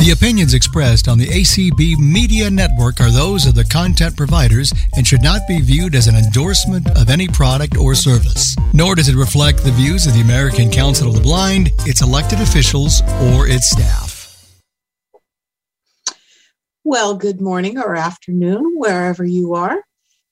The 0.00 0.12
opinions 0.12 0.54
expressed 0.54 1.08
on 1.08 1.18
the 1.18 1.26
ACB 1.26 1.98
Media 1.98 2.50
Network 2.50 3.02
are 3.02 3.10
those 3.10 3.44
of 3.44 3.54
the 3.54 3.64
content 3.64 4.16
providers 4.16 4.72
and 4.96 5.06
should 5.06 5.22
not 5.22 5.46
be 5.46 5.60
viewed 5.60 5.94
as 5.94 6.06
an 6.06 6.16
endorsement 6.16 6.88
of 6.96 7.10
any 7.10 7.28
product 7.28 7.76
or 7.76 7.94
service. 7.94 8.56
Nor 8.72 8.94
does 8.94 9.10
it 9.10 9.14
reflect 9.14 9.62
the 9.62 9.72
views 9.72 10.06
of 10.06 10.14
the 10.14 10.22
American 10.22 10.70
Council 10.70 11.08
of 11.08 11.16
the 11.16 11.20
Blind, 11.20 11.68
its 11.80 12.00
elected 12.00 12.40
officials, 12.40 13.02
or 13.34 13.46
its 13.46 13.68
staff. 13.68 14.50
Well, 16.82 17.14
good 17.14 17.42
morning 17.42 17.76
or 17.76 17.94
afternoon, 17.94 18.76
wherever 18.76 19.22
you 19.22 19.54
are. 19.54 19.84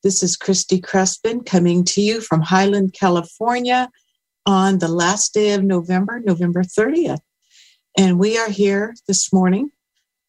This 0.03 0.23
is 0.23 0.35
Christy 0.35 0.81
Crespin 0.81 1.45
coming 1.45 1.85
to 1.85 2.01
you 2.01 2.23
from 2.23 2.41
Highland, 2.41 2.95
California 2.99 3.91
on 4.47 4.79
the 4.79 4.89
last 4.89 5.35
day 5.35 5.53
of 5.53 5.63
November, 5.63 6.21
November 6.25 6.63
30th. 6.63 7.21
And 7.99 8.17
we 8.17 8.39
are 8.39 8.49
here 8.49 8.95
this 9.09 9.33
morning 9.33 9.73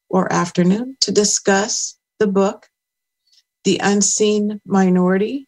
or 0.10 0.34
afternoon 0.34 0.98
to 1.02 1.12
discuss 1.12 1.96
the 2.18 2.26
book, 2.26 2.66
The 3.64 3.80
Unseen 3.84 4.60
Minority 4.66 5.48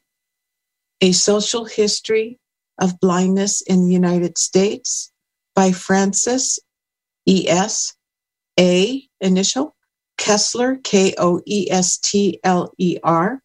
A 1.02 1.14
Social 1.14 1.66
History 1.66 2.40
of 2.80 3.00
Blindness 3.00 3.64
in 3.64 3.88
the 3.88 3.92
United 3.92 4.38
States 4.38 5.12
by 5.56 5.72
Frances 5.72 6.60
E.S. 7.28 7.96
A. 8.60 9.02
Initial 9.20 9.76
Koestler, 10.20 10.84
K 10.84 11.16
O 11.18 11.42
E 11.48 11.72
S 11.72 11.98
T 11.98 12.40
L 12.44 12.72
E 12.78 13.00
R. 13.04 13.42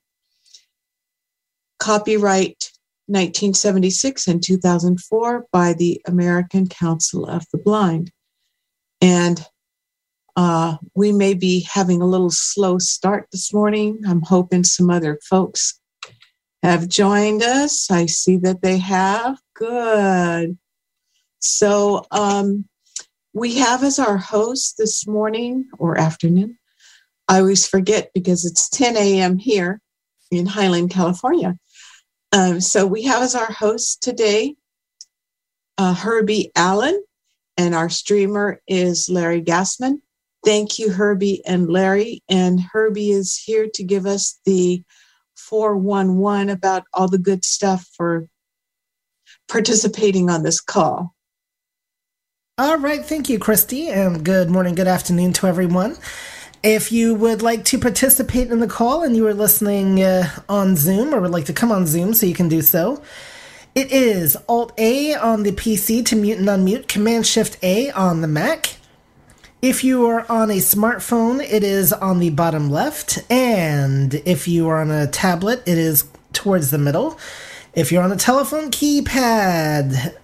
Copyright 1.79 2.73
1976 3.07 4.27
and 4.27 4.43
2004 4.43 5.47
by 5.51 5.73
the 5.73 5.99
American 6.07 6.67
Council 6.69 7.25
of 7.25 7.47
the 7.53 7.59
Blind. 7.59 8.13
And 9.01 9.45
uh, 10.37 10.77
we 10.95 11.13
may 11.13 11.35
be 11.35 11.67
having 11.73 12.03
a 12.03 12.07
little 12.07 12.31
slow 12.31 12.79
start 12.79 13.29
this 13.33 13.53
morning. 13.53 14.01
I'm 14.07 14.23
hoping 14.23 14.65
some 14.65 14.91
other 14.91 15.19
folks 15.29 15.81
have 16.63 16.89
joined 16.89 17.43
us. 17.43 17.91
I 17.91 18.07
see 18.07 18.37
that 18.39 18.63
they 18.63 18.79
have. 18.79 19.39
Good. 19.55 20.59
So 21.39 22.05
um, 22.11 22.67
we 23.33 23.55
have 23.57 23.83
as 23.85 23.99
our 23.99 24.17
host 24.17 24.77
this 24.79 25.07
morning 25.07 25.69
or 25.79 25.99
afternoon. 25.99 26.59
I 27.29 27.41
always 27.41 27.67
forget 27.67 28.11
because 28.15 28.45
it's 28.45 28.69
10 28.69 28.97
a.m. 28.97 29.39
here 29.39 29.81
in 30.31 30.47
Highland, 30.47 30.91
California. 30.91 31.57
Um, 32.33 32.61
so 32.61 32.87
we 32.87 33.03
have 33.05 33.23
as 33.23 33.35
our 33.35 33.51
host 33.51 34.03
today 34.03 34.57
uh, 35.79 35.95
Herbie 35.95 36.51
Allen 36.57 37.03
and 37.57 37.75
our 37.75 37.89
streamer 37.89 38.61
is 38.67 39.09
Larry 39.09 39.43
Gassman. 39.43 40.01
Thank 40.45 40.79
you, 40.79 40.91
Herbie 40.91 41.43
and 41.47 41.69
Larry. 41.69 42.23
And 42.29 42.61
Herbie 42.61 43.11
is 43.11 43.37
here 43.37 43.69
to 43.75 43.83
give 43.83 44.07
us 44.07 44.39
the 44.45 44.83
411 45.37 46.51
about 46.51 46.85
all 46.93 47.09
the 47.09 47.19
good 47.19 47.45
stuff 47.45 47.89
for 47.97 48.29
participating 49.49 50.31
on 50.31 50.43
this 50.43 50.61
call. 50.61 51.15
All 52.59 52.79
right. 52.79 53.05
Thank 53.05 53.29
you, 53.29 53.39
Christy. 53.39 53.89
And 53.89 54.25
good 54.25 54.49
morning, 54.49 54.75
good 54.75 54.89
afternoon 54.89 55.33
to 55.35 55.47
everyone. 55.47 55.97
If 56.63 56.91
you 56.91 57.15
would 57.15 57.43
like 57.43 57.65
to 57.67 57.79
participate 57.79 58.51
in 58.51 58.61
the 58.61 58.67
call 58.67 59.03
and 59.03 59.15
you 59.15 59.27
are 59.27 59.35
listening 59.35 60.03
uh, 60.03 60.29
on 60.49 60.75
Zoom 60.75 61.15
or 61.15 61.21
would 61.21 61.31
like 61.31 61.45
to 61.47 61.53
come 61.53 61.71
on 61.71 61.87
Zoom 61.87 62.15
so 62.15 62.25
you 62.25 62.35
can 62.35 62.49
do 62.49 62.63
so, 62.63 63.03
it 63.77 63.93
is 63.93 64.39
Alt 64.49 64.73
A 64.79 65.15
on 65.15 65.43
the 65.43 65.53
PC 65.53 66.03
to 66.07 66.17
mute 66.17 66.39
and 66.39 66.49
unmute, 66.49 66.89
Command 66.89 67.27
Shift 67.27 67.63
A 67.63 67.91
on 67.91 68.23
the 68.23 68.27
Mac. 68.27 68.79
If 69.61 69.85
you 69.85 70.07
are 70.07 70.25
on 70.33 70.51
a 70.51 70.57
smartphone, 70.57 71.43
it 71.43 71.63
is 71.63 71.93
on 71.93 72.19
the 72.19 72.31
bottom 72.31 72.71
left, 72.71 73.19
and 73.31 74.15
if 74.25 74.49
you 74.49 74.67
are 74.69 74.81
on 74.81 74.91
a 74.91 75.07
tablet, 75.07 75.63
it 75.67 75.77
is 75.77 76.09
towards 76.33 76.71
the 76.71 76.79
middle. 76.79 77.19
If 77.75 77.93
you're 77.93 78.03
on 78.03 78.13
a 78.13 78.17
telephone 78.17 78.71
keypad, 78.71 80.15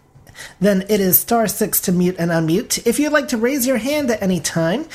then 0.58 0.86
it 0.88 1.00
is 1.00 1.18
star 1.18 1.46
six 1.46 1.78
to 1.82 1.92
mute 1.92 2.16
and 2.18 2.30
unmute. 2.30 2.86
If 2.86 2.98
you'd 2.98 3.12
like 3.12 3.28
to 3.28 3.36
raise 3.36 3.66
your 3.66 3.76
hand 3.76 4.10
at 4.10 4.22
any 4.22 4.40
time, 4.40 4.86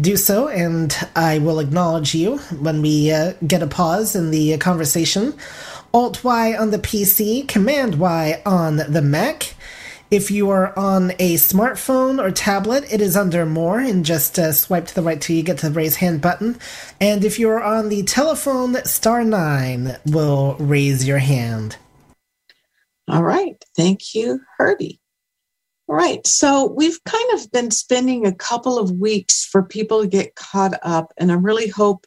do 0.00 0.16
so, 0.16 0.46
and 0.46 0.96
I 1.16 1.38
will 1.38 1.58
acknowledge 1.58 2.14
you 2.14 2.38
when 2.60 2.80
we 2.80 3.10
uh, 3.10 3.32
get 3.44 3.62
a 3.62 3.66
pause 3.66 4.14
in 4.14 4.30
the 4.30 4.56
conversation. 4.58 5.34
Alt 5.94 6.24
Y 6.24 6.56
on 6.56 6.72
the 6.72 6.78
PC, 6.80 7.46
Command 7.46 8.00
Y 8.00 8.42
on 8.44 8.78
the 8.78 9.00
Mac. 9.00 9.54
If 10.10 10.28
you 10.28 10.50
are 10.50 10.76
on 10.76 11.12
a 11.20 11.34
smartphone 11.34 12.20
or 12.20 12.32
tablet, 12.32 12.84
it 12.92 13.00
is 13.00 13.16
under 13.16 13.46
More, 13.46 13.78
and 13.78 14.04
just 14.04 14.36
uh, 14.36 14.50
swipe 14.50 14.88
to 14.88 14.94
the 14.96 15.02
right 15.02 15.20
till 15.20 15.36
you 15.36 15.44
get 15.44 15.58
to 15.58 15.68
the 15.68 15.74
raise 15.74 15.96
hand 15.96 16.20
button. 16.20 16.58
And 17.00 17.24
if 17.24 17.38
you're 17.38 17.62
on 17.62 17.90
the 17.90 18.02
telephone, 18.02 18.74
star 18.84 19.22
9 19.24 19.98
will 20.06 20.56
raise 20.58 21.06
your 21.06 21.18
hand. 21.18 21.76
All 23.06 23.22
right. 23.22 23.54
Thank 23.76 24.16
you, 24.16 24.40
Herbie. 24.58 25.00
All 25.88 25.94
right. 25.94 26.26
So 26.26 26.72
we've 26.76 27.02
kind 27.04 27.30
of 27.34 27.52
been 27.52 27.70
spending 27.70 28.26
a 28.26 28.34
couple 28.34 28.80
of 28.80 28.90
weeks 28.90 29.44
for 29.44 29.62
people 29.62 30.02
to 30.02 30.08
get 30.08 30.34
caught 30.34 30.74
up, 30.82 31.12
and 31.18 31.30
I 31.30 31.36
really 31.36 31.68
hope 31.68 32.04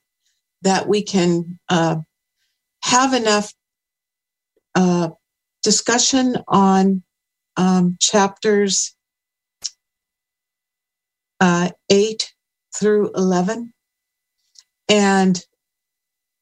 that 0.64 0.90
we 0.90 1.04
can 1.04 1.58
uh, 1.70 1.98
have 2.84 3.14
enough 3.14 3.54
discussion 5.64 6.38
on 6.48 7.04
um, 7.58 7.98
chapters 8.00 8.96
uh, 11.40 11.70
8 11.90 12.34
through 12.76 13.12
11. 13.16 13.74
And 14.90 15.44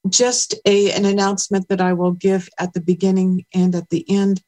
just 0.07 0.53
a, 0.65 0.91
an 0.91 1.05
announcement 1.05 1.67
that 1.69 1.81
I 1.81 1.93
will 1.93 2.11
give 2.11 2.47
at 2.59 2.73
the 2.73 2.81
beginning 2.81 3.45
and 3.53 3.73
at 3.73 3.89
the 3.89 4.05
end. 4.09 4.41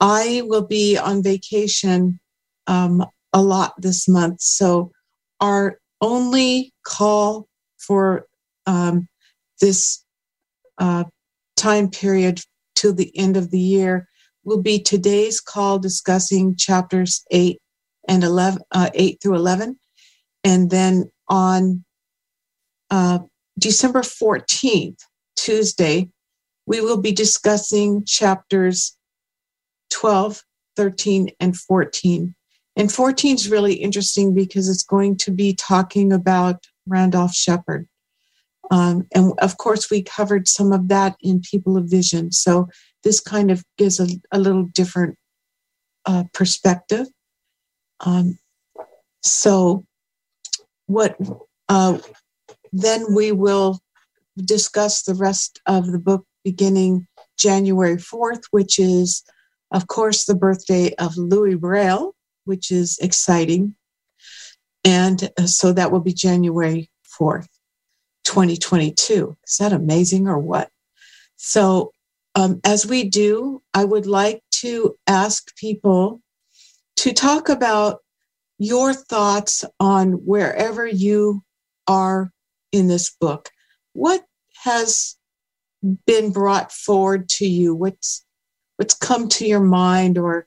I 0.00 0.42
will 0.46 0.66
be 0.66 0.96
on 0.96 1.22
vacation 1.22 2.18
um, 2.66 3.04
a 3.32 3.42
lot 3.42 3.74
this 3.78 4.08
month. 4.08 4.40
So, 4.40 4.90
our 5.40 5.78
only 6.00 6.72
call 6.84 7.46
for 7.78 8.26
um, 8.66 9.08
this 9.60 10.04
uh, 10.78 11.04
time 11.56 11.90
period 11.90 12.40
till 12.82 12.92
the 12.92 13.16
end 13.16 13.36
of 13.36 13.52
the 13.52 13.60
year 13.60 14.08
will 14.44 14.60
be 14.60 14.80
today's 14.80 15.40
call 15.40 15.78
discussing 15.78 16.56
chapters 16.56 17.24
8 17.30 17.58
and 18.08 18.24
11 18.24 18.60
uh, 18.72 18.90
8 18.92 19.18
through 19.22 19.36
11 19.36 19.78
and 20.42 20.70
then 20.70 21.08
on 21.28 21.84
uh, 22.90 23.20
december 23.58 24.00
14th 24.00 24.98
tuesday 25.36 26.08
we 26.66 26.80
will 26.80 27.00
be 27.00 27.12
discussing 27.12 28.04
chapters 28.04 28.96
12 29.90 30.42
13 30.74 31.30
and 31.38 31.56
14 31.56 32.34
and 32.74 32.90
14 32.90 33.34
is 33.36 33.48
really 33.48 33.74
interesting 33.74 34.34
because 34.34 34.68
it's 34.68 34.82
going 34.82 35.16
to 35.18 35.30
be 35.30 35.54
talking 35.54 36.12
about 36.12 36.64
randolph 36.88 37.32
sheppard 37.32 37.86
um, 38.72 39.06
and 39.14 39.34
of 39.40 39.58
course, 39.58 39.90
we 39.90 40.02
covered 40.02 40.48
some 40.48 40.72
of 40.72 40.88
that 40.88 41.14
in 41.20 41.42
People 41.42 41.76
of 41.76 41.90
Vision. 41.90 42.32
So 42.32 42.68
this 43.04 43.20
kind 43.20 43.50
of 43.50 43.62
gives 43.76 44.00
a, 44.00 44.08
a 44.32 44.38
little 44.38 44.64
different 44.64 45.18
uh, 46.06 46.24
perspective. 46.32 47.06
Um, 48.00 48.38
so, 49.22 49.84
what 50.86 51.16
uh, 51.68 51.98
then 52.72 53.14
we 53.14 53.30
will 53.30 53.78
discuss 54.42 55.02
the 55.02 55.14
rest 55.14 55.60
of 55.66 55.92
the 55.92 55.98
book 55.98 56.24
beginning 56.42 57.06
January 57.36 57.96
4th, 57.96 58.44
which 58.52 58.78
is, 58.78 59.22
of 59.70 59.86
course, 59.86 60.24
the 60.24 60.34
birthday 60.34 60.94
of 60.94 61.14
Louis 61.18 61.56
Braille, 61.56 62.14
which 62.46 62.72
is 62.72 62.98
exciting. 63.02 63.74
And 64.82 65.30
uh, 65.38 65.46
so 65.46 65.74
that 65.74 65.92
will 65.92 66.00
be 66.00 66.14
January 66.14 66.90
4th. 67.20 67.51
2022. 68.32 69.36
Is 69.46 69.56
that 69.58 69.74
amazing 69.74 70.26
or 70.26 70.38
what? 70.38 70.70
So, 71.36 71.92
um, 72.34 72.60
as 72.64 72.86
we 72.86 73.04
do, 73.04 73.62
I 73.74 73.84
would 73.84 74.06
like 74.06 74.42
to 74.62 74.96
ask 75.06 75.54
people 75.56 76.22
to 76.96 77.12
talk 77.12 77.50
about 77.50 77.98
your 78.56 78.94
thoughts 78.94 79.66
on 79.78 80.12
wherever 80.12 80.86
you 80.86 81.42
are 81.86 82.30
in 82.72 82.88
this 82.88 83.14
book. 83.20 83.50
What 83.92 84.24
has 84.62 85.18
been 86.06 86.32
brought 86.32 86.72
forward 86.72 87.28
to 87.28 87.46
you? 87.46 87.74
What's 87.74 88.24
what's 88.76 88.94
come 88.94 89.28
to 89.28 89.46
your 89.46 89.60
mind 89.60 90.16
or 90.16 90.46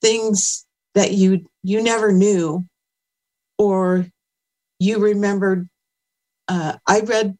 things 0.00 0.64
that 0.94 1.12
you 1.12 1.44
you 1.62 1.82
never 1.82 2.12
knew 2.12 2.64
or 3.58 4.06
you 4.78 5.00
remembered 5.00 5.68
uh, 6.48 6.74
i 6.86 7.00
read 7.00 7.36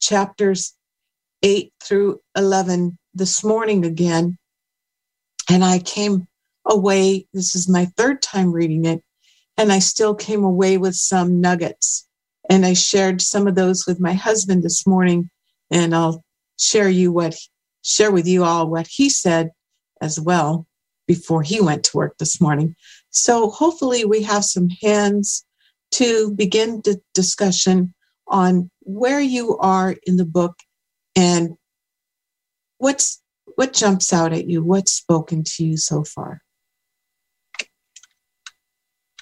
chapters 0.00 0.74
8 1.42 1.72
through 1.82 2.20
11 2.36 2.98
this 3.14 3.44
morning 3.44 3.84
again 3.84 4.38
and 5.50 5.64
i 5.64 5.78
came 5.78 6.26
away 6.66 7.26
this 7.32 7.54
is 7.54 7.68
my 7.68 7.86
third 7.96 8.22
time 8.22 8.52
reading 8.52 8.84
it 8.84 9.02
and 9.56 9.72
i 9.72 9.78
still 9.78 10.14
came 10.14 10.44
away 10.44 10.78
with 10.78 10.94
some 10.94 11.40
nuggets 11.40 12.06
and 12.48 12.64
i 12.64 12.72
shared 12.72 13.20
some 13.20 13.46
of 13.46 13.54
those 13.54 13.86
with 13.86 14.00
my 14.00 14.12
husband 14.12 14.62
this 14.62 14.86
morning 14.86 15.28
and 15.70 15.94
i'll 15.94 16.24
share 16.58 16.88
you 16.88 17.12
what 17.12 17.36
share 17.82 18.12
with 18.12 18.26
you 18.26 18.44
all 18.44 18.68
what 18.68 18.86
he 18.86 19.08
said 19.08 19.50
as 20.00 20.20
well 20.20 20.66
before 21.06 21.42
he 21.42 21.60
went 21.60 21.84
to 21.84 21.96
work 21.96 22.16
this 22.18 22.40
morning. 22.40 22.74
So 23.10 23.50
hopefully 23.50 24.04
we 24.04 24.22
have 24.22 24.44
some 24.44 24.68
hands 24.80 25.44
to 25.92 26.32
begin 26.32 26.80
the 26.84 27.00
discussion 27.12 27.94
on 28.32 28.70
where 28.80 29.20
you 29.20 29.56
are 29.58 29.94
in 30.04 30.16
the 30.16 30.24
book 30.24 30.56
and 31.14 31.50
what's 32.78 33.20
what 33.54 33.74
jumps 33.74 34.12
out 34.12 34.32
at 34.32 34.48
you, 34.48 34.64
what's 34.64 34.92
spoken 34.92 35.44
to 35.44 35.64
you 35.64 35.76
so 35.76 36.02
far. 36.02 36.40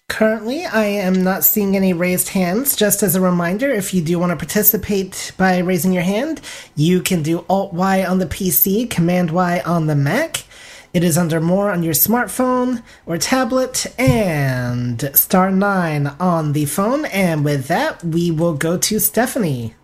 Currently, 0.09 0.67
I 0.67 0.85
am 0.85 1.23
not 1.23 1.45
seeing 1.45 1.77
any 1.77 1.93
raised 1.93 2.31
hands. 2.31 2.75
Just 2.75 3.03
as 3.03 3.15
a 3.15 3.21
reminder, 3.21 3.71
if 3.71 3.95
you 3.95 4.03
do 4.03 4.19
want 4.19 4.31
to 4.31 4.37
participate 4.37 5.33
by 5.37 5.59
raising 5.59 5.93
your 5.93 6.03
hand, 6.03 6.41
you 6.75 7.01
can 7.01 7.23
do 7.23 7.45
Alt 7.49 7.73
Y 7.73 8.05
on 8.05 8.19
the 8.19 8.27
PC, 8.27 8.91
Command 8.91 9.31
Y 9.31 9.61
on 9.65 9.87
the 9.87 9.95
Mac. 9.95 10.45
It 10.93 11.05
is 11.05 11.17
under 11.17 11.41
More 11.41 11.71
on 11.71 11.83
your 11.85 11.95
smartphone 11.95 12.83
or 13.07 13.17
tablet 13.19 13.87
and 13.99 15.11
star 15.17 15.51
9 15.53 16.09
on 16.19 16.53
the 16.53 16.65
phone. 16.65 17.05
And 17.07 17.45
with 17.45 17.69
that, 17.69 18.03
we 18.05 18.31
will 18.33 18.55
go 18.55 18.77
to 18.79 18.99
Stephanie. 18.99 19.75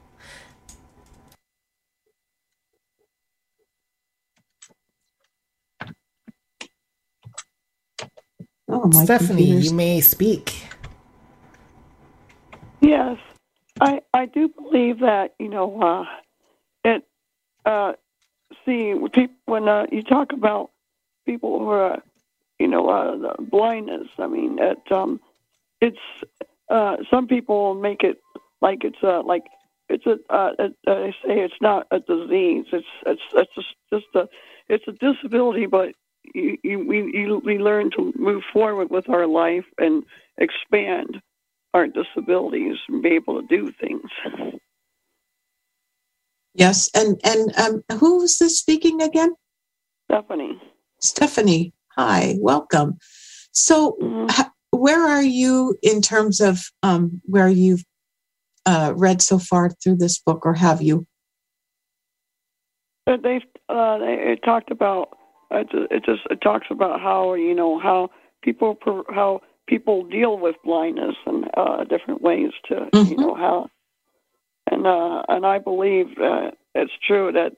Oh, 8.69 8.91
Stephanie, 8.91 9.47
computers. 9.47 9.67
you 9.71 9.73
may 9.73 10.01
speak. 10.01 10.65
Yes, 12.81 13.19
I 13.81 14.03
I 14.15 14.27
do 14.27 14.49
believe 14.49 15.01
that 15.01 15.35
you 15.39 15.49
know 15.49 15.81
uh, 15.81 16.05
it. 16.85 17.05
Uh, 17.65 17.95
see, 18.67 18.95
when 19.47 19.69
uh, 19.69 19.87
you 19.93 20.03
talk 20.03 20.33
about 20.33 20.71
people 21.27 21.59
who 21.59 21.69
are, 21.69 22.03
you 22.59 22.69
know, 22.69 22.89
uh, 22.89 23.35
blindness. 23.39 24.09
I 24.19 24.27
mean, 24.27 24.59
it, 24.59 24.79
um, 24.91 25.21
it's 25.81 25.99
uh, 26.71 26.97
some 27.11 27.27
people 27.27 27.75
make 27.75 28.03
it 28.03 28.19
like 28.61 28.85
it's 28.85 29.03
a 29.03 29.21
like 29.21 29.45
it's 29.89 30.07
a 30.07 30.17
uh, 30.33 30.51
they 30.87 31.15
say 31.25 31.41
it's 31.41 31.61
not 31.61 31.87
a 31.91 32.01
disease. 32.01 32.67
It's 32.73 32.87
it's 33.05 33.23
it's 33.35 33.55
just, 33.55 33.75
just 33.93 34.07
a 34.15 34.29
it's 34.69 34.85
a 34.89 34.93
disability, 34.93 35.67
but 35.67 35.91
you, 36.35 36.57
you, 36.63 36.87
we 36.87 36.99
you, 37.13 37.43
we 37.45 37.59
learn 37.59 37.91
to 37.97 38.13
move 38.17 38.43
forward 38.53 38.91
with 38.91 39.09
our 39.09 39.27
life 39.27 39.65
and 39.79 40.03
expand 40.39 41.21
our 41.75 41.87
disabilities 41.87 42.77
and 42.89 43.03
be 43.03 43.11
able 43.11 43.41
to 43.41 43.47
do 43.49 43.73
things. 43.81 44.11
Yes, 46.55 46.91
and 46.95 47.21
and 47.23 47.55
um, 47.59 47.99
who 47.99 48.19
was 48.19 48.39
this 48.39 48.59
speaking 48.59 49.03
again? 49.03 49.35
Stephanie. 50.11 50.61
Stephanie, 51.01 51.73
hi, 51.97 52.37
welcome. 52.39 52.99
So, 53.53 53.97
mm-hmm. 54.03 54.43
where 54.71 55.07
are 55.07 55.23
you 55.23 55.77
in 55.83 56.03
terms 56.03 56.41
of 56.41 56.71
um, 56.83 57.21
where 57.25 57.49
you've 57.49 57.85
uh, 58.67 58.93
read 58.97 59.23
so 59.23 59.39
far 59.39 59.71
through 59.71 59.97
this 59.97 60.19
book, 60.19 60.45
or 60.45 60.55
have 60.55 60.83
you? 60.83 61.07
Uh, 63.07 63.17
they've 63.23 63.43
uh, 63.69 63.99
they, 63.99 64.15
it 64.33 64.41
talked 64.45 64.71
about 64.71 65.17
it, 65.51 65.69
it 65.91 66.05
just 66.05 66.23
it 66.31 66.41
talks 66.41 66.67
about 66.71 67.01
how 67.01 67.35
you 67.35 67.55
know 67.55 67.79
how 67.79 68.11
people 68.43 68.77
how 69.09 69.41
people 69.67 70.05
deal 70.05 70.39
with 70.39 70.57
blindness 70.65 71.17
and 71.27 71.49
uh, 71.57 71.85
different 71.85 72.23
ways 72.23 72.51
to 72.69 72.75
mm-hmm. 72.75 73.11
you 73.11 73.17
know 73.17 73.35
how 73.35 73.69
and 74.71 74.87
uh, 74.87 75.23
and 75.29 75.47
I 75.47 75.59
believe 75.59 76.17
that 76.17 76.57
it's 76.75 76.93
true 77.07 77.33
that 77.33 77.53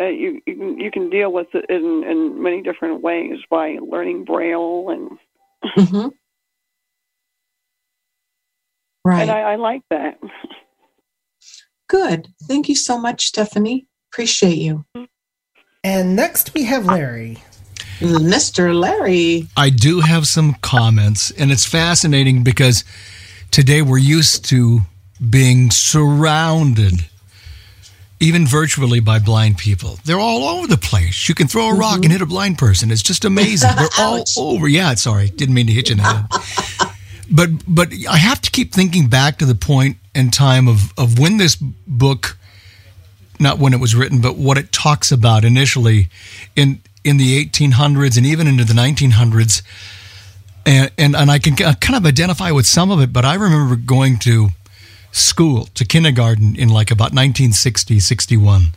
uh, 0.00 0.04
you 0.04 0.40
you 0.46 0.56
can, 0.56 0.80
you 0.80 0.90
can 0.90 1.10
deal 1.10 1.32
with 1.32 1.48
it 1.54 1.66
in, 1.68 2.04
in 2.04 2.42
many 2.42 2.62
different 2.62 3.02
ways 3.02 3.38
by 3.50 3.78
learning 3.80 4.24
braille 4.24 4.88
and 4.90 5.10
mm-hmm. 5.76 6.08
right. 9.04 9.22
And 9.22 9.30
I, 9.30 9.40
I 9.40 9.56
like 9.56 9.82
that. 9.90 10.18
Good. 11.88 12.28
Thank 12.44 12.68
you 12.68 12.74
so 12.74 12.98
much 12.98 13.26
stephanie. 13.26 13.86
Appreciate 14.12 14.58
you. 14.58 14.84
And 15.84 16.16
next 16.16 16.54
we 16.54 16.64
have 16.64 16.86
larry. 16.86 17.38
Mr 17.98 18.74
larry. 18.74 19.48
I 19.56 19.70
do 19.70 20.00
have 20.00 20.26
some 20.26 20.54
comments 20.62 21.30
and 21.32 21.52
it's 21.52 21.66
fascinating 21.66 22.42
because 22.42 22.84
today 23.50 23.82
we're 23.82 23.98
used 23.98 24.44
to 24.46 24.80
being 25.28 25.70
surrounded 25.70 27.08
even 28.22 28.46
virtually 28.46 29.00
by 29.00 29.18
blind 29.18 29.58
people. 29.58 29.98
They're 30.04 30.20
all 30.20 30.44
over 30.44 30.68
the 30.68 30.76
place. 30.76 31.28
You 31.28 31.34
can 31.34 31.48
throw 31.48 31.68
a 31.68 31.74
rock 31.74 31.96
mm-hmm. 31.96 32.04
and 32.04 32.12
hit 32.12 32.22
a 32.22 32.26
blind 32.26 32.56
person. 32.56 32.90
It's 32.90 33.02
just 33.02 33.24
amazing. 33.24 33.70
They're 33.76 33.88
all 33.98 34.24
over. 34.38 34.68
Yeah, 34.68 34.94
sorry, 34.94 35.28
didn't 35.28 35.54
mean 35.54 35.66
to 35.66 35.72
hit 35.72 35.88
you 35.88 35.94
in 35.94 35.98
the 35.98 36.04
head. 36.04 36.92
but 37.30 37.50
but 37.66 37.92
I 38.08 38.16
have 38.16 38.40
to 38.42 38.50
keep 38.50 38.72
thinking 38.72 39.08
back 39.08 39.38
to 39.38 39.44
the 39.44 39.56
point 39.56 39.96
and 40.14 40.32
time 40.32 40.68
of 40.68 40.96
of 40.96 41.18
when 41.18 41.36
this 41.36 41.56
book, 41.56 42.38
not 43.40 43.58
when 43.58 43.74
it 43.74 43.80
was 43.80 43.94
written, 43.96 44.20
but 44.20 44.36
what 44.36 44.56
it 44.56 44.70
talks 44.70 45.10
about 45.10 45.44
initially, 45.44 46.08
in 46.54 46.80
in 47.04 47.16
the 47.16 47.44
1800s 47.44 48.16
and 48.16 48.24
even 48.24 48.46
into 48.46 48.64
the 48.64 48.74
1900s. 48.74 49.62
And, 50.64 50.92
and, 50.96 51.16
and 51.16 51.28
I 51.28 51.40
can 51.40 51.56
kind 51.56 51.96
of 51.96 52.06
identify 52.06 52.52
with 52.52 52.68
some 52.68 52.92
of 52.92 53.00
it, 53.00 53.12
but 53.12 53.24
I 53.24 53.34
remember 53.34 53.74
going 53.74 54.20
to 54.20 54.50
school 55.12 55.66
to 55.74 55.84
kindergarten 55.84 56.56
in 56.56 56.68
like 56.68 56.90
about 56.90 57.12
1960, 57.12 58.00
61. 58.00 58.72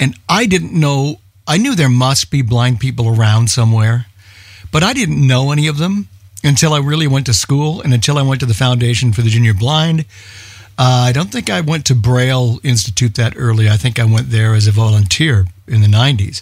And 0.00 0.16
I 0.28 0.46
didn't 0.46 0.72
know, 0.72 1.20
I 1.46 1.58
knew 1.58 1.74
there 1.74 1.88
must 1.88 2.30
be 2.30 2.42
blind 2.42 2.80
people 2.80 3.08
around 3.08 3.50
somewhere, 3.50 4.06
but 4.70 4.82
I 4.82 4.92
didn't 4.92 5.26
know 5.26 5.50
any 5.50 5.66
of 5.66 5.78
them 5.78 6.08
until 6.44 6.72
I 6.72 6.78
really 6.78 7.08
went 7.08 7.26
to 7.26 7.34
school 7.34 7.80
and 7.80 7.92
until 7.92 8.16
I 8.16 8.22
went 8.22 8.40
to 8.40 8.46
the 8.46 8.54
Foundation 8.54 9.12
for 9.12 9.22
the 9.22 9.30
Junior 9.30 9.54
Blind. 9.54 10.04
Uh, 10.78 11.06
I 11.08 11.12
don't 11.12 11.32
think 11.32 11.50
I 11.50 11.60
went 11.60 11.84
to 11.86 11.94
Braille 11.96 12.60
Institute 12.62 13.16
that 13.16 13.34
early. 13.36 13.68
I 13.68 13.76
think 13.76 13.98
I 13.98 14.04
went 14.04 14.30
there 14.30 14.54
as 14.54 14.68
a 14.68 14.72
volunteer 14.72 15.46
in 15.66 15.80
the 15.80 15.88
90s. 15.88 16.40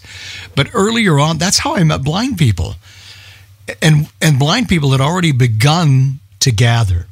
But 0.55 0.69
earlier 0.75 1.19
on, 1.19 1.39
that's 1.39 1.59
how 1.59 1.75
I 1.75 1.83
met 1.83 2.03
blind 2.03 2.37
people. 2.37 2.75
And, 3.81 4.09
and 4.21 4.37
blind 4.37 4.69
people 4.69 4.91
had 4.91 5.01
already 5.01 5.31
begun 5.31 6.19
to 6.41 6.51
gather. 6.51 7.07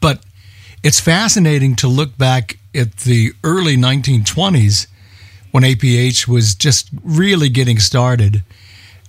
But 0.00 0.22
it's 0.82 1.00
fascinating 1.00 1.76
to 1.76 1.88
look 1.88 2.16
back 2.16 2.58
at 2.74 2.98
the 2.98 3.32
early 3.44 3.76
1920s 3.76 4.86
when 5.50 5.64
APH 5.64 6.28
was 6.28 6.54
just 6.54 6.88
really 7.02 7.48
getting 7.48 7.78
started. 7.78 8.42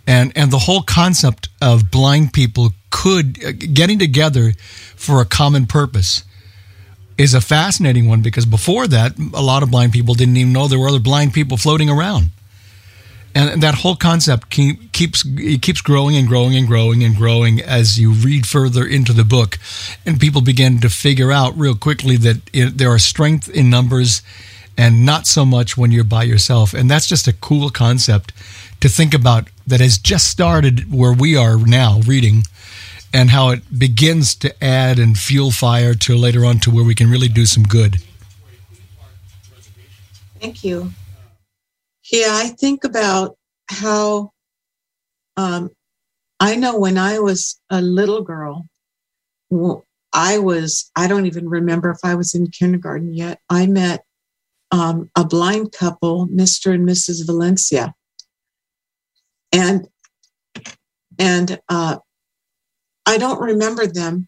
And, 0.08 0.32
and 0.36 0.52
the 0.52 0.60
whole 0.60 0.82
concept 0.82 1.50
of 1.62 1.92
blind 1.92 2.34
people 2.34 2.72
could 2.90 3.44
uh, 3.44 3.52
getting 3.52 4.00
together 4.00 4.54
for 4.96 5.22
a 5.22 5.26
common 5.26 5.66
purpose 5.68 6.24
is 7.18 7.34
a 7.34 7.42
fascinating 7.42 8.08
one 8.08 8.22
because 8.22 8.46
before 8.46 8.88
that, 8.88 9.18
a 9.34 9.42
lot 9.42 9.64
of 9.64 9.72
blind 9.72 9.92
people 9.94 10.16
didn't 10.16 10.38
even 10.38 10.52
know 10.52 10.68
there 10.68 10.80
were 10.80 10.90
other 10.90 11.00
blind 11.00 11.34
people 11.34 11.56
floating 11.56 11.90
around 11.90 12.32
and 13.34 13.62
that 13.62 13.76
whole 13.76 13.96
concept 13.96 14.50
keep, 14.50 14.92
keeps 14.92 15.24
it 15.26 15.62
keeps 15.62 15.82
growing 15.82 16.16
and 16.16 16.28
growing 16.28 16.56
and 16.56 16.68
growing 16.68 17.04
and 17.04 17.16
growing 17.16 17.62
as 17.62 18.00
you 18.00 18.12
read 18.12 18.46
further 18.46 18.86
into 18.86 19.14
the 19.14 19.24
book, 19.24 19.58
and 20.06 20.20
people 20.20 20.42
begin 20.42 20.80
to 20.82 20.90
figure 20.90 21.32
out 21.32 21.58
real 21.58 21.76
quickly 21.76 22.18
that 22.18 22.38
it, 22.54 22.78
there 22.78 22.90
are 22.90 23.00
strength 23.00 23.50
in 23.50 23.70
numbers, 23.70 24.22
and 24.78 25.06
not 25.06 25.28
so 25.28 25.46
much 25.46 25.78
when 25.78 25.92
you're 25.92 26.04
by 26.04 26.24
yourself, 26.24 26.74
and 26.74 26.90
that's 26.90 27.08
just 27.08 27.28
a 27.28 27.34
cool 27.34 27.70
concept 27.70 28.34
to 28.80 28.90
think 28.90 29.14
about 29.14 29.48
that 29.68 29.80
has 29.80 29.98
just 29.98 30.30
started 30.30 30.92
where 30.92 31.14
we 31.14 31.38
are 31.38 31.58
now 31.58 32.00
reading, 32.06 32.44
and 33.14 33.30
how 33.30 33.50
it 33.50 33.62
begins 33.78 34.36
to 34.36 34.64
add 34.64 35.00
and 35.00 35.18
fuel 35.18 35.52
fire 35.52 35.94
to 35.94 36.16
later 36.16 36.46
on 36.46 36.60
to 36.60 36.72
where 36.72 36.84
we 36.84 36.96
can 36.96 37.10
really 37.10 37.30
do 37.30 37.46
some 37.46 37.64
good. 37.64 37.98
Thank 40.40 40.64
you. 40.64 40.92
Yeah, 42.12 42.30
I 42.30 42.50
think 42.50 42.84
about 42.84 43.38
how 43.70 44.32
um, 45.38 45.70
I 46.42 46.56
know 46.58 46.78
when 46.78 46.98
I 46.98 47.20
was 47.20 47.60
a 47.70 47.82
little 47.82 48.22
girl, 48.22 48.68
I 50.14 50.38
was, 50.40 50.92
I 50.96 51.08
don't 51.08 51.26
even 51.26 51.48
remember 51.48 51.90
if 51.90 52.00
I 52.04 52.16
was 52.16 52.36
in 52.36 52.48
kindergarten 52.48 53.14
yet. 53.14 53.40
I 53.50 53.66
met 53.66 54.04
um, 54.72 55.10
a 55.16 55.24
blind 55.26 55.72
couple, 55.72 56.28
Mr. 56.28 56.74
and 56.74 56.88
Mrs. 56.88 57.26
Valencia. 57.26 57.94
And 59.54 59.88
and 61.20 61.60
uh, 61.70 61.98
I 63.06 63.18
don't 63.18 63.40
remember 63.40 63.86
them. 63.86 64.28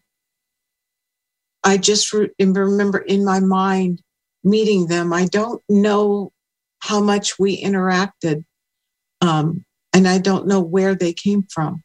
I 1.64 1.78
just 1.78 2.12
re- 2.12 2.30
remember 2.38 2.98
in 2.98 3.24
my 3.24 3.40
mind 3.40 4.02
meeting 4.44 4.86
them. 4.86 5.12
I 5.12 5.24
don't 5.26 5.62
know 5.68 6.33
how 6.84 7.00
much 7.00 7.38
we 7.38 7.62
interacted, 7.62 8.44
um, 9.22 9.64
and 9.94 10.06
I 10.06 10.18
don't 10.18 10.46
know 10.46 10.60
where 10.60 10.94
they 10.94 11.14
came 11.14 11.44
from. 11.44 11.82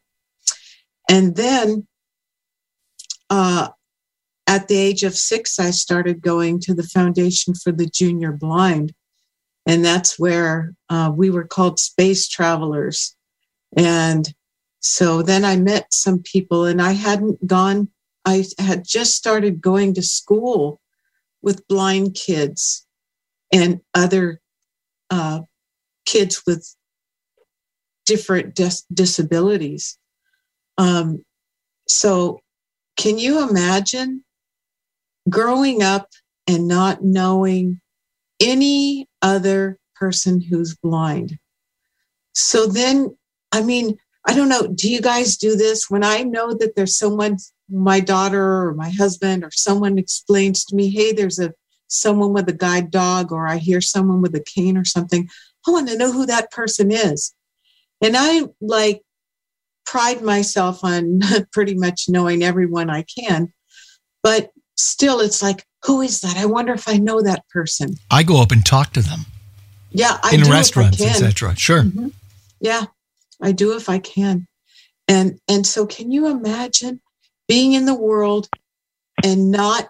And 1.09 1.37
then 1.37 1.87
uh, 3.29 3.69
at 4.45 4.67
the 4.67 4.77
age 4.77 5.03
of 5.03 5.15
six, 5.15 5.57
I 5.57 5.71
started 5.71 6.21
going 6.21 6.59
to 6.61 6.73
the 6.73 6.83
Foundation 6.83 7.53
for 7.53 7.71
the 7.71 7.85
Junior 7.85 8.33
Blind. 8.33 8.93
And 9.65 9.85
that's 9.85 10.19
where 10.19 10.73
uh, 10.89 11.13
we 11.15 11.29
were 11.29 11.47
called 11.47 11.79
space 11.79 12.27
travelers. 12.27 13.15
And 13.77 14.27
so 14.81 15.21
then 15.21 15.45
I 15.45 15.55
met 15.55 15.93
some 15.93 16.19
people, 16.23 16.65
and 16.65 16.81
I 16.81 16.91
hadn't 16.91 17.47
gone, 17.47 17.87
I 18.25 18.43
had 18.57 18.83
just 18.85 19.15
started 19.15 19.61
going 19.61 19.93
to 19.93 20.01
school 20.01 20.81
with 21.41 21.67
blind 21.69 22.15
kids 22.15 22.85
and 23.53 23.79
other 23.93 24.41
uh, 25.09 25.41
kids 26.05 26.41
with 26.45 26.75
different 28.05 28.55
dis- 28.55 28.85
disabilities. 28.93 29.97
Um, 30.77 31.23
so, 31.87 32.39
can 32.97 33.17
you 33.17 33.47
imagine 33.47 34.23
growing 35.29 35.83
up 35.83 36.07
and 36.47 36.67
not 36.67 37.03
knowing 37.03 37.79
any 38.39 39.07
other 39.21 39.77
person 39.95 40.41
who's 40.41 40.75
blind. 40.75 41.37
So 42.33 42.65
then, 42.67 43.15
I 43.51 43.61
mean, 43.61 43.97
I 44.25 44.33
don't 44.33 44.49
know, 44.49 44.67
do 44.67 44.89
you 44.89 45.01
guys 45.01 45.37
do 45.37 45.55
this? 45.55 45.89
When 45.89 46.03
I 46.03 46.23
know 46.23 46.53
that 46.53 46.75
there's 46.75 46.97
someone, 46.97 47.37
my 47.69 47.99
daughter 47.99 48.63
or 48.63 48.73
my 48.73 48.89
husband 48.89 49.43
or 49.43 49.51
someone 49.51 49.97
explains 49.97 50.63
to 50.65 50.75
me, 50.75 50.89
hey, 50.89 51.11
there's 51.11 51.39
a 51.39 51.53
someone 51.89 52.33
with 52.33 52.47
a 52.47 52.53
guide 52.53 52.91
dog, 52.91 53.31
or 53.31 53.47
I 53.47 53.57
hear 53.57 53.81
someone 53.81 54.21
with 54.21 54.33
a 54.35 54.43
cane 54.43 54.77
or 54.77 54.85
something, 54.85 55.27
I 55.67 55.71
want 55.71 55.89
to 55.89 55.97
know 55.97 56.11
who 56.11 56.25
that 56.27 56.51
person 56.51 56.91
is. 56.91 57.33
And 58.01 58.15
I 58.17 58.43
like 58.61 59.01
pride 59.85 60.21
myself 60.21 60.83
on 60.83 61.19
pretty 61.51 61.75
much 61.75 62.05
knowing 62.07 62.43
everyone 62.43 62.89
I 62.89 63.03
can. 63.03 63.51
But 64.23 64.51
still 64.77 65.19
it's 65.19 65.41
like, 65.41 65.65
who 65.85 66.01
is 66.01 66.21
that? 66.21 66.37
I 66.37 66.45
wonder 66.45 66.73
if 66.73 66.87
I 66.87 66.97
know 66.97 67.21
that 67.21 67.47
person. 67.49 67.95
I 68.11 68.23
go 68.23 68.41
up 68.41 68.51
and 68.51 68.65
talk 68.65 68.93
to 68.93 69.01
them. 69.01 69.21
Yeah, 69.91 70.19
I 70.21 70.35
in 70.35 70.43
restaurants, 70.43 71.01
etc. 71.01 71.55
Sure. 71.55 71.83
Mm-hmm. 71.83 72.09
Yeah, 72.59 72.85
I 73.41 73.51
do 73.51 73.75
if 73.75 73.89
I 73.89 73.99
can. 73.99 74.47
And 75.07 75.39
and 75.47 75.65
so 75.65 75.87
can 75.87 76.11
you 76.11 76.27
imagine 76.27 77.01
being 77.47 77.73
in 77.73 77.85
the 77.85 77.95
world 77.95 78.49
and 79.23 79.49
not 79.49 79.89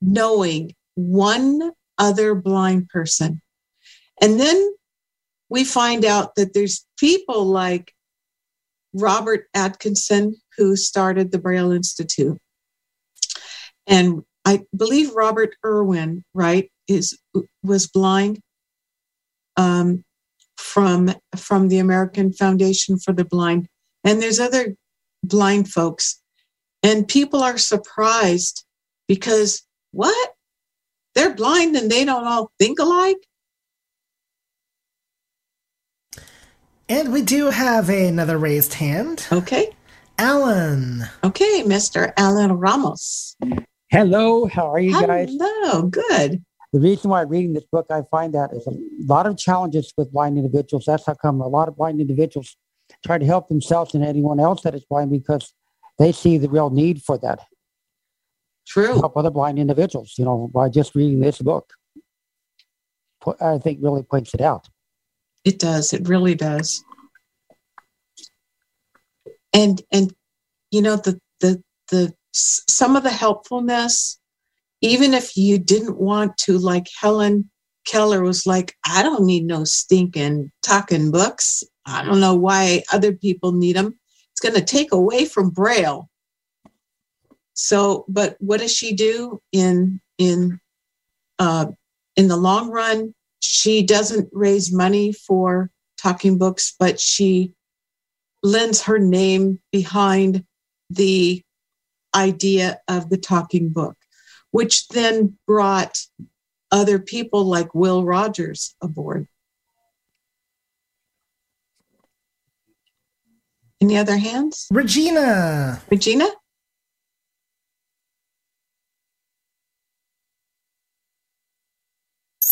knowing 0.00 0.74
one 0.94 1.72
other 1.98 2.34
blind 2.34 2.88
person? 2.88 3.40
And 4.20 4.38
then 4.38 4.74
we 5.48 5.64
find 5.64 6.04
out 6.04 6.34
that 6.36 6.54
there's 6.54 6.86
people 6.98 7.44
like 7.44 7.92
Robert 8.94 9.46
Atkinson 9.54 10.36
who 10.56 10.76
started 10.76 11.30
the 11.30 11.38
Braille 11.38 11.72
Institute. 11.72 12.38
And 13.86 14.22
I 14.44 14.62
believe 14.76 15.14
Robert 15.14 15.54
Irwin, 15.64 16.24
right, 16.34 16.70
is 16.88 17.18
was 17.62 17.86
blind 17.86 18.40
um, 19.56 20.04
from 20.56 21.14
from 21.36 21.68
the 21.68 21.78
American 21.78 22.32
Foundation 22.32 22.98
for 22.98 23.12
the 23.12 23.24
Blind, 23.24 23.68
and 24.04 24.20
there's 24.20 24.40
other 24.40 24.74
blind 25.22 25.70
folks, 25.70 26.20
and 26.82 27.08
people 27.08 27.42
are 27.42 27.58
surprised 27.58 28.64
because 29.06 29.62
what 29.92 30.34
they're 31.14 31.34
blind 31.34 31.76
and 31.76 31.90
they 31.90 32.04
don't 32.04 32.26
all 32.26 32.50
think 32.58 32.78
alike. 32.78 33.18
And 36.88 37.12
we 37.12 37.22
do 37.22 37.50
have 37.50 37.88
another 37.88 38.36
raised 38.38 38.74
hand. 38.74 39.26
Okay. 39.32 39.70
Alan. 40.18 41.04
Okay, 41.24 41.62
Mr. 41.64 42.12
Alan 42.16 42.52
Ramos. 42.52 43.36
Hello, 43.90 44.46
how 44.46 44.70
are 44.70 44.78
you 44.78 44.92
guys? 44.92 45.28
Hello, 45.30 45.82
good. 45.82 46.42
The 46.72 46.80
reason 46.80 47.10
why 47.10 47.22
I'm 47.22 47.28
reading 47.28 47.52
this 47.52 47.64
book, 47.70 47.86
I 47.90 48.02
find 48.10 48.32
that 48.34 48.52
is 48.52 48.66
a 48.66 48.72
lot 49.04 49.26
of 49.26 49.36
challenges 49.36 49.92
with 49.96 50.12
blind 50.12 50.38
individuals. 50.38 50.84
That's 50.86 51.04
how 51.04 51.14
come 51.14 51.40
a 51.40 51.48
lot 51.48 51.68
of 51.68 51.76
blind 51.76 52.00
individuals 52.00 52.56
try 53.04 53.18
to 53.18 53.26
help 53.26 53.48
themselves 53.48 53.94
and 53.94 54.04
anyone 54.04 54.40
else 54.40 54.62
that 54.62 54.74
is 54.74 54.84
blind 54.84 55.10
because 55.10 55.52
they 55.98 56.12
see 56.12 56.38
the 56.38 56.48
real 56.48 56.70
need 56.70 57.02
for 57.02 57.18
that. 57.18 57.40
True. 58.66 58.94
Help 58.94 59.16
other 59.16 59.30
blind 59.30 59.58
individuals, 59.58 60.14
you 60.16 60.24
know, 60.24 60.50
by 60.52 60.68
just 60.68 60.94
reading 60.94 61.20
this 61.20 61.38
book. 61.38 61.72
I 63.40 63.58
think 63.58 63.78
really 63.82 64.02
points 64.02 64.34
it 64.34 64.40
out. 64.40 64.68
It 65.44 65.58
does. 65.58 65.92
It 65.92 66.08
really 66.08 66.34
does. 66.34 66.82
And 69.52 69.82
and 69.92 70.12
you 70.70 70.80
know 70.82 70.96
the 70.96 71.20
the 71.40 71.62
the 71.90 72.12
some 72.32 72.96
of 72.96 73.02
the 73.02 73.10
helpfulness, 73.10 74.18
even 74.80 75.14
if 75.14 75.36
you 75.36 75.58
didn't 75.58 75.98
want 75.98 76.36
to, 76.38 76.58
like 76.58 76.86
Helen 77.00 77.50
Keller 77.84 78.22
was 78.22 78.46
like, 78.46 78.74
I 78.86 79.02
don't 79.02 79.24
need 79.26 79.44
no 79.44 79.64
stinking 79.64 80.50
talking 80.62 81.10
books. 81.10 81.62
I 81.86 82.04
don't 82.04 82.20
know 82.20 82.34
why 82.34 82.84
other 82.92 83.12
people 83.12 83.52
need 83.52 83.76
them. 83.76 83.98
It's 84.30 84.40
going 84.40 84.54
to 84.54 84.64
take 84.64 84.92
away 84.92 85.24
from 85.24 85.50
Braille. 85.50 86.08
So, 87.54 88.04
but 88.08 88.36
what 88.38 88.60
does 88.60 88.74
she 88.74 88.94
do 88.94 89.40
in 89.52 90.00
in 90.18 90.60
uh, 91.38 91.66
in 92.16 92.28
the 92.28 92.36
long 92.36 92.70
run? 92.70 93.14
She 93.40 93.82
doesn't 93.82 94.28
raise 94.32 94.72
money 94.72 95.12
for 95.12 95.70
talking 95.98 96.38
books, 96.38 96.74
but 96.78 97.00
she 97.00 97.52
lends 98.42 98.82
her 98.82 98.98
name 98.98 99.60
behind 99.70 100.44
the 100.90 101.42
idea 102.14 102.80
of 102.88 103.08
the 103.08 103.16
talking 103.16 103.70
book, 103.70 103.96
which 104.50 104.88
then 104.88 105.38
brought 105.46 106.00
other 106.70 106.98
people 106.98 107.44
like 107.44 107.74
Will 107.74 108.04
Rogers 108.04 108.74
aboard. 108.80 109.28
Any 113.80 113.96
other 113.96 114.16
hands? 114.16 114.68
Regina. 114.70 115.82
Regina? 115.90 116.28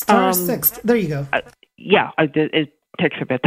Star 0.01 0.29
um, 0.29 0.35
six. 0.35 0.71
There 0.83 0.97
you 0.97 1.09
go. 1.09 1.27
Uh, 1.33 1.43
yeah, 1.77 2.11
it, 2.19 2.33
it 2.35 2.73
takes 2.99 3.17
a 3.21 3.27
bit. 3.27 3.41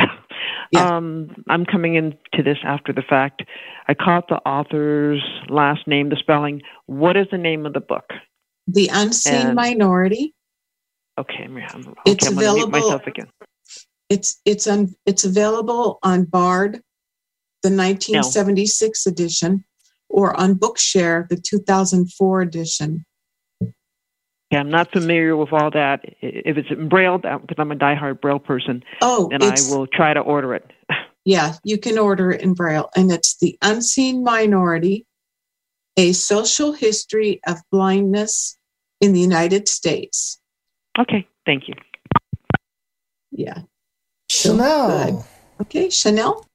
Yeah. 0.71 0.97
Um, 0.97 1.29
I'm 1.49 1.65
coming 1.65 1.93
into 1.95 2.41
this 2.43 2.57
after 2.63 2.91
the 2.93 3.03
fact. 3.07 3.43
I 3.87 3.93
caught 3.93 4.27
the 4.27 4.37
author's 4.37 5.21
last 5.47 5.87
name, 5.87 6.09
the 6.09 6.15
spelling. 6.15 6.63
What 6.87 7.15
is 7.15 7.27
the 7.31 7.37
name 7.37 7.67
of 7.67 7.73
the 7.73 7.79
book? 7.79 8.05
The 8.65 8.89
Unseen 8.91 9.47
and, 9.47 9.55
Minority. 9.55 10.33
Okay, 11.19 11.43
I'm, 11.43 11.57
okay, 11.57 11.93
it's 12.07 12.25
I'm 12.25 12.37
available. 12.37 12.69
myself 12.69 13.05
again. 13.05 13.29
It's 14.09 14.41
it's 14.45 14.65
un, 14.65 14.95
it's 15.05 15.25
available 15.25 15.99
on 16.01 16.23
Bard, 16.23 16.81
the 17.61 17.69
1976 17.69 19.05
no. 19.05 19.11
edition, 19.11 19.63
or 20.09 20.35
on 20.39 20.55
Bookshare, 20.55 21.27
the 21.29 21.35
2004 21.35 22.41
edition. 22.41 23.05
Yeah, 24.53 24.59
I'm 24.59 24.69
not 24.69 24.91
familiar 24.91 25.35
with 25.35 25.51
all 25.51 25.71
that. 25.71 26.01
If 26.21 26.57
it's 26.57 26.69
in 26.69 26.87
Braille, 26.87 27.17
because 27.17 27.55
I'm 27.57 27.71
a 27.71 27.75
diehard 27.75 28.21
Braille 28.21 28.37
person, 28.37 28.83
oh, 29.01 29.27
then 29.31 29.41
I 29.41 29.55
will 29.67 29.87
try 29.87 30.13
to 30.13 30.19
order 30.19 30.53
it. 30.53 30.69
yeah, 31.25 31.55
you 31.63 31.79
can 31.79 31.97
order 31.97 32.29
it 32.29 32.41
in 32.41 32.53
Braille, 32.53 32.87
and 32.95 33.11
it's 33.11 33.35
The 33.39 33.57
Unseen 33.63 34.23
Minority 34.23 35.07
A 35.97 36.13
Social 36.13 36.71
History 36.71 37.41
of 37.47 37.61
Blindness 37.71 38.55
in 39.01 39.13
the 39.13 39.19
United 39.19 39.67
States. 39.67 40.39
Okay, 40.99 41.27
thank 41.47 41.67
you. 41.67 41.73
Yeah. 43.31 43.61
Chanel. 44.29 45.25
okay, 45.61 45.89
Chanel. 45.89 46.45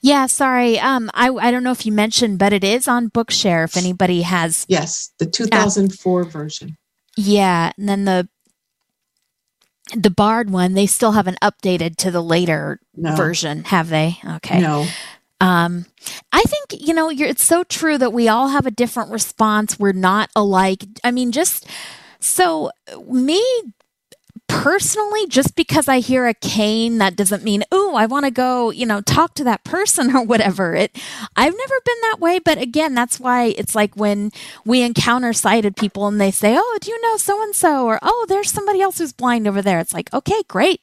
Yeah, 0.00 0.24
sorry. 0.28 0.78
Um, 0.78 1.10
I 1.12 1.28
I 1.28 1.50
don't 1.50 1.62
know 1.62 1.72
if 1.72 1.84
you 1.84 1.92
mentioned, 1.92 2.38
but 2.38 2.54
it 2.54 2.64
is 2.64 2.88
on 2.88 3.10
Bookshare. 3.10 3.64
If 3.64 3.76
anybody 3.76 4.22
has, 4.22 4.64
yes, 4.66 5.12
the 5.18 5.26
2004 5.26 6.20
uh, 6.22 6.24
version. 6.24 6.78
Yeah, 7.20 7.72
and 7.76 7.88
then 7.88 8.04
the 8.04 8.28
the 9.92 10.10
Bard 10.10 10.50
one, 10.50 10.74
they 10.74 10.86
still 10.86 11.12
haven't 11.12 11.40
updated 11.40 11.96
to 11.96 12.12
the 12.12 12.22
later 12.22 12.78
no. 12.94 13.16
version, 13.16 13.64
have 13.64 13.88
they? 13.88 14.18
Okay. 14.36 14.60
No. 14.60 14.86
Um, 15.40 15.86
I 16.30 16.42
think, 16.42 16.80
you 16.86 16.94
know, 16.94 17.10
it's 17.10 17.42
so 17.42 17.64
true 17.64 17.98
that 17.98 18.12
we 18.12 18.28
all 18.28 18.48
have 18.48 18.66
a 18.66 18.70
different 18.70 19.10
response. 19.10 19.80
We're 19.80 19.92
not 19.92 20.30
alike. 20.36 20.84
I 21.02 21.10
mean, 21.10 21.32
just 21.32 21.66
so 22.20 22.70
me 23.08 23.42
personally, 24.48 25.26
just 25.28 25.54
because 25.54 25.86
I 25.88 26.00
hear 26.00 26.26
a 26.26 26.34
cane, 26.34 26.98
that 26.98 27.14
doesn't 27.14 27.44
mean, 27.44 27.62
oh, 27.70 27.94
I 27.94 28.06
want 28.06 28.24
to 28.24 28.30
go, 28.30 28.70
you 28.70 28.86
know, 28.86 29.00
talk 29.00 29.34
to 29.34 29.44
that 29.44 29.62
person 29.62 30.10
or 30.16 30.24
whatever. 30.24 30.74
It, 30.74 30.96
I've 31.36 31.54
never 31.56 31.80
been 31.84 32.00
that 32.02 32.18
way, 32.20 32.38
but 32.38 32.58
again, 32.58 32.94
that's 32.94 33.20
why 33.20 33.54
it's 33.56 33.74
like 33.74 33.94
when 33.94 34.32
we 34.64 34.82
encounter 34.82 35.32
sighted 35.32 35.76
people 35.76 36.06
and 36.08 36.20
they 36.20 36.30
say, 36.30 36.56
oh, 36.58 36.78
do 36.80 36.90
you 36.90 37.00
know 37.02 37.16
so 37.16 37.42
and 37.42 37.54
so, 37.54 37.86
or 37.86 37.98
oh, 38.02 38.26
there's 38.28 38.50
somebody 38.50 38.80
else 38.80 38.98
who's 38.98 39.12
blind 39.12 39.46
over 39.46 39.62
there. 39.62 39.78
It's 39.78 39.94
like, 39.94 40.12
okay, 40.12 40.42
great. 40.48 40.80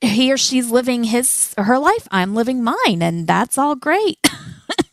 He 0.00 0.32
or 0.32 0.36
she's 0.36 0.70
living 0.70 1.04
his 1.04 1.54
her 1.58 1.78
life. 1.78 2.08
I'm 2.10 2.34
living 2.34 2.62
mine, 2.62 3.02
and 3.02 3.26
that's 3.26 3.58
all 3.58 3.74
great. 3.76 4.30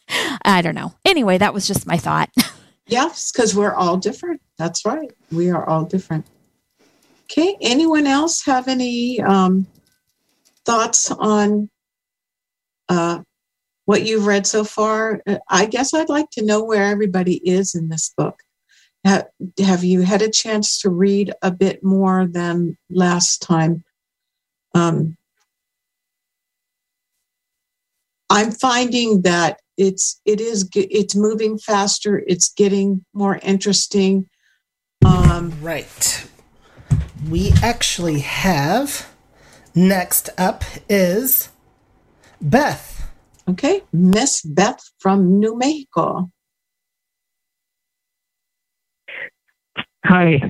I 0.44 0.62
don't 0.62 0.76
know. 0.76 0.94
Anyway, 1.06 1.38
that 1.38 1.54
was 1.54 1.68
just 1.68 1.88
my 1.88 1.98
thought. 1.98 2.30
yes, 2.88 3.32
because 3.32 3.56
we're 3.56 3.74
all 3.74 3.98
different. 3.98 4.42
That's 4.58 4.86
right. 4.86 5.12
We 5.32 5.50
are 5.50 5.68
all 5.68 5.86
different. 5.86 6.26
Okay. 7.30 7.58
Anyone 7.60 8.08
else 8.08 8.46
have 8.46 8.70
any 8.70 9.20
um, 9.22 9.68
thoughts 10.66 11.12
on 11.12 11.70
uh, 12.88 13.20
what 13.86 14.06
you've 14.06 14.26
read 14.26 14.48
so 14.48 14.64
far? 14.64 15.22
I 15.50 15.66
guess 15.66 15.94
I'd 15.94 16.08
like 16.08 16.30
to 16.32 16.46
know 16.46 16.64
where 16.64 16.84
everybody 16.84 17.38
is 17.48 17.76
in 17.76 17.90
this 17.90 18.14
book. 18.16 18.40
Have, 19.04 19.28
have 19.60 19.84
you 19.84 20.02
had 20.02 20.22
a 20.22 20.32
chance 20.32 20.80
to 20.82 20.90
read 20.90 21.34
a 21.42 21.52
bit 21.52 21.84
more 21.84 22.28
than 22.28 22.78
last 22.90 23.42
time? 23.42 23.84
Um, 24.74 25.18
I'm 28.30 28.52
finding 28.52 29.22
that 29.24 29.60
it's 29.78 30.20
it 30.26 30.42
is 30.42 30.70
it's 30.76 31.16
moving 31.16 31.58
faster. 31.58 32.24
It's 32.26 32.50
getting 32.54 33.06
more 33.14 33.40
interesting. 33.44 34.28
Um, 35.06 35.54
right 35.62 36.28
we 37.30 37.52
actually 37.62 38.20
have 38.20 39.10
next 39.76 40.30
up 40.38 40.64
is 40.90 41.50
Beth. 42.42 43.10
Okay, 43.50 43.82
Miss 43.94 44.42
Beth 44.42 44.82
from 45.00 45.40
New 45.40 45.58
Mexico. 45.58 46.30
Hi. 50.06 50.42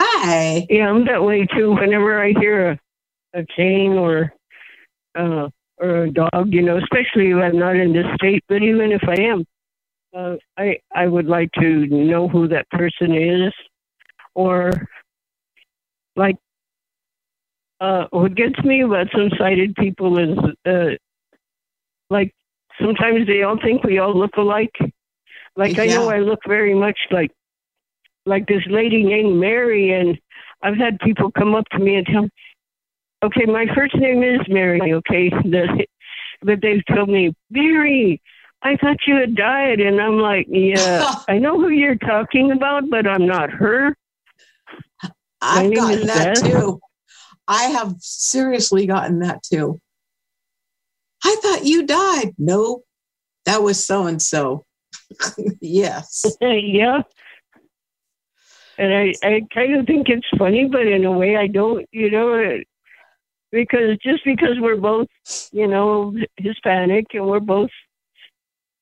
Hi. 0.00 0.66
Yeah, 0.68 0.88
I'm 0.90 1.04
that 1.06 1.22
way 1.22 1.46
too. 1.46 1.72
Whenever 1.74 2.22
I 2.22 2.32
hear 2.38 2.70
a, 2.72 3.40
a 3.40 3.46
cane 3.56 3.92
or 3.92 4.32
uh, 5.18 5.48
or 5.78 6.04
a 6.04 6.10
dog, 6.10 6.52
you 6.52 6.62
know, 6.62 6.78
especially 6.78 7.30
if 7.30 7.36
I'm 7.36 7.58
not 7.58 7.76
in 7.76 7.92
this 7.92 8.06
state, 8.16 8.44
but 8.48 8.62
even 8.62 8.92
if 8.92 9.02
I 9.06 9.20
am, 9.22 9.44
uh, 10.16 10.36
I 10.58 10.78
I 10.94 11.06
would 11.06 11.26
like 11.26 11.50
to 11.60 11.86
know 11.86 12.28
who 12.28 12.48
that 12.48 12.68
person 12.70 13.14
is, 13.14 13.52
or 14.34 14.72
like 16.18 16.36
uh, 17.80 18.06
what 18.10 18.34
gets 18.34 18.62
me 18.64 18.82
about 18.82 19.06
some 19.12 19.30
sighted 19.38 19.74
people 19.76 20.18
is 20.18 20.36
uh, 20.66 20.96
like 22.10 22.34
sometimes 22.80 23.26
they 23.26 23.42
all 23.42 23.58
think 23.62 23.84
we 23.84 23.98
all 23.98 24.16
look 24.18 24.36
alike. 24.36 24.74
Like 25.56 25.76
yeah. 25.76 25.82
I 25.82 25.86
know 25.86 26.10
I 26.10 26.18
look 26.18 26.40
very 26.46 26.74
much 26.74 26.98
like 27.10 27.30
like 28.26 28.46
this 28.46 28.62
lady 28.68 29.04
named 29.04 29.38
Mary, 29.38 29.92
and 29.92 30.18
I've 30.62 30.76
had 30.76 30.98
people 31.00 31.30
come 31.30 31.54
up 31.54 31.64
to 31.70 31.78
me 31.78 31.96
and 31.96 32.06
tell, 32.06 32.22
me, 32.22 32.30
"Okay, 33.22 33.46
my 33.46 33.66
first 33.74 33.94
name 33.94 34.22
is 34.22 34.40
Mary." 34.48 34.92
Okay, 34.92 35.30
but 36.42 36.60
they've 36.60 36.84
told 36.94 37.08
me, 37.08 37.32
"Mary, 37.50 38.20
I 38.62 38.76
thought 38.76 39.06
you 39.06 39.16
had 39.16 39.36
died," 39.36 39.80
and 39.80 40.00
I'm 40.00 40.18
like, 40.18 40.46
"Yeah, 40.48 41.14
I 41.28 41.38
know 41.38 41.60
who 41.60 41.68
you're 41.68 41.96
talking 41.96 42.50
about, 42.50 42.90
but 42.90 43.06
I'm 43.06 43.26
not 43.26 43.50
her." 43.50 43.94
I've 45.40 45.74
gotten 45.74 46.06
that 46.06 46.36
too. 46.36 46.80
I 47.46 47.64
have 47.64 47.96
seriously 48.00 48.86
gotten 48.86 49.20
that 49.20 49.42
too. 49.42 49.80
I 51.24 51.36
thought 51.42 51.64
you 51.64 51.86
died. 51.86 52.34
No, 52.38 52.82
that 53.46 53.62
was 53.62 53.84
so 53.84 54.06
and 54.06 54.20
so. 54.20 54.64
yes. 55.60 56.24
yeah. 56.40 57.02
And 58.76 58.94
I, 58.94 59.14
I 59.24 59.46
kind 59.52 59.76
of 59.76 59.86
think 59.86 60.08
it's 60.08 60.26
funny, 60.38 60.66
but 60.66 60.86
in 60.86 61.04
a 61.04 61.10
way 61.10 61.36
I 61.36 61.48
don't, 61.48 61.86
you 61.90 62.10
know, 62.10 62.58
because 63.50 63.98
just 64.04 64.24
because 64.24 64.60
we're 64.60 64.76
both, 64.76 65.08
you 65.50 65.66
know, 65.66 66.14
Hispanic 66.36 67.06
and 67.14 67.26
we're 67.26 67.40
both, 67.40 67.70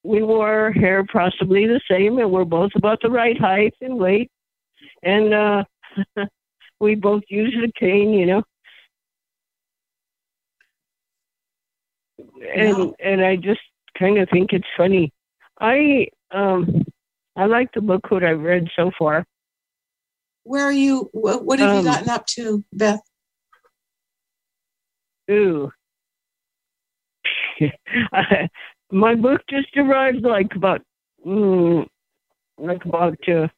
we 0.02 0.22
wore 0.22 0.48
our 0.48 0.72
hair 0.72 1.04
possibly 1.11 1.66
the 1.66 1.81
same 1.90 2.18
and 2.18 2.31
we're 2.31 2.44
both 2.44 2.72
about 2.74 3.00
the 3.00 3.11
right 3.11 3.40
height 3.40 3.74
and 3.81 3.96
weight. 3.98 4.31
And, 5.02 5.33
uh, 5.33 5.64
we 6.80 6.94
both 6.94 7.22
use 7.28 7.54
the 7.60 7.72
cane, 7.78 8.12
you 8.12 8.26
know. 8.26 8.42
And 12.54 12.94
and 13.00 13.24
I 13.24 13.36
just 13.36 13.60
kind 13.98 14.18
of 14.18 14.28
think 14.30 14.52
it's 14.52 14.66
funny. 14.76 15.12
I 15.60 16.08
um 16.30 16.84
I 17.36 17.46
like 17.46 17.72
the 17.74 17.80
book 17.80 18.10
what 18.10 18.24
I've 18.24 18.40
read 18.40 18.68
so 18.76 18.90
far. 18.98 19.24
Where 20.44 20.64
are 20.64 20.72
you? 20.72 21.10
What, 21.12 21.44
what 21.44 21.58
have 21.58 21.70
um, 21.70 21.78
you 21.78 21.84
gotten 21.84 22.08
up 22.08 22.26
to, 22.28 22.64
Beth? 22.72 23.00
Ooh. 25.30 25.70
my 28.92 29.14
book 29.14 29.40
just 29.50 29.76
arrived 29.76 30.22
like 30.22 30.54
about 30.54 30.82
mm, 31.26 31.86
like 32.58 32.84
about 32.84 33.18
uh, 33.28 33.48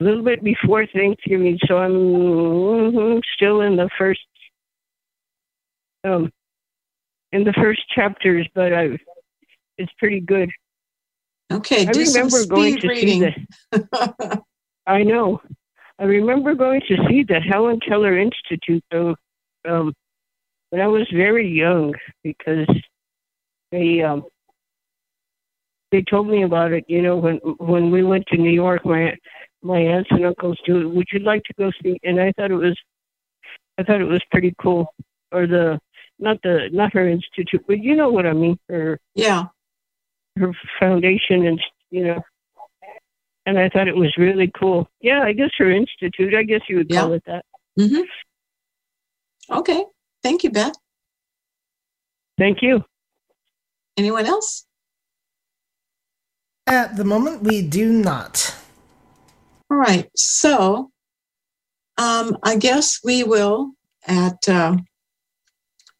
a 0.00 0.04
little 0.04 0.22
bit 0.22 0.42
before 0.42 0.86
Thanksgiving, 0.86 1.58
so 1.66 1.78
I'm 1.78 1.92
mm-hmm, 1.92 3.18
still 3.34 3.62
in 3.62 3.76
the 3.76 3.90
first 3.98 4.20
um 6.04 6.30
in 7.32 7.44
the 7.44 7.52
first 7.52 7.80
chapters, 7.94 8.46
but 8.54 8.72
I 8.72 8.98
it's 9.76 9.92
pretty 9.98 10.20
good. 10.20 10.50
Okay, 11.52 11.86
I 11.86 11.90
remember 11.90 12.44
going 12.46 12.78
to 12.80 12.88
reading. 12.88 13.34
see 13.72 13.78
the. 13.78 14.42
I 14.86 15.02
know. 15.02 15.40
I 15.98 16.04
remember 16.04 16.54
going 16.54 16.80
to 16.88 16.96
see 17.08 17.24
the 17.24 17.40
Helen 17.40 17.80
Keller 17.80 18.18
Institute 18.18 18.84
though, 18.90 19.16
um, 19.68 19.92
when 20.70 20.80
I 20.80 20.86
was 20.86 21.06
very 21.12 21.48
young 21.48 21.94
because 22.22 22.68
they 23.72 24.02
um, 24.02 24.24
they 25.90 26.02
told 26.02 26.28
me 26.28 26.42
about 26.42 26.72
it. 26.72 26.84
You 26.88 27.02
know, 27.02 27.16
when 27.16 27.36
when 27.58 27.90
we 27.90 28.02
went 28.02 28.26
to 28.28 28.36
New 28.36 28.50
York, 28.50 28.84
my 28.84 29.16
my 29.62 29.78
aunts 29.78 30.10
and 30.10 30.24
uncles 30.24 30.58
do 30.66 30.80
it. 30.80 30.90
Would 30.94 31.08
you 31.12 31.20
like 31.20 31.42
to 31.44 31.54
go 31.58 31.70
see? 31.82 31.98
And 32.02 32.20
I 32.20 32.32
thought 32.32 32.50
it 32.50 32.56
was, 32.56 32.78
I 33.78 33.82
thought 33.82 34.00
it 34.00 34.04
was 34.08 34.22
pretty 34.30 34.54
cool. 34.60 34.92
Or 35.32 35.46
the 35.46 35.78
not 36.18 36.38
the 36.42 36.68
not 36.72 36.92
her 36.94 37.08
institute, 37.08 37.64
but 37.66 37.82
you 37.82 37.94
know 37.94 38.10
what 38.10 38.26
I 38.26 38.32
mean. 38.32 38.58
Her 38.68 38.98
yeah, 39.14 39.44
her 40.36 40.52
foundation 40.80 41.46
and 41.46 41.60
you 41.90 42.04
know. 42.04 42.22
And 43.46 43.58
I 43.58 43.70
thought 43.70 43.88
it 43.88 43.96
was 43.96 44.14
really 44.18 44.50
cool. 44.58 44.90
Yeah, 45.00 45.22
I 45.22 45.32
guess 45.32 45.50
her 45.58 45.70
institute. 45.70 46.34
I 46.34 46.42
guess 46.42 46.60
you 46.68 46.76
would 46.76 46.92
call 46.92 47.12
it 47.14 47.22
that. 47.26 47.44
Mm-hmm. 47.78 48.02
Okay. 49.58 49.84
Thank 50.22 50.44
you, 50.44 50.50
Beth. 50.50 50.74
Thank 52.36 52.60
you. 52.60 52.84
Anyone 53.96 54.26
else? 54.26 54.66
At 56.66 56.96
the 56.96 57.04
moment, 57.04 57.42
we 57.42 57.62
do 57.62 57.90
not. 57.90 58.54
All 59.70 59.76
right. 59.76 60.08
So 60.16 60.90
um, 61.98 62.38
I 62.42 62.56
guess 62.56 63.00
we 63.04 63.24
will, 63.24 63.72
at 64.06 64.48
uh, 64.48 64.76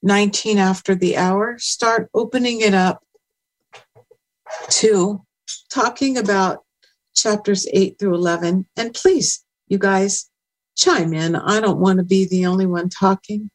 19 0.03 0.59
after 0.59 0.95
the 0.95 1.17
hour, 1.17 1.59
start 1.59 2.09
opening 2.15 2.61
it 2.61 2.73
up 2.73 3.03
to 4.71 5.23
talking 5.71 6.17
about 6.17 6.65
chapters 7.15 7.67
8 7.73 7.99
through 7.99 8.15
11. 8.15 8.67
And 8.77 8.95
please, 8.95 9.45
you 9.67 9.79
guys, 9.79 10.31
chime 10.77 11.13
in. 11.13 11.37
I 11.37 11.61
don't 11.61 11.81
want 11.81 11.99
to 11.99 12.05
be 12.05 12.27
the 12.27 12.47
only 12.47 12.67
one 12.67 12.89
talking. 12.89 13.51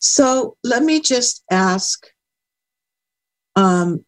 So 0.00 0.56
let 0.62 0.82
me 0.82 1.00
just 1.00 1.42
ask 1.50 2.06
um, 3.56 4.04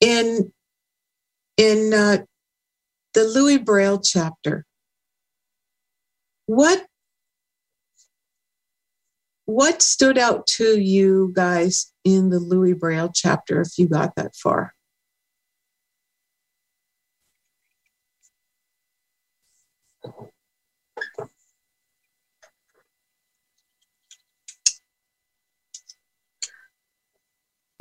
in 0.00 0.52
in 1.56 1.94
uh, 1.94 2.18
the 3.14 3.24
Louis 3.24 3.58
Braille 3.58 4.00
chapter, 4.00 4.66
what 6.46 6.84
what 9.46 9.82
stood 9.82 10.18
out 10.18 10.46
to 10.46 10.80
you 10.80 11.30
guys 11.34 11.92
in 12.02 12.30
the 12.30 12.40
Louis 12.40 12.72
Braille 12.72 13.10
chapter 13.14 13.60
if 13.60 13.78
you 13.78 13.88
got 13.88 14.16
that 14.16 14.34
far? 14.34 14.74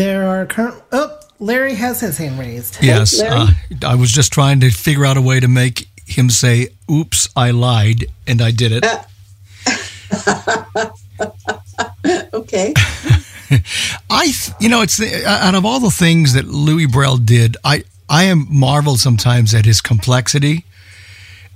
There 0.04 0.28
are 0.28 0.46
current. 0.46 0.84
Oh, 0.92 1.18
Larry 1.40 1.76
has 1.76 2.02
his 2.02 2.18
hand 2.18 2.38
raised. 2.38 2.84
Yes, 2.84 3.22
hey, 3.22 3.30
uh, 3.30 3.48
I 3.86 3.96
was 3.96 4.12
just 4.12 4.34
trying 4.34 4.60
to 4.60 4.70
figure 4.70 5.06
out 5.06 5.16
a 5.16 5.22
way 5.22 5.40
to 5.40 5.48
make 5.48 5.88
him 6.06 6.30
say, 6.30 6.68
"Oops, 6.92 7.30
I 7.38 7.52
lied," 7.52 8.08
and 8.28 8.42
I 8.42 8.52
did 8.52 8.74
it. 8.74 8.86
okay. 12.34 12.74
I, 14.10 14.34
you 14.60 14.68
know, 14.68 14.82
it's 14.82 15.02
out 15.26 15.56
of 15.56 15.64
all 15.64 15.80
the 15.80 15.90
things 15.90 16.34
that 16.34 16.50
Louis 16.50 16.86
Braille 16.86 17.16
did, 17.16 17.56
I 17.64 17.86
I 18.10 18.26
am 18.26 18.46
marveled 18.50 19.00
sometimes 19.00 19.54
at 19.54 19.64
his 19.64 19.80
complexity 19.80 20.66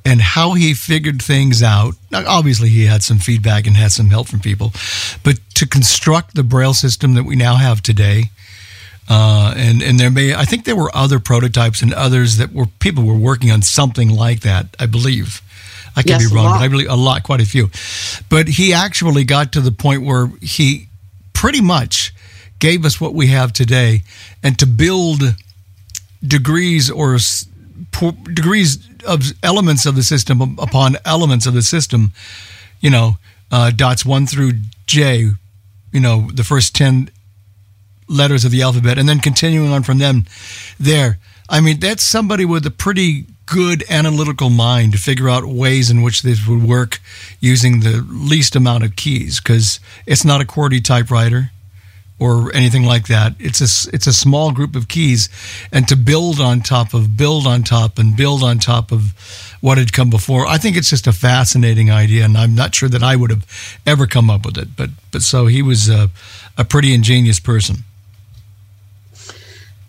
and 0.08 0.22
how 0.22 0.54
he 0.54 0.74
figured 0.74 1.22
things 1.22 1.62
out. 1.62 1.96
Now, 2.12 2.24
obviously, 2.26 2.70
he 2.70 2.86
had 2.86 3.04
some 3.04 3.17
feedback 3.20 3.67
and 3.67 3.76
had 3.76 3.91
some 3.91 4.10
help 4.10 4.28
from 4.30 4.39
people, 4.39 4.72
but 5.22 5.38
to 5.56 5.67
construct 5.67 6.34
the 6.34 6.43
Braille 6.43 6.74
system 6.74 7.13
that 7.15 7.24
we 7.24 7.36
now 7.36 7.56
have 7.56 7.82
today, 7.82 8.26
uh, 9.10 9.54
and 9.58 9.84
and 9.84 10.00
there 10.00 10.10
may 10.10 10.34
I 10.34 10.46
think 10.46 10.63
there 10.63 10.78
were 10.78 10.96
other 10.96 11.20
prototypes 11.20 11.82
and 11.82 11.93
others 11.93 12.38
that 12.38 12.54
were 12.54 12.67
people 12.80 13.04
were 13.04 13.17
working 13.17 13.52
on 13.52 13.62
something 13.62 14.10
like 14.10 14.41
that. 14.41 14.67
I 14.80 14.86
believe. 14.86 15.41
I 15.96 16.04
could 16.04 16.12
yes, 16.12 16.30
be 16.30 16.36
wrong, 16.36 16.60
but 16.60 16.62
I 16.62 16.67
believe 16.67 16.89
a 16.91 16.96
lot, 16.96 17.24
quite 17.24 17.41
a 17.41 17.46
few. 17.46 17.72
But 18.30 18.48
he 18.48 18.72
actually 18.72 19.24
got 19.24 19.52
to 19.54 19.62
the 19.62 19.72
point 19.72 20.04
where 20.04 20.28
he 20.41 20.89
pretty 21.34 21.60
much 21.60 22.13
gave 22.60 22.86
us 22.86 23.02
what 23.02 23.15
we 23.15 23.28
have 23.28 23.52
today, 23.52 24.04
and 24.43 24.58
to 24.60 24.67
build 24.67 25.36
degrees 26.26 26.91
or 26.91 27.17
degrees 28.34 28.80
of 29.06 29.24
elements 29.44 29.86
of 29.86 29.96
the 29.96 30.04
system 30.04 30.42
upon 30.60 30.98
elements 31.06 31.46
of 31.46 31.54
the 31.54 31.62
system, 31.62 32.12
you 32.80 32.90
know, 32.90 33.18
uh, 33.52 33.72
dots 33.72 34.06
one 34.06 34.28
through 34.28 34.54
J, 34.86 35.32
you 35.92 36.00
know, 36.00 36.30
the 36.34 36.44
first 36.44 36.76
10 36.76 37.10
letters 38.08 38.46
of 38.46 38.52
the 38.52 38.62
alphabet, 38.62 38.98
and 38.98 39.08
then 39.08 39.20
continuing 39.20 39.72
on 39.72 39.84
from 39.84 39.98
them 39.98 40.26
there. 40.80 41.18
I 41.50 41.62
mean, 41.62 41.80
that's 41.80 42.04
somebody 42.04 42.46
with 42.46 42.66
a 42.66 42.72
pretty 42.72 43.26
good 43.46 43.84
analytical 43.90 44.50
mind 44.50 44.92
to 44.92 44.98
figure 44.98 45.30
out 45.30 45.46
ways 45.46 45.90
in 45.90 46.02
which 46.02 46.22
this 46.22 46.46
would 46.46 46.63
work 46.63 47.00
using 47.40 47.80
the 47.80 48.06
least 48.10 48.56
amount 48.56 48.84
of 48.84 48.96
keys 48.98 49.40
because 49.40 49.80
it's 50.06 50.26
not 50.26 50.42
a 50.42 50.46
QWERTY 50.46 50.84
typewriter 50.84 51.52
or 52.20 52.54
anything 52.56 52.84
like 52.84 53.08
that. 53.08 53.34
It's 53.40 53.62
a 53.62 53.90
it's 53.94 54.08
a 54.08 54.14
small 54.14 54.52
group 54.52 54.76
of 54.76 54.88
keys, 54.88 55.30
and 55.72 55.88
to 55.88 55.96
build 55.96 56.40
on 56.40 56.62
top 56.62 56.94
of, 56.94 57.16
build 57.16 57.46
on 57.46 57.64
top, 57.64 58.00
and 58.00 58.16
build 58.16 58.44
on 58.44 58.58
top 58.60 58.92
of 58.92 59.58
what 59.62 59.78
had 59.78 59.94
come 59.94 60.10
before. 60.10 60.48
I 60.48 60.58
think 60.58 60.78
it's 60.78 60.90
just 60.90 61.08
a 61.08 61.14
fascinating 61.14 61.92
idea, 61.92 62.26
and 62.26 62.38
I'm 62.38 62.56
not 62.56 62.74
sure 62.74 62.90
that 62.90 63.04
I 63.04 63.16
would 63.16 63.30
have 63.30 63.46
ever 63.86 64.08
come 64.08 64.30
up 64.30 64.46
with 64.46 64.58
it. 64.58 64.76
But 64.76 64.90
but 65.12 65.22
so 65.22 65.48
he 65.48 65.62
was 65.62 65.90
a, 65.90 66.10
a 66.58 66.66
pretty 66.66 66.94
ingenious 66.94 67.40
person. 67.40 67.78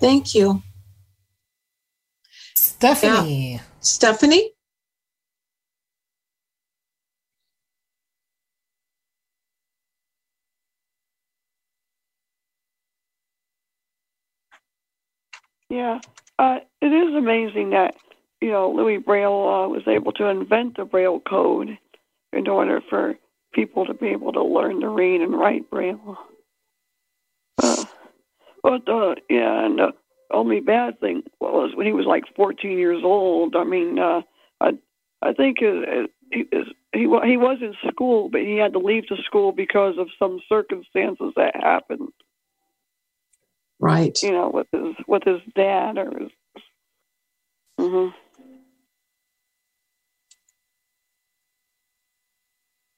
Thank 0.00 0.34
you, 0.34 0.62
Stephanie. 2.54 3.54
Yeah. 3.54 3.60
Stephanie. 3.80 4.50
Yeah, 15.70 16.00
uh, 16.38 16.58
it 16.80 16.86
is 16.86 17.14
amazing 17.14 17.70
that 17.70 17.94
you 18.40 18.50
know 18.50 18.70
Louis 18.70 18.98
Braille 18.98 19.32
uh, 19.32 19.68
was 19.68 19.82
able 19.86 20.12
to 20.12 20.26
invent 20.26 20.76
the 20.76 20.84
Braille 20.84 21.20
code 21.20 21.78
in 22.32 22.48
order 22.48 22.80
for 22.88 23.14
people 23.52 23.86
to 23.86 23.94
be 23.94 24.08
able 24.08 24.32
to 24.32 24.42
learn 24.42 24.80
to 24.80 24.88
read 24.88 25.20
and 25.20 25.32
write 25.38 25.70
Braille. 25.70 26.18
Uh, 27.62 27.84
but 28.62 28.88
uh, 28.88 29.14
yeah, 29.28 29.66
and 29.66 29.78
the 29.78 29.92
only 30.32 30.60
bad 30.60 31.00
thing 31.00 31.22
was 31.40 31.72
when 31.74 31.86
he 31.86 31.92
was 31.92 32.06
like 32.06 32.24
14 32.36 32.78
years 32.78 33.02
old. 33.04 33.56
I 33.56 33.64
mean, 33.64 33.98
uh, 33.98 34.22
I 34.60 34.70
I 35.22 35.32
think 35.32 35.58
it, 35.60 36.10
it, 36.30 36.48
it, 36.52 36.68
he 36.92 37.00
he 37.00 37.36
was 37.36 37.58
in 37.60 37.74
school, 37.92 38.28
but 38.30 38.42
he 38.42 38.56
had 38.56 38.72
to 38.74 38.78
leave 38.78 39.04
the 39.08 39.18
school 39.24 39.52
because 39.52 39.96
of 39.98 40.08
some 40.18 40.40
circumstances 40.48 41.32
that 41.36 41.56
happened 41.56 42.08
right 43.80 44.22
you 44.22 44.32
know 44.32 44.50
with 44.50 44.66
his 44.72 44.94
with 45.06 45.22
his 45.24 45.40
dad 45.54 45.98
or 45.98 46.10
his 46.18 46.30
mm-hmm. 47.78 48.10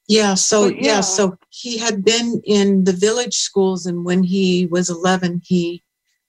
yeah 0.09 0.35
so 0.35 0.69
yeah. 0.69 0.81
yeah 0.81 1.01
so 1.01 1.37
he 1.51 1.79
had 1.79 2.05
been 2.05 2.41
in 2.45 2.85
the 2.85 2.93
village 2.93 3.35
schools 3.35 3.87
and 3.87 4.05
when 4.05 4.23
he 4.23 4.67
was 4.67 4.89
11 4.89 5.43
he 5.45 5.83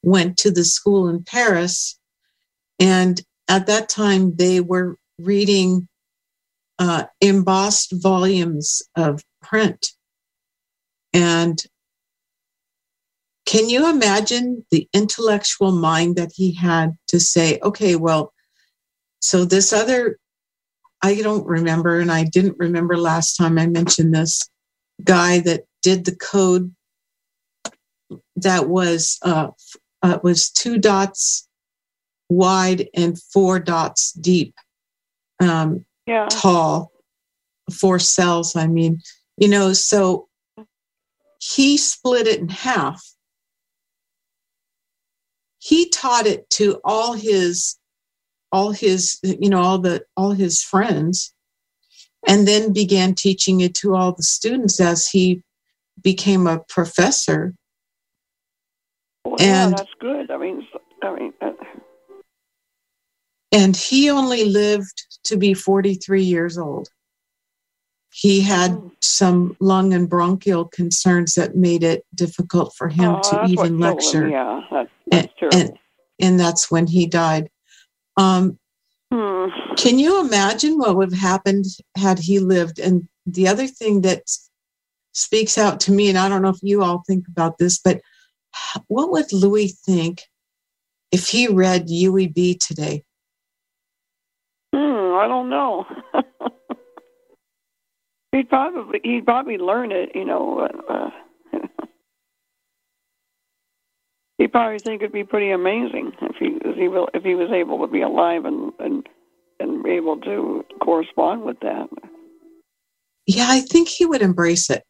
went 0.03 0.37
to 0.37 0.51
the 0.51 0.65
school 0.65 1.07
in 1.07 1.23
paris 1.23 1.97
and 2.79 3.21
at 3.47 3.67
that 3.67 3.89
time 3.89 4.35
they 4.35 4.59
were 4.59 4.97
reading 5.19 5.87
uh, 6.79 7.03
embossed 7.21 7.91
volumes 8.01 8.81
of 8.95 9.23
print 9.41 9.91
and 11.13 11.65
can 13.51 13.67
you 13.67 13.89
imagine 13.89 14.65
the 14.71 14.87
intellectual 14.93 15.73
mind 15.73 16.15
that 16.15 16.31
he 16.33 16.53
had 16.53 16.97
to 17.09 17.19
say, 17.19 17.59
okay, 17.61 17.97
well, 17.97 18.31
so 19.19 19.43
this 19.43 19.73
other, 19.73 20.17
I 21.01 21.15
don't 21.15 21.45
remember, 21.45 21.99
and 21.99 22.09
I 22.09 22.23
didn't 22.23 22.55
remember 22.57 22.95
last 22.95 23.35
time 23.35 23.59
I 23.59 23.67
mentioned 23.67 24.15
this 24.15 24.49
guy 25.03 25.41
that 25.41 25.65
did 25.81 26.05
the 26.05 26.15
code 26.15 26.73
that 28.37 28.69
was 28.69 29.19
uh, 29.23 29.49
uh 30.01 30.19
was 30.23 30.49
two 30.49 30.77
dots 30.77 31.45
wide 32.29 32.87
and 32.93 33.21
four 33.33 33.59
dots 33.59 34.13
deep, 34.13 34.55
um, 35.41 35.83
yeah. 36.07 36.27
tall, 36.31 36.93
four 37.69 37.99
cells. 37.99 38.55
I 38.55 38.67
mean, 38.67 39.01
you 39.35 39.49
know, 39.49 39.73
so 39.73 40.29
he 41.39 41.75
split 41.75 42.27
it 42.27 42.39
in 42.39 42.47
half 42.47 43.03
he 45.61 45.87
taught 45.89 46.25
it 46.25 46.49
to 46.49 46.81
all 46.83 47.13
his 47.13 47.77
all 48.51 48.71
his 48.71 49.19
you 49.23 49.49
know 49.49 49.61
all 49.61 49.77
the 49.77 50.03
all 50.17 50.31
his 50.31 50.61
friends 50.61 51.33
and 52.27 52.47
then 52.47 52.73
began 52.73 53.13
teaching 53.13 53.61
it 53.61 53.75
to 53.75 53.95
all 53.95 54.11
the 54.11 54.23
students 54.23 54.79
as 54.79 55.07
he 55.07 55.41
became 56.03 56.47
a 56.47 56.59
professor. 56.67 57.53
Well, 59.23 59.35
and 59.39 59.71
yeah, 59.71 59.77
that's 59.77 59.93
good. 59.99 60.31
I 60.31 60.37
mean 60.37 60.67
i 61.03 61.15
mean 61.15 61.33
uh... 61.41 61.51
and 63.51 63.75
he 63.75 64.09
only 64.09 64.45
lived 64.45 65.19
to 65.23 65.37
be 65.37 65.53
43 65.53 66.23
years 66.23 66.57
old 66.57 66.89
he 68.11 68.41
had 68.41 68.71
mm. 68.71 68.91
some 69.01 69.55
lung 69.59 69.93
and 69.93 70.09
bronchial 70.09 70.65
concerns 70.65 71.35
that 71.35 71.55
made 71.55 71.83
it 71.83 72.05
difficult 72.13 72.75
for 72.75 72.89
him 72.89 73.15
oh, 73.15 73.21
to 73.21 73.45
even 73.51 73.79
lecture. 73.79 74.25
Him. 74.25 74.31
Yeah, 74.31 74.61
that's, 74.69 74.89
that's 75.07 75.33
and, 75.41 75.53
and, 75.53 75.79
and, 76.19 76.39
that's 76.39 76.69
when 76.69 76.87
he 76.87 77.07
died. 77.07 77.49
Um, 78.17 78.59
hmm. 79.11 79.45
Can 79.77 79.97
you 79.97 80.19
imagine 80.19 80.77
what 80.77 80.97
would 80.97 81.11
have 81.11 81.21
happened 81.21 81.65
had 81.95 82.19
he 82.19 82.39
lived? 82.39 82.79
And 82.79 83.07
the 83.25 83.47
other 83.47 83.65
thing 83.67 84.01
that 84.01 84.23
speaks 85.13 85.57
out 85.57 85.79
to 85.81 85.91
me, 85.93 86.09
and 86.09 86.17
I 86.17 86.27
don't 86.27 86.41
know 86.41 86.49
if 86.49 86.59
you 86.61 86.83
all 86.83 87.03
think 87.07 87.25
about 87.29 87.57
this, 87.57 87.79
but 87.79 88.01
what 88.87 89.11
would 89.11 89.31
Louis 89.31 89.69
think 89.85 90.23
if 91.11 91.29
he 91.29 91.47
read 91.47 91.87
UEB 91.87 92.59
today? 92.59 93.03
Hmm, 94.73 95.15
I 95.15 95.27
don't 95.27 95.49
know. 95.49 95.85
He'd 98.31 98.49
probably 98.49 98.99
he'd 99.03 99.25
probably 99.25 99.57
learn 99.57 99.91
it, 99.91 100.09
you 100.15 100.25
know. 100.25 100.69
Uh, 100.89 101.09
he'd 104.37 104.51
probably 104.51 104.79
think 104.79 105.01
it'd 105.01 105.11
be 105.11 105.25
pretty 105.25 105.51
amazing 105.51 106.13
if 106.21 106.35
he 106.37 106.57
if 106.63 106.77
he 106.77 106.87
will, 106.87 107.09
if 107.13 107.23
he 107.23 107.35
was 107.35 107.51
able 107.51 107.79
to 107.85 107.91
be 107.91 108.01
alive 108.01 108.45
and 108.45 108.71
and 108.79 109.07
and 109.59 109.83
be 109.83 109.91
able 109.91 110.17
to 110.21 110.65
correspond 110.81 111.43
with 111.43 111.59
that. 111.59 111.89
Yeah, 113.27 113.47
I 113.49 113.59
think 113.59 113.89
he 113.89 114.05
would 114.05 114.21
embrace 114.21 114.69
it. 114.69 114.83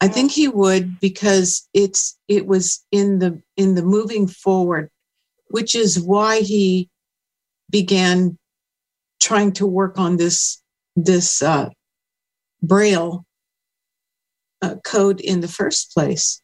I 0.00 0.08
think 0.08 0.30
he 0.30 0.46
would 0.46 1.00
because 1.00 1.66
it's 1.72 2.18
it 2.28 2.46
was 2.46 2.84
in 2.92 3.18
the 3.18 3.42
in 3.56 3.76
the 3.76 3.82
moving 3.82 4.26
forward, 4.26 4.90
which 5.48 5.74
is 5.74 5.98
why 5.98 6.40
he 6.40 6.90
began 7.70 8.38
trying 9.20 9.52
to 9.52 9.66
work 9.66 9.98
on 9.98 10.18
this 10.18 10.62
this 10.96 11.42
uh, 11.42 11.70
Braille 12.66 13.24
uh, 14.62 14.76
code 14.84 15.20
in 15.20 15.40
the 15.40 15.48
first 15.48 15.92
place 15.92 16.42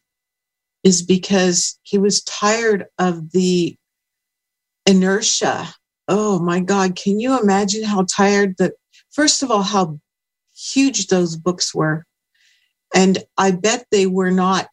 is 0.85 1.03
because 1.03 1.79
he 1.83 1.99
was 1.99 2.23
tired 2.25 2.87
of 2.99 3.33
the 3.33 3.77
inertia. 4.87 5.69
Oh 6.09 6.39
my 6.39 6.61
God, 6.61 6.97
can 6.97 7.21
you 7.21 7.41
imagine 7.41 7.85
how 7.85 8.05
tired 8.05 8.57
that, 8.59 8.73
first 9.11 9.43
of 9.43 9.51
all, 9.51 9.63
how 9.63 10.01
huge 10.55 11.07
those 11.07 11.37
books 11.37 11.75
were? 11.75 12.05
And 12.95 13.19
I 13.39 13.53
bet 13.53 13.87
they 13.91 14.07
were 14.07 14.31
not 14.31 14.69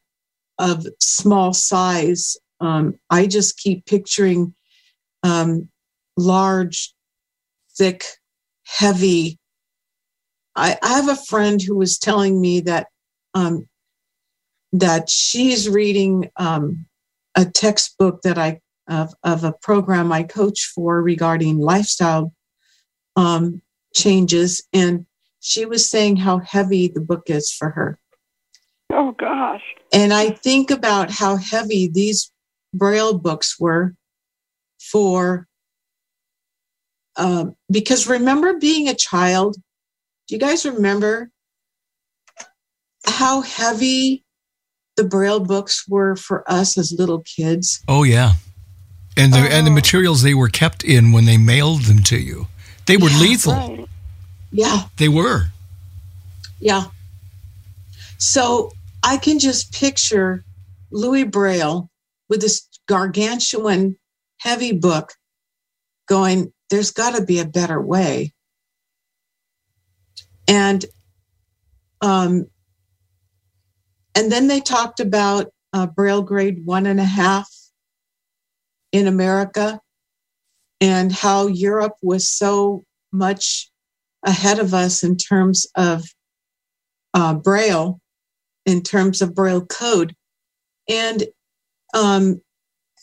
of 0.58 0.86
small 1.00 1.54
size. 1.54 2.36
Um, 2.60 2.98
I 3.08 3.26
just 3.26 3.56
keep 3.56 3.86
picturing 3.86 4.54
um, 5.22 5.68
large, 6.16 6.94
thick, 7.76 8.04
heavy. 8.66 9.38
I, 10.56 10.76
I, 10.82 10.88
have 10.94 11.08
a 11.08 11.16
friend 11.16 11.60
who 11.60 11.76
was 11.76 11.98
telling 11.98 12.40
me 12.40 12.60
that 12.60 12.88
um, 13.34 13.68
that 14.72 15.08
she's 15.08 15.68
reading 15.68 16.30
um, 16.36 16.86
a 17.36 17.44
textbook 17.44 18.22
that 18.22 18.38
I 18.38 18.60
of, 18.88 19.12
of 19.22 19.44
a 19.44 19.52
program 19.52 20.12
I 20.12 20.24
coach 20.24 20.72
for 20.74 21.00
regarding 21.02 21.58
lifestyle 21.58 22.32
um, 23.16 23.62
changes, 23.94 24.66
and 24.72 25.06
she 25.40 25.64
was 25.64 25.88
saying 25.88 26.16
how 26.16 26.38
heavy 26.38 26.88
the 26.88 27.00
book 27.00 27.22
is 27.26 27.52
for 27.52 27.70
her. 27.70 27.98
Oh 28.92 29.12
gosh! 29.12 29.62
And 29.92 30.12
I 30.12 30.30
think 30.30 30.70
about 30.70 31.10
how 31.10 31.36
heavy 31.36 31.88
these 31.88 32.32
Braille 32.74 33.16
books 33.16 33.58
were 33.58 33.94
for 34.80 35.46
um, 37.16 37.54
because 37.70 38.08
remember 38.08 38.58
being 38.58 38.88
a 38.88 38.94
child 38.94 39.56
do 40.30 40.36
you 40.36 40.40
guys 40.40 40.64
remember 40.64 41.28
how 43.04 43.40
heavy 43.40 44.24
the 44.96 45.02
braille 45.02 45.40
books 45.40 45.88
were 45.88 46.14
for 46.14 46.48
us 46.48 46.78
as 46.78 46.94
little 46.96 47.22
kids? 47.22 47.82
Oh 47.88 48.04
yeah. 48.04 48.34
And 49.16 49.32
the 49.32 49.40
oh. 49.40 49.48
and 49.50 49.66
the 49.66 49.72
oh. 49.72 49.74
materials 49.74 50.22
they 50.22 50.34
were 50.34 50.48
kept 50.48 50.84
in 50.84 51.10
when 51.10 51.24
they 51.24 51.36
mailed 51.36 51.82
them 51.82 51.98
to 52.04 52.16
you. 52.16 52.46
They 52.86 52.96
were 52.96 53.08
yeah, 53.08 53.18
lethal. 53.18 53.54
right. 53.54 53.88
yeah. 54.52 54.82
They 54.98 55.08
were. 55.08 55.46
Yeah. 56.60 56.84
So 58.18 58.70
i 59.02 59.16
can 59.16 59.40
just 59.40 59.72
picture 59.72 60.44
louis 60.92 61.24
braille 61.24 61.90
with 62.28 62.40
this 62.40 62.68
gargantuan 62.86 63.96
heavy 64.38 64.72
book 64.72 65.14
going, 66.06 66.52
there's 66.68 66.92
got 66.92 67.16
to 67.16 67.24
be 67.24 67.40
a 67.40 67.44
better 67.44 67.80
way. 67.80 68.32
And 70.50 70.84
um, 72.02 72.46
and 74.16 74.32
then 74.32 74.48
they 74.48 74.60
talked 74.60 74.98
about 74.98 75.52
uh, 75.72 75.86
Braille 75.86 76.22
grade 76.22 76.66
one 76.66 76.86
and 76.86 76.98
a 76.98 77.04
half 77.04 77.48
in 78.90 79.06
America 79.06 79.80
and 80.80 81.12
how 81.12 81.46
Europe 81.46 81.94
was 82.02 82.28
so 82.28 82.84
much 83.12 83.70
ahead 84.24 84.58
of 84.58 84.74
us 84.74 85.04
in 85.04 85.16
terms 85.16 85.66
of 85.76 86.04
uh, 87.14 87.34
Braille, 87.34 88.00
in 88.66 88.82
terms 88.82 89.22
of 89.22 89.34
Braille 89.34 89.64
code. 89.64 90.14
And 90.88 91.24
um, 91.94 92.40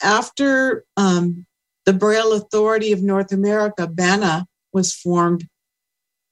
after 0.03 0.83
um, 0.97 1.45
the 1.85 1.93
Braille 1.93 2.33
Authority 2.33 2.91
of 2.91 3.01
North 3.01 3.31
America, 3.31 3.87
BANA, 3.87 4.45
was 4.73 4.93
formed, 4.93 5.47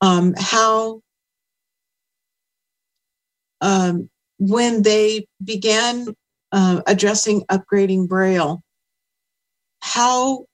um, 0.01 0.33
how 0.37 1.01
um, 3.65 4.09
when 4.37 4.83
they 4.83 5.27
began 5.43 6.15
uh, 6.51 6.81
addressing 6.85 7.41
upgrading 7.47 8.07
Braille, 8.07 8.61
how 9.81 10.45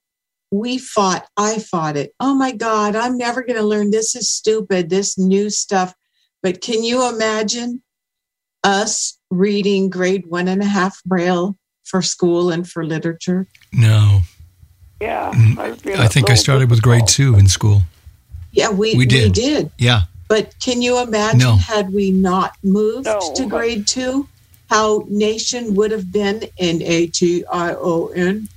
we 0.50 0.78
fought, 0.78 1.28
I 1.36 1.60
fought 1.60 1.98
it. 1.98 2.14
Oh 2.20 2.34
my 2.34 2.54
God, 2.54 2.96
I'm 2.96 3.18
never 3.18 3.44
going 3.44 3.60
to 3.60 3.66
learn. 3.66 3.92
This 3.92 4.16
is 4.16 4.30
stupid, 4.30 4.90
this 4.90 5.18
new 5.18 5.50
stuff. 5.50 5.94
But 6.42 6.62
can 6.62 6.84
you 6.84 7.08
imagine 7.08 7.84
us 8.64 9.20
reading 9.30 9.90
grade 9.90 10.26
one 10.28 10.48
and 10.48 10.62
a 10.62 10.66
half 10.66 11.04
Braille 11.04 11.58
for 11.84 12.02
school 12.02 12.50
and 12.50 12.68
for 12.70 12.86
literature? 12.86 13.48
No. 13.74 14.22
Yeah. 15.02 15.32
Mm, 15.34 15.58
I 15.98 16.08
think 16.08 16.30
I 16.30 16.36
started 16.36 16.70
with 16.70 16.82
grade 16.82 17.08
two 17.08 17.36
in 17.36 17.48
school. 17.48 17.82
Yeah, 18.52 18.70
we, 18.70 18.96
we 18.96 19.06
did. 19.06 19.24
We 19.24 19.44
did. 19.44 19.72
Yeah. 19.78 20.04
But 20.32 20.58
can 20.62 20.82
you 20.82 20.98
imagine 21.02 21.40
no. 21.40 21.58
had 21.58 21.92
we 21.92 22.10
not 22.10 22.56
moved 22.64 23.06
no, 23.06 23.20
to 23.36 23.46
grade 23.48 23.86
two, 23.86 24.30
how 24.70 25.06
nation 25.10 25.76
would 25.76 25.92
have 25.92 26.10
been 26.10 26.44
in 26.56 26.82
A 26.84 27.08
T 27.08 27.44
I 27.52 27.74
O 27.74 28.08
N? 28.16 28.48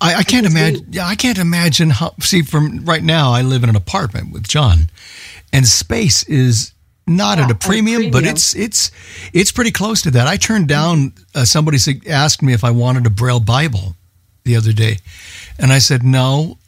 I, 0.00 0.14
I 0.14 0.22
can't 0.22 0.46
imagine. 0.46 0.86
Yeah, 0.92 1.08
I 1.08 1.16
can't 1.16 1.38
imagine 1.38 1.90
how. 1.90 2.14
See, 2.20 2.42
from 2.42 2.84
right 2.84 3.02
now, 3.02 3.32
I 3.32 3.42
live 3.42 3.64
in 3.64 3.68
an 3.68 3.74
apartment 3.74 4.32
with 4.32 4.46
John, 4.46 4.90
and 5.52 5.66
space 5.66 6.22
is 6.28 6.72
not 7.08 7.38
yeah, 7.38 7.46
at 7.46 7.50
a 7.50 7.56
premium, 7.56 8.02
premium, 8.02 8.12
but 8.12 8.22
it's 8.22 8.54
it's 8.54 8.92
it's 9.32 9.50
pretty 9.50 9.72
close 9.72 10.02
to 10.02 10.12
that. 10.12 10.28
I 10.28 10.36
turned 10.36 10.68
down 10.68 11.14
uh, 11.34 11.44
somebody 11.44 11.78
asked 12.08 12.42
me 12.42 12.52
if 12.52 12.62
I 12.62 12.70
wanted 12.70 13.06
a 13.06 13.10
Braille 13.10 13.40
Bible 13.40 13.96
the 14.44 14.54
other 14.54 14.72
day, 14.72 14.98
and 15.58 15.72
I 15.72 15.80
said 15.80 16.04
no, 16.04 16.58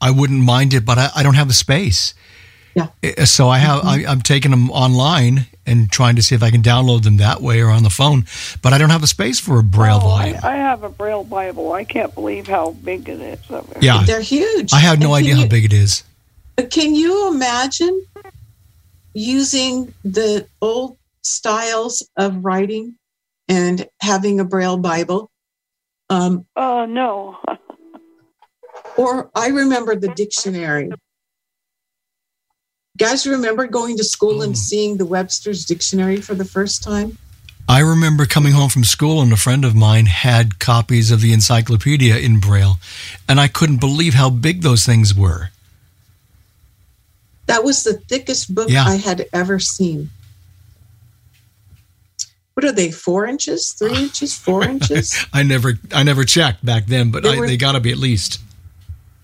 I 0.00 0.10
wouldn't 0.10 0.40
mind 0.40 0.72
it, 0.72 0.86
but 0.86 0.96
I, 0.96 1.10
I 1.16 1.22
don't 1.22 1.34
have 1.34 1.48
the 1.48 1.54
space. 1.54 2.14
Yeah. 2.74 2.88
Uh, 3.02 3.24
so 3.24 3.48
I 3.48 3.58
have 3.58 3.80
mm-hmm. 3.80 4.08
I, 4.08 4.10
I'm 4.10 4.20
taking 4.20 4.50
them 4.50 4.70
online 4.70 5.46
and 5.66 5.90
trying 5.90 6.16
to 6.16 6.22
see 6.22 6.34
if 6.34 6.42
I 6.42 6.50
can 6.50 6.62
download 6.62 7.02
them 7.02 7.16
that 7.18 7.40
way 7.40 7.60
or 7.60 7.70
on 7.70 7.82
the 7.82 7.90
phone, 7.90 8.26
but 8.62 8.72
I 8.72 8.78
don't 8.78 8.90
have 8.90 9.00
the 9.00 9.06
space 9.06 9.40
for 9.40 9.58
a 9.58 9.62
Braille 9.62 10.00
oh, 10.02 10.08
volume. 10.08 10.38
I, 10.42 10.54
I, 10.54 10.56
have 10.56 10.82
a 10.82 10.88
Braille 10.88 11.24
Bible. 11.24 11.72
I 11.72 11.84
can't 11.84 12.14
believe 12.14 12.46
how 12.46 12.72
big 12.72 13.08
it 13.08 13.20
is. 13.20 13.38
Yeah, 13.80 14.02
they're 14.04 14.20
huge. 14.20 14.72
I 14.72 14.78
have 14.78 14.98
no 14.98 15.14
idea 15.14 15.34
you, 15.34 15.42
how 15.42 15.48
big 15.48 15.64
it 15.64 15.72
is. 15.72 16.02
Can 16.70 16.94
you 16.94 17.28
imagine 17.28 18.04
using 19.14 19.94
the 20.04 20.46
old 20.60 20.98
styles 21.22 22.06
of 22.16 22.44
writing 22.44 22.96
and 23.48 23.88
having 24.00 24.40
a 24.40 24.44
Braille 24.44 24.76
Bible? 24.76 25.30
Um, 26.10 26.46
uh, 26.56 26.86
no. 26.88 27.38
or 28.96 29.30
I 29.34 29.48
remember 29.48 29.96
the 29.96 30.08
dictionary. 30.08 30.90
Guys, 32.96 33.26
remember 33.26 33.66
going 33.66 33.96
to 33.96 34.04
school 34.04 34.42
and 34.42 34.52
hmm. 34.52 34.56
seeing 34.56 34.96
the 34.96 35.06
Webster's 35.06 35.64
Dictionary 35.64 36.20
for 36.20 36.34
the 36.34 36.44
first 36.44 36.82
time? 36.82 37.18
I 37.68 37.80
remember 37.80 38.26
coming 38.26 38.52
home 38.52 38.68
from 38.68 38.84
school 38.84 39.20
and 39.20 39.32
a 39.32 39.36
friend 39.36 39.64
of 39.64 39.74
mine 39.74 40.06
had 40.06 40.58
copies 40.58 41.10
of 41.10 41.20
the 41.20 41.32
encyclopedia 41.32 42.16
in 42.18 42.38
Braille, 42.38 42.78
and 43.28 43.40
I 43.40 43.48
couldn't 43.48 43.80
believe 43.80 44.14
how 44.14 44.30
big 44.30 44.62
those 44.62 44.84
things 44.84 45.14
were. 45.14 45.48
That 47.46 47.64
was 47.64 47.82
the 47.82 47.94
thickest 47.94 48.54
book 48.54 48.68
yeah. 48.68 48.84
I 48.84 48.96
had 48.96 49.26
ever 49.32 49.58
seen. 49.58 50.10
What 52.52 52.64
are 52.64 52.72
they? 52.72 52.90
Four 52.92 53.26
inches? 53.26 53.72
Three 53.72 53.96
inches? 53.96 54.36
Four 54.36 54.64
inches? 54.68 55.26
I 55.32 55.42
never, 55.42 55.74
I 55.92 56.04
never 56.04 56.24
checked 56.24 56.64
back 56.64 56.86
then, 56.86 57.10
but 57.10 57.22
they, 57.22 57.38
I, 57.38 57.46
they 57.46 57.56
got 57.56 57.72
to 57.72 57.80
be 57.80 57.90
at 57.90 57.98
least. 57.98 58.40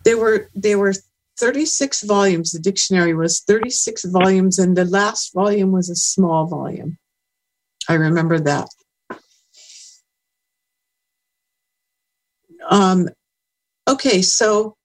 They 0.04 0.14
were, 0.14 0.48
they 0.54 0.76
were 0.76 0.94
36 1.40 2.03
volumes. 2.03 2.53
The 2.53 2.61
dictionary 2.61 3.14
was 3.14 3.40
36 3.40 4.05
volumes, 4.05 4.59
and 4.59 4.76
the 4.76 4.85
last 4.85 5.33
volume 5.35 5.72
was 5.72 5.88
a 5.88 5.96
small 5.96 6.46
volume. 6.46 6.98
I 7.88 7.94
remember 7.94 8.38
that. 8.40 8.68
Um, 12.70 13.09
okay, 13.88 14.22
so 14.22 14.76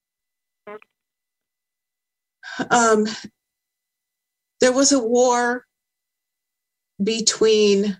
um, 2.71 3.05
there 4.61 4.71
was 4.71 4.91
a 4.91 4.99
war 4.99 5.65
between 7.03 7.99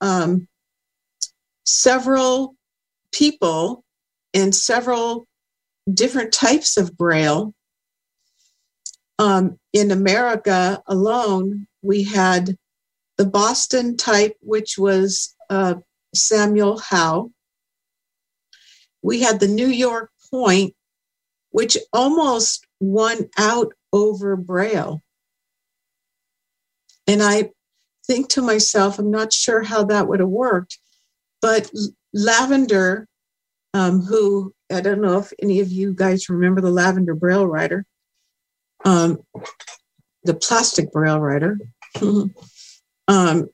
um, 0.00 0.48
several 1.64 2.56
people 3.12 3.84
and 4.34 4.54
several 4.54 5.26
different 5.92 6.32
types 6.32 6.76
of 6.76 6.96
Braille. 6.96 7.54
Um, 9.18 9.58
in 9.72 9.90
America 9.90 10.82
alone, 10.86 11.66
we 11.82 12.02
had 12.02 12.56
the 13.18 13.26
Boston 13.26 13.96
type, 13.96 14.36
which 14.40 14.78
was 14.78 15.34
uh, 15.50 15.74
Samuel 16.14 16.78
Howe. 16.78 17.30
We 19.02 19.20
had 19.20 19.40
the 19.40 19.48
New 19.48 19.68
York 19.68 20.10
Point, 20.30 20.74
which 21.50 21.76
almost 21.92 22.66
won 22.80 23.28
out 23.38 23.72
over 23.92 24.36
Braille. 24.36 25.02
And 27.06 27.22
I 27.22 27.50
think 28.06 28.28
to 28.30 28.42
myself, 28.42 28.98
I'm 28.98 29.10
not 29.10 29.32
sure 29.32 29.62
how 29.62 29.84
that 29.84 30.08
would 30.08 30.20
have 30.20 30.28
worked. 30.28 30.78
But 31.40 31.70
Lavender, 32.14 33.06
um, 33.74 34.00
who 34.00 34.54
I 34.70 34.80
don't 34.80 35.00
know 35.00 35.18
if 35.18 35.32
any 35.42 35.60
of 35.60 35.70
you 35.70 35.92
guys 35.92 36.28
remember 36.28 36.60
the 36.60 36.70
Lavender 36.70 37.14
Braille 37.14 37.46
Writer, 37.46 37.84
um, 38.84 39.18
the 40.24 40.34
plastic 40.34 40.92
Braille 40.92 41.20
Writer, 41.20 41.58
um, 43.08 43.48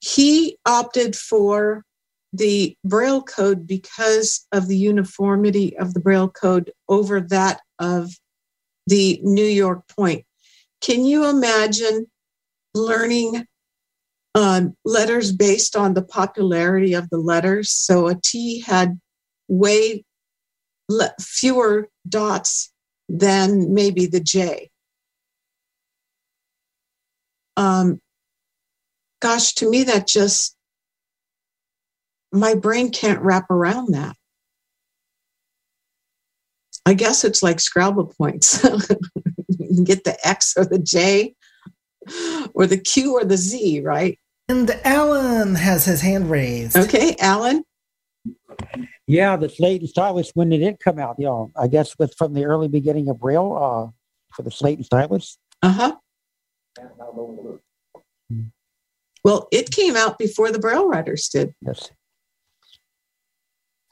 he 0.00 0.58
opted 0.66 1.16
for 1.16 1.84
the 2.32 2.76
Braille 2.84 3.22
code 3.22 3.66
because 3.66 4.46
of 4.52 4.68
the 4.68 4.76
uniformity 4.76 5.76
of 5.78 5.94
the 5.94 6.00
Braille 6.00 6.28
code 6.28 6.72
over 6.88 7.20
that 7.20 7.60
of 7.78 8.10
the 8.86 9.20
New 9.22 9.44
York 9.44 9.82
Point. 9.96 10.24
Can 10.80 11.04
you 11.04 11.28
imagine 11.28 12.06
learning 12.74 13.46
um, 14.34 14.76
letters 14.84 15.32
based 15.32 15.76
on 15.76 15.94
the 15.94 16.02
popularity 16.02 16.94
of 16.94 17.10
the 17.10 17.18
letters. 17.18 17.70
So 17.70 18.08
a 18.08 18.14
T 18.14 18.60
had 18.60 19.00
way 19.48 20.04
le- 20.88 21.14
fewer 21.20 21.88
dots 22.08 22.72
than 23.08 23.72
maybe 23.72 24.06
the 24.06 24.20
J. 24.20 24.70
Um, 27.56 28.00
gosh, 29.20 29.54
to 29.54 29.68
me, 29.68 29.82
that 29.84 30.06
just, 30.06 30.56
my 32.32 32.54
brain 32.54 32.90
can't 32.90 33.20
wrap 33.20 33.50
around 33.50 33.94
that. 33.94 34.14
I 36.86 36.94
guess 36.94 37.24
it's 37.24 37.42
like 37.42 37.60
Scrabble 37.60 38.14
points. 38.16 38.64
you 39.48 39.84
get 39.84 40.04
the 40.04 40.16
X 40.26 40.54
or 40.56 40.64
the 40.64 40.78
J 40.78 41.34
or 42.54 42.66
the 42.66 42.78
Q 42.78 43.14
or 43.14 43.24
the 43.24 43.36
Z, 43.36 43.80
right? 43.80 44.18
And 44.48 44.70
Alan 44.84 45.54
has 45.56 45.84
his 45.84 46.00
hand 46.00 46.30
raised. 46.30 46.76
Okay, 46.76 47.14
Alan. 47.20 47.62
Yeah, 49.06 49.36
the 49.36 49.48
slate 49.48 49.80
and 49.80 49.88
stylus 49.88 50.30
when 50.34 50.52
it 50.52 50.58
did 50.58 50.80
come 50.80 50.98
out, 50.98 51.16
you 51.18 51.26
know, 51.26 51.52
I 51.56 51.68
guess 51.68 51.98
with 51.98 52.14
from 52.16 52.34
the 52.34 52.44
early 52.44 52.68
beginning 52.68 53.08
of 53.08 53.18
Braille 53.18 53.54
uh, 53.56 53.90
for 54.34 54.42
the 54.42 54.50
slate 54.50 54.78
and 54.78 54.86
stylus. 54.86 55.38
Uh 55.62 55.72
huh. 55.72 55.96
Well, 59.24 59.48
it 59.50 59.70
came 59.70 59.96
out 59.96 60.18
before 60.18 60.52
the 60.52 60.58
Braille 60.58 60.88
writers 60.88 61.28
did. 61.28 61.54
Yes. 61.60 61.90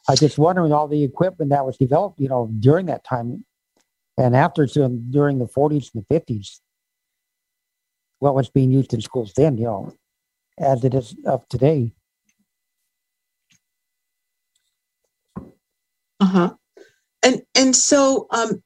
I 0.08 0.14
just 0.14 0.38
wondering 0.38 0.72
all 0.72 0.86
the 0.86 1.02
equipment 1.02 1.50
that 1.50 1.66
was 1.66 1.76
developed, 1.76 2.20
you 2.20 2.28
know, 2.28 2.50
during 2.60 2.86
that 2.86 3.04
time 3.04 3.44
and 4.18 4.34
after 4.34 4.66
during 4.66 5.38
the 5.38 5.46
40s 5.46 5.90
and 5.94 6.04
the 6.08 6.14
50s, 6.14 6.60
what 8.18 8.34
was 8.34 8.48
being 8.48 8.70
used 8.70 8.94
in 8.94 9.00
schools 9.00 9.32
then, 9.36 9.58
you 9.58 9.64
know, 9.64 9.92
as 10.58 10.84
it 10.84 10.94
is 10.94 11.14
of 11.26 11.46
today. 11.48 11.92
Uh-huh. 16.20 16.54
And 17.22 17.42
and 17.54 17.74
so 17.74 18.26
um 18.30 18.62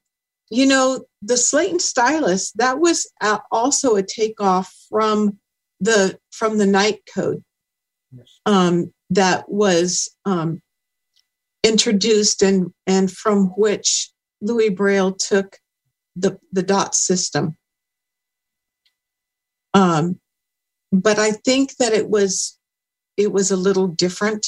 you 0.50 0.66
know 0.66 1.04
the 1.22 1.36
slate 1.36 1.70
and 1.70 1.82
stylus 1.82 2.52
that 2.52 2.80
was 2.80 3.10
also 3.50 3.96
a 3.96 4.02
takeoff 4.02 4.74
from 4.88 5.38
the 5.80 6.18
from 6.30 6.58
the 6.58 6.66
night 6.66 7.00
code 7.12 7.42
yes. 8.12 8.40
um, 8.46 8.92
that 9.10 9.48
was 9.48 10.14
um, 10.24 10.60
introduced 11.62 12.42
and 12.42 12.72
and 12.86 13.10
from 13.10 13.48
which 13.56 14.10
Louis 14.40 14.70
Braille 14.70 15.12
took 15.12 15.56
the 16.16 16.38
the 16.52 16.62
dot 16.62 16.94
system. 16.94 17.56
Um, 19.74 20.20
but 20.92 21.18
I 21.18 21.32
think 21.32 21.76
that 21.76 21.92
it 21.92 22.08
was 22.08 22.58
it 23.16 23.32
was 23.32 23.50
a 23.50 23.56
little 23.56 23.88
different. 23.88 24.46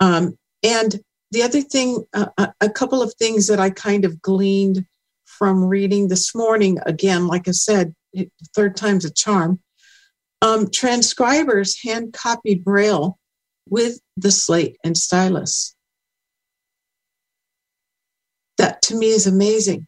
Um, 0.00 0.38
and 0.62 1.00
the 1.30 1.42
other 1.42 1.60
thing, 1.60 2.04
uh, 2.14 2.26
a 2.60 2.70
couple 2.70 3.02
of 3.02 3.14
things 3.14 3.46
that 3.48 3.60
I 3.60 3.70
kind 3.70 4.04
of 4.04 4.20
gleaned 4.22 4.84
from 5.26 5.64
reading 5.64 6.08
this 6.08 6.34
morning, 6.34 6.78
again, 6.86 7.26
like 7.26 7.48
I 7.48 7.52
said, 7.52 7.94
third 8.54 8.76
time's 8.76 9.04
a 9.04 9.12
charm. 9.12 9.60
Um, 10.40 10.70
transcribers 10.70 11.82
hand 11.82 12.12
copied 12.12 12.64
Braille 12.64 13.18
with 13.68 14.00
the 14.16 14.30
slate 14.30 14.76
and 14.82 14.96
stylus. 14.96 15.74
That 18.56 18.82
to 18.82 18.96
me 18.96 19.08
is 19.08 19.26
amazing. 19.26 19.86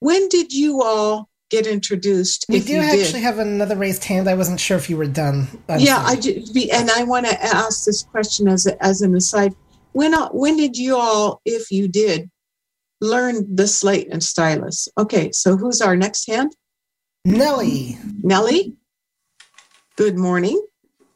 When 0.00 0.28
did 0.28 0.52
you 0.52 0.82
all 0.82 1.28
get 1.50 1.66
introduced. 1.66 2.44
We 2.48 2.60
do 2.60 2.78
actually 2.78 3.20
did. 3.20 3.22
have 3.22 3.38
another 3.38 3.76
raised 3.76 4.04
hand. 4.04 4.28
I 4.28 4.34
wasn't 4.34 4.60
sure 4.60 4.76
if 4.76 4.90
you 4.90 4.96
were 4.96 5.06
done. 5.06 5.48
Yeah, 5.78 6.02
I 6.04 6.16
do, 6.16 6.42
and 6.72 6.90
I 6.90 7.04
want 7.04 7.26
to 7.26 7.42
ask 7.42 7.84
this 7.84 8.02
question 8.02 8.48
as 8.48 8.66
a, 8.66 8.82
as 8.84 9.02
an 9.02 9.14
aside. 9.14 9.54
When 9.92 10.14
uh, 10.14 10.28
when 10.30 10.56
did 10.56 10.76
you 10.76 10.96
all, 10.96 11.40
if 11.44 11.70
you 11.70 11.88
did, 11.88 12.30
learn 13.00 13.54
the 13.54 13.66
slate 13.66 14.08
and 14.10 14.22
stylus? 14.22 14.88
Okay, 14.98 15.30
so 15.32 15.56
who's 15.56 15.80
our 15.80 15.96
next 15.96 16.26
hand? 16.26 16.54
Nellie. 17.24 17.98
Nellie. 18.22 18.76
Good 19.96 20.18
morning. 20.18 20.64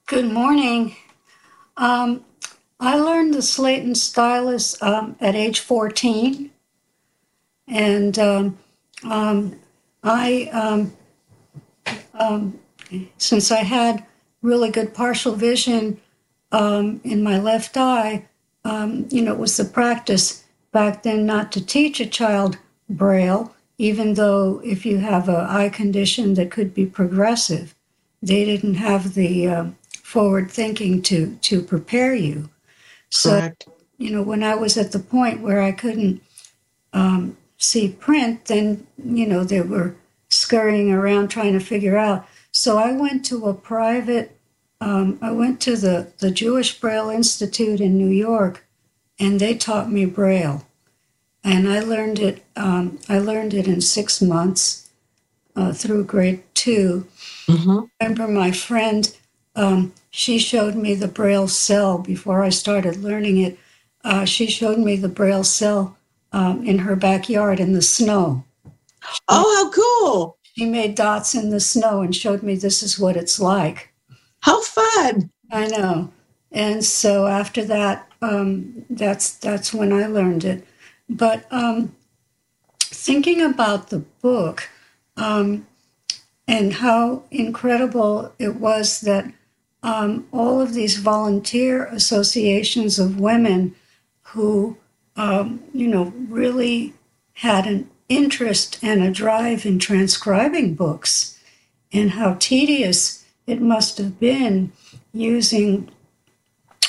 Good 0.07 0.33
morning. 0.33 0.97
Um, 1.77 2.25
I 2.81 2.97
learned 2.97 3.35
the 3.35 3.43
slate 3.43 3.83
and 3.83 3.97
stylus 3.97 4.81
um, 4.83 5.17
at 5.21 5.35
age 5.35 5.61
14. 5.61 6.51
And 7.69 8.19
um, 8.19 8.59
um 9.05 9.61
I, 10.03 10.45
um, 10.53 10.93
um, 12.15 12.59
since 13.19 13.51
I 13.51 13.63
had 13.63 14.07
really 14.43 14.71
good 14.71 14.95
partial 14.95 15.35
vision 15.35 16.01
um, 16.53 17.01
in 17.05 17.23
my 17.23 17.39
left 17.39 17.77
eye, 17.77 18.27
um, 18.65 19.07
you 19.11 19.23
know, 19.23 19.33
it 19.33 19.39
was 19.39 19.57
the 19.57 19.65
practice 19.65 20.45
back 20.73 21.03
then 21.03 21.27
not 21.27 21.53
to 21.53 21.65
teach 21.65 22.01
a 22.01 22.07
child 22.07 22.59
Braille, 22.89 23.55
even 23.79 24.15
though 24.15 24.61
if 24.65 24.85
you 24.85 24.99
have 24.99 25.29
an 25.29 25.37
eye 25.37 25.69
condition 25.69 26.35
that 26.35 26.51
could 26.51 26.75
be 26.75 26.87
progressive, 26.87 27.75
they 28.21 28.45
didn't 28.45 28.75
have 28.75 29.15
the 29.15 29.49
um, 29.49 29.77
forward 30.03 30.51
thinking 30.51 31.01
to 31.03 31.37
to 31.43 31.63
prepare 31.63 32.15
you. 32.15 32.51
So, 33.11 33.31
Correct. 33.31 33.69
you 33.99 34.11
know, 34.11 34.23
when 34.23 34.43
I 34.43 34.55
was 34.55 34.77
at 34.77 34.93
the 34.93 34.99
point 34.99 35.41
where 35.41 35.63
I 35.63 35.73
couldn't 35.73 36.23
um, 36.93 37.37
see 37.61 37.89
print, 37.89 38.47
then, 38.47 38.87
you 38.97 39.27
know, 39.27 39.45
they 39.45 39.61
were 39.61 39.95
scurrying 40.31 40.91
around 40.91 41.29
trying 41.29 41.53
to 41.53 41.61
figure 41.61 41.97
out. 41.97 42.27
So 42.51 42.79
I 42.79 42.93
went 42.93 43.25
to 43.27 43.47
a 43.47 43.55
private, 43.55 44.37
um, 44.81 45.19
I 45.23 45.31
went 45.31 45.61
to 45.61 45.77
the, 45.77 46.13
the 46.19 46.31
Jewish 46.31 46.81
Braille 46.81 47.11
Institute 47.11 47.81
in 47.81 47.99
New 47.99 48.09
York, 48.09 48.67
and 49.21 49.39
they 49.39 49.55
taught 49.55 49.93
me 49.93 50.07
Braille. 50.07 50.67
And 51.45 51.69
I 51.69 51.81
learned 51.81 52.19
it, 52.19 52.43
um, 52.57 52.99
I 53.09 53.19
learned 53.19 53.55
it 53.55 53.69
in 53.69 53.81
six 53.81 54.21
months 54.21 54.91
uh, 55.55 55.73
through 55.73 56.05
grade 56.05 56.43
2 56.55 57.07
mm-hmm. 57.47 57.81
I 58.01 58.05
remember 58.05 58.29
my 58.29 58.53
friend, 58.53 59.15
um, 59.55 59.93
she 60.11 60.39
showed 60.39 60.75
me 60.75 60.95
the 60.95 61.09
Braille 61.09 61.49
cell 61.49 61.99
before 61.99 62.43
I 62.43 62.49
started 62.49 62.97
learning 62.97 63.39
it. 63.39 63.59
Uh, 64.03 64.25
she 64.25 64.47
showed 64.47 64.79
me 64.79 64.97
the 64.97 65.09
Braille 65.09 65.45
cell 65.45 65.99
um, 66.33 66.65
in 66.65 66.79
her 66.79 66.97
backyard 66.97 67.61
in 67.61 67.73
the 67.73 67.83
snow. 67.83 68.45
Oh, 69.29 69.55
how 69.57 69.71
cool! 69.71 70.39
She 70.43 70.67
made 70.67 70.95
dots 70.95 71.35
in 71.35 71.51
the 71.51 71.61
snow 71.61 72.03
and 72.03 72.15
showed 72.15 72.43
me 72.43 72.55
this 72.55 72.83
is 72.83 72.99
what 72.99 73.17
it's 73.17 73.41
like. 73.41 73.93
How 74.41 74.61
fun! 74.63 75.31
I 75.51 75.67
know. 75.69 76.13
And 76.53 76.85
so 76.85 77.27
after 77.27 77.65
that, 77.65 78.11
um, 78.23 78.85
that's 78.91 79.35
that's 79.35 79.73
when 79.73 79.93
I 79.93 80.07
learned 80.07 80.45
it. 80.45 80.67
But 81.09 81.47
um, 81.51 81.95
thinking 82.81 83.41
about 83.41 83.89
the 83.89 84.01
book 84.01 84.69
um, 85.17 85.67
and 86.47 86.75
how 86.75 87.25
incredible 87.31 88.33
it 88.39 88.57
was 88.57 89.01
that 89.03 89.33
um, 89.83 90.27
all 90.33 90.61
of 90.61 90.75
these 90.75 90.99
volunteer 90.99 91.87
associations 91.87 92.99
of 92.99 93.19
women 93.19 93.75
who 94.23 94.77
um, 95.21 95.63
you 95.75 95.87
know, 95.87 96.15
really 96.31 96.95
had 97.35 97.67
an 97.67 97.91
interest 98.09 98.79
and 98.83 99.03
a 99.03 99.11
drive 99.11 99.67
in 99.67 99.79
transcribing 99.79 100.75
books, 100.75 101.39
and 101.93 102.13
how 102.13 102.37
tedious 102.41 103.25
it 103.47 103.61
must 103.61 103.99
have 103.99 104.19
been 104.19 104.73
using 105.13 105.91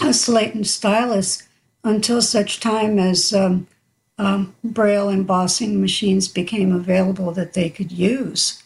a 0.02 0.14
slate 0.14 0.54
and 0.54 0.66
stylus 0.66 1.44
until 1.84 2.22
such 2.22 2.62
time 2.62 2.98
as 2.98 3.34
um, 3.34 3.68
um, 4.18 4.56
braille 4.64 5.10
embossing 5.10 5.82
machines 5.82 6.30
became 6.30 6.72
available 6.72 7.32
that 7.34 7.54
they 7.54 7.70
could 7.70 7.92
use. 7.92 8.64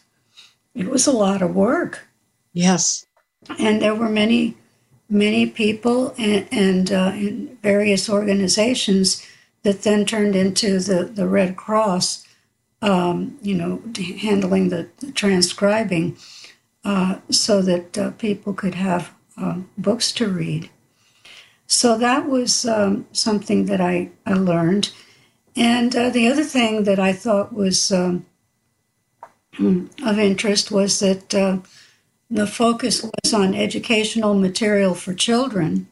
It 0.74 0.88
was 0.88 1.08
a 1.08 1.12
lot 1.12 1.42
of 1.42 1.56
work. 1.56 2.06
Yes. 2.52 3.06
And 3.58 3.82
there 3.82 3.94
were 3.94 4.08
many, 4.08 4.54
many 5.08 5.46
people 5.46 6.14
and, 6.18 6.46
and 6.52 6.92
uh, 6.92 7.12
in 7.14 7.58
various 7.62 8.08
organizations 8.08 9.26
that 9.66 9.82
then 9.82 10.04
turned 10.04 10.36
into 10.36 10.78
the, 10.78 11.02
the 11.02 11.26
Red 11.26 11.56
Cross, 11.56 12.24
um, 12.82 13.36
you 13.42 13.56
know, 13.56 13.82
handling 14.20 14.68
the, 14.68 14.88
the 14.98 15.10
transcribing 15.10 16.16
uh, 16.84 17.16
so 17.30 17.60
that 17.62 17.98
uh, 17.98 18.12
people 18.12 18.54
could 18.54 18.76
have 18.76 19.12
um, 19.36 19.68
books 19.76 20.12
to 20.12 20.28
read. 20.28 20.70
So 21.66 21.98
that 21.98 22.28
was 22.28 22.64
um, 22.64 23.08
something 23.10 23.64
that 23.64 23.80
I, 23.80 24.10
I 24.24 24.34
learned. 24.34 24.92
And 25.56 25.96
uh, 25.96 26.10
the 26.10 26.28
other 26.28 26.44
thing 26.44 26.84
that 26.84 27.00
I 27.00 27.12
thought 27.12 27.52
was 27.52 27.90
um, 27.90 28.24
of 29.58 30.16
interest 30.20 30.70
was 30.70 31.00
that 31.00 31.34
uh, 31.34 31.58
the 32.30 32.46
focus 32.46 33.02
was 33.02 33.34
on 33.34 33.52
educational 33.52 34.34
material 34.34 34.94
for 34.94 35.12
children. 35.12 35.88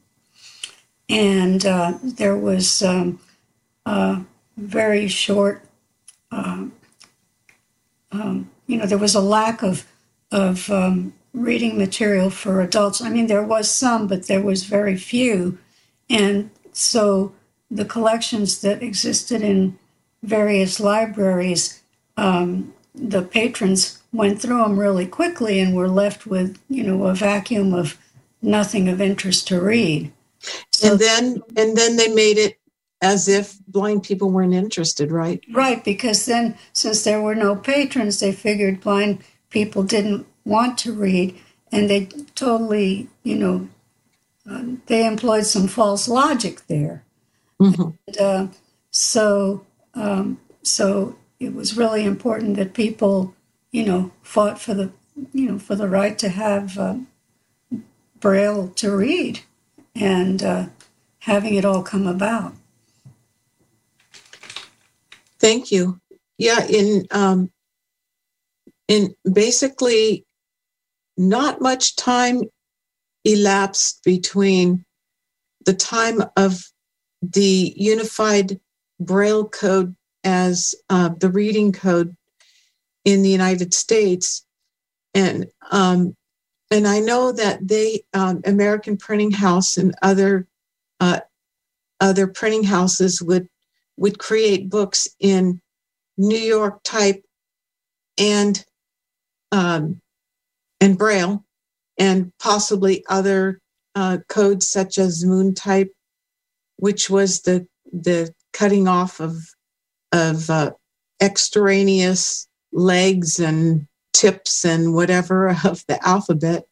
And 1.09 1.67
uh, 1.67 1.99
there 2.01 2.37
was 2.37 2.81
um, 2.81 3.19
a 3.87 4.25
very 4.57 5.09
short 5.09 5.65
uh, 6.31 6.67
um, 8.15 8.51
you 8.67 8.77
know, 8.77 8.87
there 8.87 8.99
was 8.99 9.15
a 9.15 9.21
lack 9.21 9.63
of 9.63 9.87
of 10.31 10.71
um, 10.71 11.15
reading 11.33 11.79
material 11.79 12.31
for 12.31 12.61
adults. 12.61 13.01
I 13.01 13.09
mean, 13.09 13.27
there 13.27 13.43
was 13.43 13.71
some, 13.71 14.07
but 14.07 14.27
there 14.27 14.41
was 14.41 14.65
very 14.65 14.97
few, 14.97 15.59
and 16.09 16.51
so 16.73 17.33
the 17.71 17.85
collections 17.85 18.61
that 18.63 18.83
existed 18.83 19.43
in 19.43 19.79
various 20.23 20.81
libraries, 20.81 21.83
um, 22.17 22.73
the 22.95 23.23
patrons 23.23 24.03
went 24.13 24.41
through 24.41 24.59
them 24.59 24.79
really 24.79 25.07
quickly 25.07 25.61
and 25.61 25.75
were 25.75 25.89
left 25.89 26.27
with, 26.27 26.59
you 26.69 26.83
know, 26.83 27.05
a 27.05 27.15
vacuum 27.15 27.75
of 27.75 27.99
nothing 28.41 28.89
of 28.89 29.01
interest 29.01 29.49
to 29.49 29.61
read. 29.61 30.13
So, 30.71 30.93
and 30.93 31.01
then 31.01 31.43
and 31.57 31.77
then 31.77 31.97
they 31.97 32.09
made 32.09 32.39
it 32.39 32.59
as 33.05 33.29
if 33.29 33.59
blind 33.69 34.03
people 34.03 34.31
weren't 34.31 34.55
interested, 34.55 35.13
right? 35.13 35.45
Right, 35.53 35.85
because 35.85 36.25
then 36.25 36.57
since 36.73 37.05
there 37.05 37.21
were 37.21 37.35
no 37.35 37.55
patrons, 37.55 38.19
they 38.19 38.33
figured 38.33 38.81
blind 38.81 39.23
people 39.51 39.83
didn't 39.83 40.27
want 40.45 40.79
to 40.79 40.93
read, 40.93 41.39
and 41.71 41.91
they 41.91 42.07
totally, 42.35 43.09
you 43.23 43.37
know, 43.37 43.69
uh, 44.51 44.65
they 44.87 45.07
employed 45.07 45.45
some 45.45 45.69
false 45.69 46.09
logic 46.09 46.67
there. 46.67 47.05
Mm-hmm. 47.61 47.91
And, 48.07 48.19
uh, 48.19 48.47
so, 48.91 49.65
um, 49.95 50.41
so 50.63 51.17
it 51.39 51.55
was 51.55 51.77
really 51.77 52.05
important 52.05 52.57
that 52.57 52.73
people, 52.73 53.35
you 53.71 53.85
know, 53.85 54.13
fought 54.23 54.59
for 54.61 54.75
the, 54.75 54.91
you 55.33 55.47
know, 55.49 55.59
for 55.59 55.77
the 55.77 55.89
right 55.89 56.19
to 56.19 56.29
have 56.31 56.79
uh, 56.79 56.97
Braille 58.19 58.69
to 58.77 58.97
read, 58.97 59.41
and 59.95 60.43
uh, 60.43 60.67
having 61.21 61.55
it 61.55 61.65
all 61.65 61.83
come 61.83 62.07
about. 62.07 62.55
Thank 65.45 65.71
you. 65.71 66.01
Yeah, 66.39 66.65
in 66.67 67.05
um, 67.11 67.51
in 68.89 69.15
basically, 69.31 70.25
not 71.19 71.61
much 71.61 71.97
time 71.97 72.45
elapsed 73.27 74.03
between 74.05 74.87
the 75.67 75.75
time 75.75 76.23
of 76.39 76.65
the 77.21 77.75
unified 77.77 78.59
Braille 78.99 79.47
code 79.47 79.95
as 80.25 80.75
uh, 80.89 81.11
the 81.11 81.29
reading 81.29 81.73
code 81.73 82.17
in 83.05 83.21
the 83.21 83.29
United 83.29 83.75
States, 83.75 84.47
and 85.13 85.49
um, 85.71 86.17
and 86.71 86.89
I 86.89 87.01
know 87.01 87.33
that 87.33 87.69
they 87.69 88.01
um, 88.15 88.41
American 88.47 88.97
Printing 88.97 89.33
House 89.33 89.77
and 89.77 89.95
other 90.01 90.49
uh, 91.01 91.21
other 92.01 92.29
printing 92.29 92.65
houses 92.65 93.21
would 93.21 93.47
would 93.97 94.19
create 94.19 94.71
books 94.71 95.09
in 95.21 95.61
New 96.17 96.39
York 96.39 96.81
type 96.85 97.23
and 98.19 98.65
um, 99.53 100.01
and 100.81 100.99
Braille, 100.99 101.45
and 101.99 102.33
possibly 102.41 103.05
other 103.09 103.61
uh, 103.95 104.19
codes 104.29 104.69
such 104.69 104.99
as 104.99 105.25
Moon 105.25 105.55
type, 105.55 105.93
which 106.77 107.09
was 107.09 107.43
the 107.43 107.67
the 107.93 108.33
cutting 108.53 108.89
off 108.89 109.21
of 109.21 109.37
of 110.13 110.49
uh, 110.51 110.73
extraneous 111.21 112.47
legs 112.73 113.39
and 113.39 113.87
tips 114.13 114.65
and 114.65 114.95
whatever 114.95 115.49
of 115.65 115.85
the 115.89 115.99
alphabet. 116.07 116.65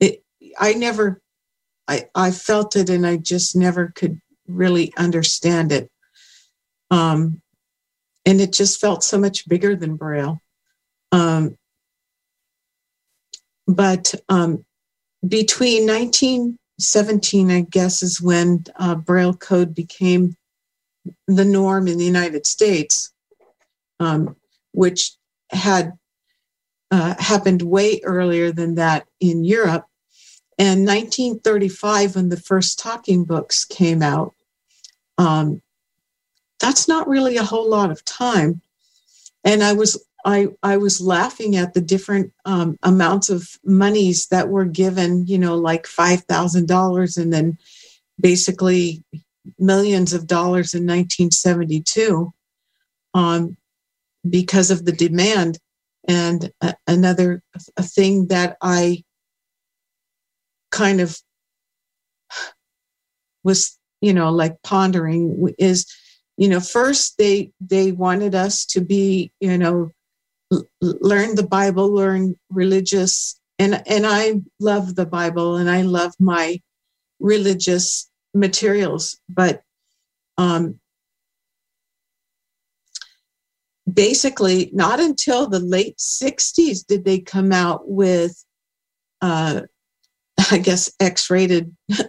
It, 0.00 0.22
I 0.58 0.74
never, 0.74 1.20
I, 1.86 2.06
I 2.14 2.30
felt 2.30 2.74
it 2.76 2.90
and 2.90 3.06
I 3.06 3.18
just 3.18 3.54
never 3.54 3.92
could 3.94 4.20
really 4.48 4.92
understand 4.96 5.70
it. 5.70 5.90
Um, 6.92 7.40
and 8.26 8.40
it 8.40 8.52
just 8.52 8.80
felt 8.80 9.02
so 9.02 9.18
much 9.18 9.48
bigger 9.48 9.74
than 9.74 9.96
Braille. 9.96 10.40
Um, 11.10 11.56
but 13.66 14.14
um, 14.28 14.64
between 15.26 15.86
1917, 15.86 17.50
I 17.50 17.60
guess, 17.62 18.02
is 18.02 18.20
when 18.20 18.64
uh, 18.76 18.94
Braille 18.94 19.34
code 19.34 19.74
became 19.74 20.36
the 21.26 21.44
norm 21.44 21.88
in 21.88 21.98
the 21.98 22.04
United 22.04 22.46
States, 22.46 23.12
um, 23.98 24.36
which 24.72 25.12
had 25.50 25.92
uh, 26.90 27.14
happened 27.18 27.62
way 27.62 28.00
earlier 28.04 28.52
than 28.52 28.74
that 28.74 29.06
in 29.18 29.44
Europe. 29.44 29.86
And 30.58 30.86
1935, 30.86 32.16
when 32.16 32.28
the 32.28 32.36
first 32.36 32.78
talking 32.78 33.24
books 33.24 33.64
came 33.64 34.02
out, 34.02 34.34
um, 35.16 35.62
that's 36.62 36.86
not 36.88 37.08
really 37.08 37.36
a 37.36 37.44
whole 37.44 37.68
lot 37.68 37.90
of 37.90 38.04
time. 38.04 38.62
And 39.44 39.62
I 39.62 39.72
was 39.74 40.02
I 40.24 40.48
I 40.62 40.76
was 40.76 41.00
laughing 41.00 41.56
at 41.56 41.74
the 41.74 41.80
different 41.80 42.32
um, 42.44 42.78
amounts 42.82 43.28
of 43.28 43.58
monies 43.64 44.28
that 44.28 44.48
were 44.48 44.64
given, 44.64 45.26
you 45.26 45.38
know, 45.38 45.56
like 45.56 45.86
five 45.86 46.22
thousand 46.22 46.68
dollars, 46.68 47.16
and 47.16 47.32
then 47.32 47.58
basically 48.20 49.02
millions 49.58 50.12
of 50.12 50.28
dollars 50.28 50.72
in 50.72 50.86
1972, 50.86 52.32
um, 53.14 53.56
because 54.28 54.70
of 54.70 54.84
the 54.84 54.92
demand. 54.92 55.58
And 56.06 56.52
another 56.86 57.42
a 57.76 57.82
thing 57.82 58.28
that 58.28 58.56
I 58.62 59.04
kind 60.70 61.00
of 61.00 61.18
was, 63.44 63.76
you 64.00 64.12
know, 64.12 64.30
like 64.30 64.62
pondering 64.62 65.52
is 65.58 65.86
you 66.42 66.48
know 66.48 66.58
first 66.58 67.18
they 67.18 67.52
they 67.60 67.92
wanted 67.92 68.34
us 68.34 68.66
to 68.66 68.80
be 68.80 69.30
you 69.38 69.56
know 69.56 69.92
l- 70.52 70.66
learn 70.80 71.36
the 71.36 71.46
bible 71.46 71.88
learn 71.94 72.34
religious 72.50 73.38
and 73.60 73.80
and 73.86 74.04
i 74.04 74.34
love 74.58 74.96
the 74.96 75.06
bible 75.06 75.54
and 75.54 75.70
i 75.70 75.82
love 75.82 76.12
my 76.18 76.60
religious 77.20 78.10
materials 78.34 79.20
but 79.28 79.62
um 80.36 80.80
basically 83.92 84.68
not 84.72 84.98
until 84.98 85.48
the 85.48 85.60
late 85.60 85.96
60s 85.98 86.84
did 86.84 87.04
they 87.04 87.20
come 87.20 87.52
out 87.52 87.88
with 87.88 88.44
uh 89.20 89.60
i 90.50 90.58
guess 90.58 90.92
x-rated 90.98 91.76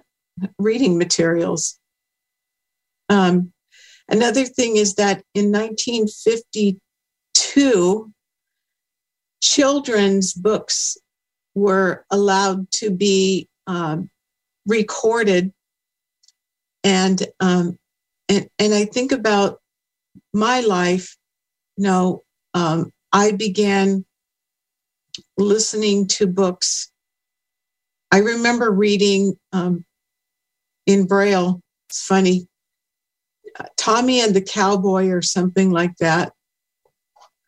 reading 0.57 0.97
materials. 0.97 1.79
Um 3.09 3.53
Another 4.10 4.45
thing 4.45 4.78
is 4.78 4.95
that 4.95 5.24
in 5.34 5.51
1952, 5.51 8.12
children's 9.41 10.34
books 10.34 10.97
were 11.56 12.06
allowed 12.10 12.70
to 12.72 12.91
be 12.91 13.47
um, 13.68 14.10
recorded. 14.66 15.54
And, 16.84 17.26
um, 17.39 17.78
and, 18.28 18.49
and 18.60 18.74
I 18.74 18.86
think 18.86 19.12
about 19.12 19.60
my 20.34 20.62
life, 20.62 21.16
you 21.78 21.84
know, 21.84 22.24
um, 22.54 22.91
I 23.12 23.32
began 23.32 24.06
listening 25.38 26.08
to 26.08 26.28
books. 26.28 26.91
I 28.12 28.20
remember 28.20 28.72
reading 28.72 29.38
um, 29.51 29.86
in 30.86 31.06
Braille. 31.06 31.62
It's 31.89 32.06
funny. 32.06 32.47
Tommy 33.78 34.22
and 34.22 34.36
the 34.36 34.41
Cowboy 34.41 35.08
or 35.10 35.22
something 35.22 35.72
like 35.72 35.95
that. 35.97 36.34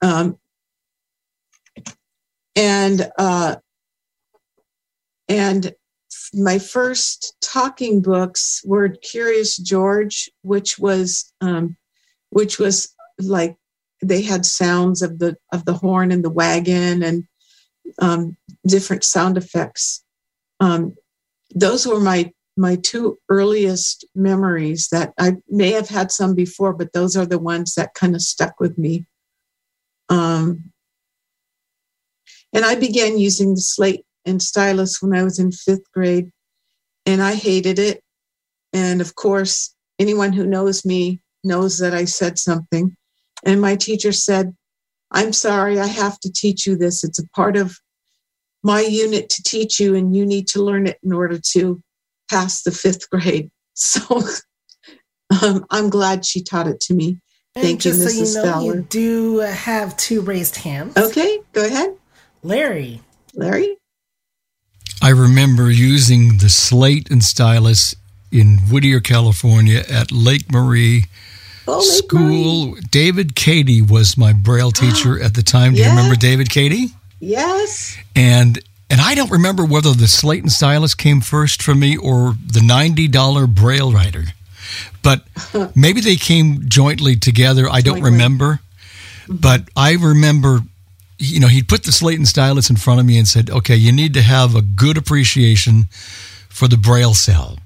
Um, 0.02 0.38
and 2.56 3.10
uh, 3.18 3.56
and 5.28 5.74
my 6.34 6.60
first 6.60 7.36
talking 7.42 8.02
books 8.02 8.62
were 8.66 8.90
Curious 8.90 9.58
George, 9.58 10.30
which 10.42 10.78
was 10.78 11.32
um, 11.42 11.76
which 12.30 12.60
was 12.60 12.94
like 13.20 13.58
they 14.02 14.22
had 14.22 14.46
sounds 14.46 15.02
of 15.02 15.20
the 15.20 15.36
of 15.52 15.66
the 15.66 15.74
horn 15.74 16.12
and 16.12 16.24
the 16.24 16.30
wagon 16.30 17.04
and 17.04 17.28
um, 18.00 18.38
different 18.68 19.04
sound 19.04 19.38
effects. 19.38 20.04
Um, 20.60 20.96
those 21.54 21.86
were 21.86 22.00
my 22.00 22.32
my 22.58 22.78
two 22.78 23.20
earliest 23.30 24.06
memories 24.16 24.88
that 24.92 25.14
I 25.20 25.34
may 25.50 25.72
have 25.72 25.90
had 25.90 26.12
some 26.12 26.36
before, 26.36 26.74
but 26.74 26.94
those 26.94 27.18
are 27.18 27.26
the 27.26 27.40
ones 27.40 27.76
that 27.76 27.94
kind 27.94 28.16
of 28.16 28.22
stuck 28.22 28.60
with 28.60 28.78
me. 28.78 29.06
Um, 30.10 30.72
and 32.54 32.64
I 32.64 32.76
began 32.76 33.18
using 33.18 33.56
the 33.56 33.62
slate 33.62 34.06
and 34.26 34.42
stylus 34.42 35.02
when 35.02 35.14
I 35.14 35.24
was 35.24 35.40
in 35.40 35.52
fifth 35.52 35.92
grade, 35.94 36.32
and 37.06 37.22
I 37.22 37.36
hated 37.36 37.80
it. 37.80 38.02
And 38.72 39.02
of 39.02 39.16
course, 39.16 39.76
anyone 40.00 40.34
who 40.34 40.46
knows 40.46 40.86
me 40.86 41.20
knows 41.44 41.78
that 41.80 41.94
I 41.94 42.06
said 42.06 42.40
something. 42.40 42.96
And 43.46 43.62
my 43.62 43.76
teacher 43.76 44.12
said, 44.12 44.56
I'm 45.12 45.34
sorry, 45.34 45.80
I 45.80 45.88
have 45.88 46.20
to 46.22 46.32
teach 46.32 46.66
you 46.66 46.76
this. 46.76 47.04
It's 47.04 47.20
a 47.20 47.28
part 47.30 47.58
of 47.58 47.78
my 48.64 48.82
unit 48.82 49.30
to 49.30 49.44
teach 49.44 49.80
you, 49.80 49.96
and 49.96 50.16
you 50.16 50.26
need 50.26 50.48
to 50.48 50.64
learn 50.64 50.88
it 50.88 50.98
in 51.04 51.14
order 51.14 51.40
to 51.52 51.82
past 52.30 52.64
the 52.66 52.72
fifth 52.72 53.10
grade. 53.10 53.50
So 53.78 54.22
um, 55.44 55.66
I'm 55.70 55.90
glad 55.90 56.26
she 56.26 56.42
taught 56.42 56.68
it 56.68 56.80
to 56.82 56.94
me. 56.94 57.20
And 57.56 57.64
Thank 57.64 57.84
you, 57.84 57.92
just 57.92 58.04
so 58.04 58.08
Mrs. 58.10 58.28
you 58.30 58.34
know, 58.36 58.52
Fowler. 58.54 58.76
you 58.76 58.82
do 58.84 59.38
have 59.40 59.98
two 59.98 60.22
raised 60.22 60.56
hands. 60.56 60.96
Okay, 60.96 61.40
go 61.52 61.66
ahead. 61.66 61.96
Larry. 62.42 63.02
Larry? 63.34 63.76
I 65.02 65.10
remember 65.10 65.70
using 65.70 66.38
the 66.38 66.48
slate 66.48 67.12
and 67.12 67.22
stylus 67.22 67.96
in 68.32 68.60
Whittier, 68.72 69.02
California 69.02 69.84
at 69.90 70.12
Lake 70.12 70.50
Marie 70.52 71.04
Oh, 71.68 71.80
Lake 71.80 71.88
School. 72.06 72.68
Marie. 72.72 72.82
David 72.92 73.36
Cady 73.36 73.82
was 73.82 74.18
my 74.18 74.32
Braille 74.32 74.72
teacher 74.72 75.22
at 75.24 75.34
the 75.34 75.44
time. 75.44 75.74
Do 75.74 75.82
you 75.82 75.90
remember 75.90 76.16
David 76.16 76.50
Cady? 76.50 76.88
Yes. 77.20 77.98
And 78.16 78.60
and 78.90 79.02
I 79.02 79.16
don't 79.16 79.32
remember 79.32 79.66
whether 79.66 79.94
the 79.94 80.08
slate 80.08 80.44
and 80.44 80.52
stylus 80.52 80.96
came 80.96 81.22
first 81.22 81.62
for 81.62 81.74
me 81.74 81.98
or 81.98 82.36
the 82.46 82.60
$90 82.60 83.54
Braille 83.54 83.92
writer. 83.92 84.26
But 85.02 85.24
maybe 85.76 86.02
they 86.02 86.16
came 86.16 86.68
jointly 86.70 87.16
together. 87.16 87.68
I 87.70 87.82
don't 87.82 88.02
remember. 88.02 88.60
Mm-hmm. 89.24 89.38
But 89.38 89.70
I 89.76 89.94
remember 89.94 90.62
you 91.18 91.40
know, 91.40 91.48
he'd 91.48 91.68
put 91.68 91.84
the 91.84 91.92
slate 91.92 92.18
and 92.18 92.28
stylus 92.28 92.70
in 92.70 92.76
front 92.76 93.00
of 93.00 93.06
me 93.06 93.18
and 93.18 93.28
said, 93.28 93.50
"Okay, 93.50 93.76
you 93.76 93.92
need 93.92 94.14
to 94.16 94.22
have 94.22 94.56
a 94.56 94.62
good 94.62 94.98
appreciation 94.98 95.88
for 96.50 96.68
the 96.68 96.78
Braille 96.78 97.14
cell." 97.14 97.58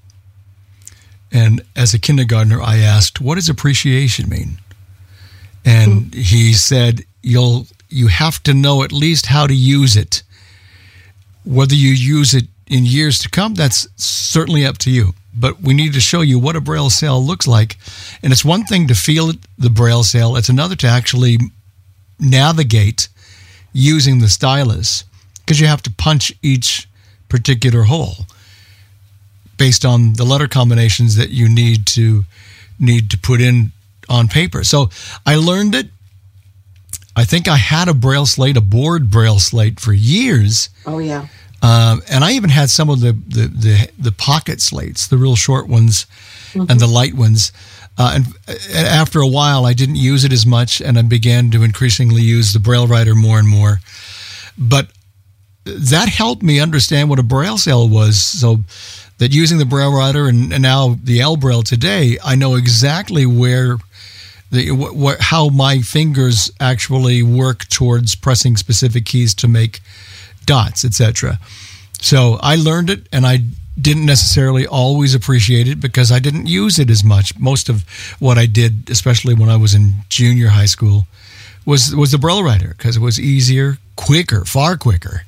And 1.31 1.61
as 1.75 1.93
a 1.93 1.99
kindergartner, 1.99 2.61
I 2.61 2.77
asked, 2.77 3.21
"What 3.21 3.35
does 3.35 3.49
appreciation 3.49 4.29
mean?" 4.29 4.59
And 5.65 6.13
hmm. 6.13 6.19
he 6.19 6.53
said, 6.53 7.05
"You'll 7.23 7.67
you 7.89 8.07
have 8.07 8.41
to 8.43 8.53
know 8.53 8.83
at 8.83 8.91
least 8.91 9.27
how 9.27 9.47
to 9.47 9.55
use 9.55 9.97
it. 9.97 10.21
Whether 11.45 11.75
you 11.75 11.89
use 11.89 12.33
it 12.33 12.45
in 12.67 12.85
years 12.85 13.19
to 13.19 13.29
come, 13.29 13.55
that's 13.55 13.87
certainly 13.95 14.65
up 14.65 14.77
to 14.79 14.91
you. 14.91 15.13
But 15.33 15.61
we 15.61 15.73
need 15.73 15.93
to 15.93 15.99
show 15.99 16.21
you 16.21 16.37
what 16.39 16.55
a 16.55 16.61
braille 16.61 16.89
cell 16.89 17.23
looks 17.23 17.47
like. 17.47 17.77
And 18.21 18.31
it's 18.31 18.45
one 18.45 18.65
thing 18.65 18.87
to 18.87 18.95
feel 18.95 19.31
the 19.57 19.69
braille 19.69 20.03
cell, 20.03 20.35
it's 20.35 20.49
another 20.49 20.75
to 20.77 20.87
actually 20.87 21.37
navigate 22.19 23.07
using 23.71 24.19
the 24.19 24.27
stylus 24.27 25.03
because 25.39 25.59
you 25.59 25.67
have 25.67 25.81
to 25.83 25.91
punch 25.91 26.33
each 26.41 26.87
particular 27.29 27.83
hole 27.83 28.25
based 29.57 29.85
on 29.85 30.13
the 30.13 30.23
letter 30.23 30.47
combinations 30.47 31.15
that 31.15 31.29
you 31.29 31.47
need 31.47 31.85
to 31.85 32.25
need 32.79 33.09
to 33.11 33.17
put 33.17 33.41
in 33.41 33.71
on 34.09 34.27
paper. 34.27 34.63
So 34.63 34.89
I 35.25 35.35
learned 35.35 35.75
it. 35.75 35.89
I 37.15 37.25
think 37.25 37.47
I 37.47 37.57
had 37.57 37.87
a 37.87 37.93
braille 37.93 38.25
slate, 38.25 38.57
a 38.57 38.61
board 38.61 39.09
braille 39.09 39.39
slate 39.39 39.79
for 39.79 39.93
years. 39.93 40.69
Oh, 40.85 40.99
yeah. 40.99 41.27
Um, 41.61 42.01
and 42.09 42.23
I 42.23 42.31
even 42.33 42.49
had 42.49 42.69
some 42.69 42.89
of 42.89 43.01
the, 43.01 43.11
the, 43.11 43.47
the, 43.47 43.89
the 43.97 44.11
pocket 44.11 44.61
slates, 44.61 45.07
the 45.07 45.17
real 45.17 45.35
short 45.35 45.67
ones 45.67 46.05
and 46.55 46.79
the 46.79 46.87
light 46.87 47.13
ones. 47.13 47.51
Uh, 47.97 48.13
and 48.15 48.25
uh, 48.47 48.77
after 48.77 49.19
a 49.19 49.27
while, 49.27 49.65
I 49.65 49.73
didn't 49.73 49.97
use 49.97 50.23
it 50.23 50.31
as 50.31 50.45
much, 50.45 50.81
and 50.81 50.97
I 50.97 51.01
began 51.01 51.51
to 51.51 51.63
increasingly 51.63 52.21
use 52.21 52.53
the 52.53 52.59
Braille 52.59 52.87
writer 52.87 53.13
more 53.13 53.39
and 53.39 53.47
more. 53.47 53.81
But 54.57 54.87
that 55.65 56.07
helped 56.07 56.41
me 56.41 56.61
understand 56.61 57.09
what 57.09 57.19
a 57.19 57.23
Braille 57.23 57.57
cell 57.57 57.89
was. 57.89 58.23
So 58.23 58.63
that 59.17 59.33
using 59.33 59.57
the 59.57 59.65
Braille 59.65 59.93
writer 59.93 60.27
and, 60.27 60.53
and 60.53 60.63
now 60.63 60.97
the 61.03 61.19
ElBraille 61.19 61.65
today, 61.65 62.17
I 62.23 62.35
know 62.35 62.55
exactly 62.55 63.25
where 63.25 63.77
the 64.51 64.69
wh- 64.69 64.95
wh- 64.97 65.21
how 65.21 65.49
my 65.49 65.79
fingers 65.79 66.51
actually 66.59 67.23
work 67.23 67.67
towards 67.69 68.15
pressing 68.15 68.57
specific 68.57 69.05
keys 69.05 69.33
to 69.35 69.47
make 69.47 69.81
dots, 70.45 70.83
etc. 70.83 71.39
So 72.01 72.39
I 72.41 72.55
learned 72.55 72.89
it, 72.89 73.07
and 73.11 73.25
I 73.25 73.43
didn't 73.79 74.05
necessarily 74.05 74.67
always 74.67 75.15
appreciate 75.15 75.67
it 75.67 75.79
because 75.79 76.11
I 76.11 76.19
didn't 76.19 76.47
use 76.47 76.79
it 76.79 76.89
as 76.89 77.03
much. 77.03 77.37
Most 77.37 77.69
of 77.69 77.83
what 78.19 78.37
I 78.37 78.45
did, 78.45 78.89
especially 78.89 79.33
when 79.33 79.49
I 79.49 79.55
was 79.55 79.73
in 79.73 79.93
junior 80.09 80.49
high 80.49 80.65
school, 80.65 81.05
was 81.65 81.95
was 81.95 82.11
the 82.11 82.17
Braille 82.17 82.43
writer 82.43 82.73
because 82.77 82.97
it 82.97 83.01
was 83.01 83.19
easier, 83.19 83.77
quicker, 83.95 84.45
far 84.45 84.77
quicker. 84.77 85.23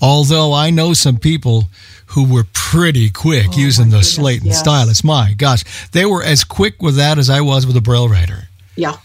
Although 0.00 0.52
I 0.52 0.70
know 0.70 0.92
some 0.92 1.18
people 1.18 1.64
who 2.12 2.24
were 2.32 2.46
pretty 2.52 3.10
quick 3.10 3.48
oh, 3.52 3.58
using 3.58 3.86
the 3.86 3.98
goodness, 3.98 4.14
slate 4.14 4.40
and 4.40 4.48
yes. 4.48 4.60
stylus. 4.60 5.04
My 5.04 5.34
gosh, 5.36 5.64
they 5.92 6.06
were 6.06 6.22
as 6.22 6.42
quick 6.44 6.80
with 6.82 6.96
that 6.96 7.18
as 7.18 7.28
I 7.28 7.40
was 7.40 7.66
with 7.66 7.74
the 7.74 7.80
Braille 7.80 8.08
writer 8.08 8.47
Yeah. 8.78 8.96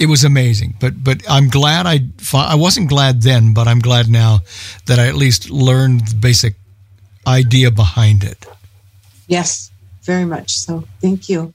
it 0.00 0.06
was 0.06 0.24
amazing. 0.24 0.74
But 0.80 1.04
but 1.04 1.22
I'm 1.30 1.48
glad 1.48 1.86
I 1.86 2.00
I 2.34 2.56
wasn't 2.56 2.88
glad 2.88 3.22
then, 3.22 3.54
but 3.54 3.68
I'm 3.68 3.78
glad 3.78 4.08
now 4.10 4.40
that 4.86 4.98
I 4.98 5.06
at 5.06 5.14
least 5.14 5.48
learned 5.48 6.08
the 6.08 6.16
basic 6.16 6.54
idea 7.26 7.70
behind 7.70 8.24
it. 8.24 8.46
Yes, 9.28 9.70
very 10.02 10.24
much 10.24 10.50
so. 10.50 10.84
Thank 11.00 11.28
you. 11.28 11.54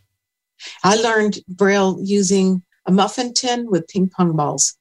I 0.84 0.96
learned 0.96 1.40
Braille 1.48 2.00
using 2.02 2.64
a 2.86 2.92
muffin 2.92 3.34
tin 3.34 3.70
with 3.70 3.88
ping 3.90 4.10
pong 4.10 4.36
balls. 4.36 4.78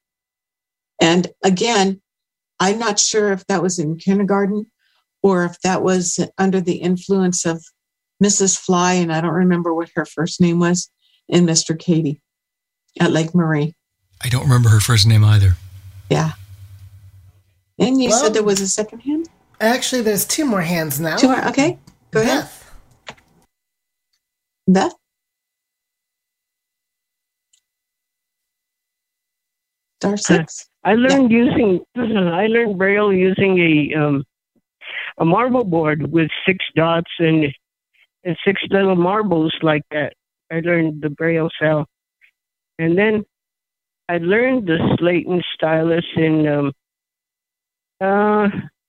And 1.00 1.26
again, 1.42 2.00
I'm 2.60 2.78
not 2.78 3.00
sure 3.00 3.32
if 3.32 3.46
that 3.46 3.62
was 3.62 3.78
in 3.78 3.96
kindergarten 3.96 4.66
or 5.22 5.44
if 5.44 5.60
that 5.62 5.82
was 5.82 6.20
under 6.38 6.60
the 6.60 6.76
influence 6.76 7.44
of 7.46 7.64
Mrs. 8.22 8.58
Fly, 8.58 8.94
and 8.94 9.12
I 9.12 9.20
don't 9.20 9.42
remember 9.44 9.72
what 9.74 9.90
her 9.96 10.04
first 10.04 10.40
name 10.40 10.58
was, 10.60 10.90
and 11.28 11.48
Mr. 11.48 11.78
Cady 11.78 12.20
at 12.98 13.12
Lake 13.12 13.34
Marie. 13.34 13.74
I 14.22 14.28
don't 14.28 14.42
remember 14.42 14.68
her 14.70 14.80
first 14.80 15.06
name 15.06 15.24
either. 15.24 15.56
Yeah. 16.08 16.32
And 17.78 18.00
you 18.00 18.10
Well- 18.10 18.24
said 18.24 18.34
there 18.34 18.42
was 18.42 18.60
a 18.60 18.68
second 18.68 19.00
hand? 19.00 19.28
Actually, 19.60 20.02
there's 20.02 20.24
two 20.24 20.44
more 20.46 20.62
hands 20.62 20.98
now. 20.98 21.16
Two 21.16 21.28
more? 21.28 21.46
Okay, 21.48 21.78
go 22.10 22.22
ahead. 22.22 22.44
Beth. 22.44 22.70
Beth? 24.66 24.94
Star 30.00 30.16
six? 30.16 30.68
I 30.84 30.94
learned 30.94 31.30
using 31.30 31.80
I 31.96 32.46
learned 32.46 32.78
Braille 32.78 33.12
using 33.12 33.58
a 33.58 33.94
um, 34.00 34.24
a 35.18 35.24
marble 35.24 35.64
board 35.64 36.10
with 36.10 36.30
six 36.46 36.64
dots 36.74 37.10
and 37.18 37.46
and 38.24 38.36
six 38.46 38.62
little 38.70 38.96
marbles 38.96 39.54
like 39.62 39.82
that. 39.90 40.14
I 40.50 40.60
learned 40.60 41.02
the 41.02 41.10
Braille 41.10 41.50
cell, 41.60 41.86
and 42.80 42.96
then 42.96 43.24
I 44.08 44.16
learned 44.18 44.66
the 44.66 44.78
slate 44.98 45.28
and 45.28 45.44
stylus 45.54 46.04
in 46.16 46.48
um, 46.48 46.72
uh, 48.00 48.48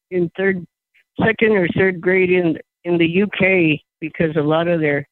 in 0.10 0.32
third, 0.38 0.66
second 1.20 1.52
or 1.52 1.68
third 1.76 2.00
grade 2.00 2.32
in 2.32 2.58
in 2.86 2.98
the 2.98 3.24
UK 3.24 3.82
because 4.00 4.36
a 4.38 4.42
lot 4.42 4.70
of 4.70 4.80
their 4.80 5.06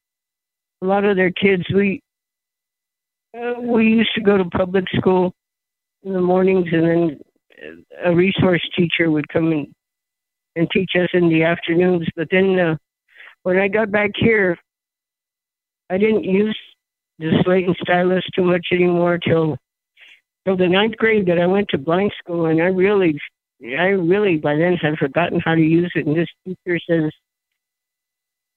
a 0.81 0.85
lot 0.85 1.03
of 1.03 1.17
their 1.17 1.31
kids 1.31 1.63
we 1.75 2.01
uh, 3.37 3.59
we 3.59 3.85
used 3.85 4.15
to 4.15 4.21
go 4.21 4.37
to 4.37 4.45
public 4.45 4.85
school 4.95 5.33
in 6.03 6.13
the 6.13 6.21
mornings, 6.21 6.67
and 6.71 6.87
then 6.87 7.19
a 8.05 8.15
resource 8.15 8.65
teacher 8.77 9.11
would 9.11 9.27
come 9.27 9.51
and 9.51 9.67
and 10.55 10.71
teach 10.71 10.91
us 10.95 11.09
in 11.13 11.27
the 11.27 11.43
afternoons. 11.43 12.07
But 12.15 12.29
then 12.31 12.57
uh, 12.57 12.77
when 13.43 13.57
I 13.57 13.67
got 13.67 13.91
back 13.91 14.11
here, 14.15 14.57
I 15.89 15.97
didn't 15.97 16.23
use 16.23 16.57
the 17.19 17.41
slate 17.43 17.67
and 17.67 17.75
stylus 17.81 18.23
too 18.33 18.43
much 18.43 18.67
anymore 18.71 19.17
till 19.17 19.57
till 20.45 20.57
the 20.57 20.67
ninth 20.67 20.95
grade 20.97 21.25
that 21.27 21.39
I 21.39 21.45
went 21.45 21.69
to 21.69 21.77
blind 21.77 22.13
school, 22.17 22.45
and 22.45 22.61
I 22.61 22.65
really, 22.65 23.19
I 23.63 23.87
really 23.87 24.37
by 24.37 24.55
then 24.55 24.75
had 24.75 24.97
forgotten 24.97 25.41
how 25.43 25.55
to 25.55 25.61
use 25.61 25.91
it. 25.95 26.07
And 26.07 26.15
this 26.15 26.29
teacher 26.45 26.79
says, 26.89 27.11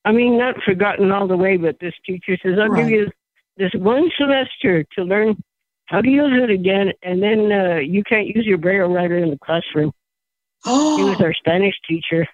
I 0.05 0.13
mean, 0.13 0.39
not 0.39 0.55
forgotten 0.65 1.13
all 1.13 1.27
the 1.27 1.37
way, 1.37 1.57
but 1.57 1.77
this 1.81 1.95
teacher 2.07 2.37
says, 2.43 2.59
I'll 2.61 2.75
give 2.75 2.89
you 2.89 3.11
this 3.57 3.73
one 3.75 4.11
semester 4.19 4.85
to 4.97 5.03
learn 5.05 5.43
how 5.87 6.01
to 6.01 6.09
use 6.09 6.33
it 6.43 6.51
again, 6.51 6.93
and 7.03 7.23
then 7.23 7.53
uh, 7.53 7.77
you 7.77 8.03
can't 8.05 8.27
use 8.27 8.47
your 8.47 8.59
braille 8.59 8.89
writer 8.89 9.19
in 9.19 9.31
the 9.31 9.39
classroom. 9.39 9.93
He 10.65 11.05
was 11.05 11.21
our 11.21 11.35
Spanish 11.35 11.75
teacher, 11.89 12.27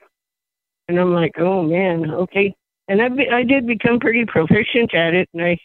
and 0.87 0.99
I'm 1.01 1.15
like, 1.15 1.33
oh 1.39 1.63
man, 1.63 2.11
okay. 2.11 2.55
And 2.87 3.03
I 3.03 3.09
be, 3.09 3.29
I 3.29 3.43
did 3.43 3.67
become 3.67 3.99
pretty 3.99 4.25
proficient 4.27 4.95
at 4.95 5.15
it, 5.15 5.29
and 5.33 5.43
I 5.43 5.59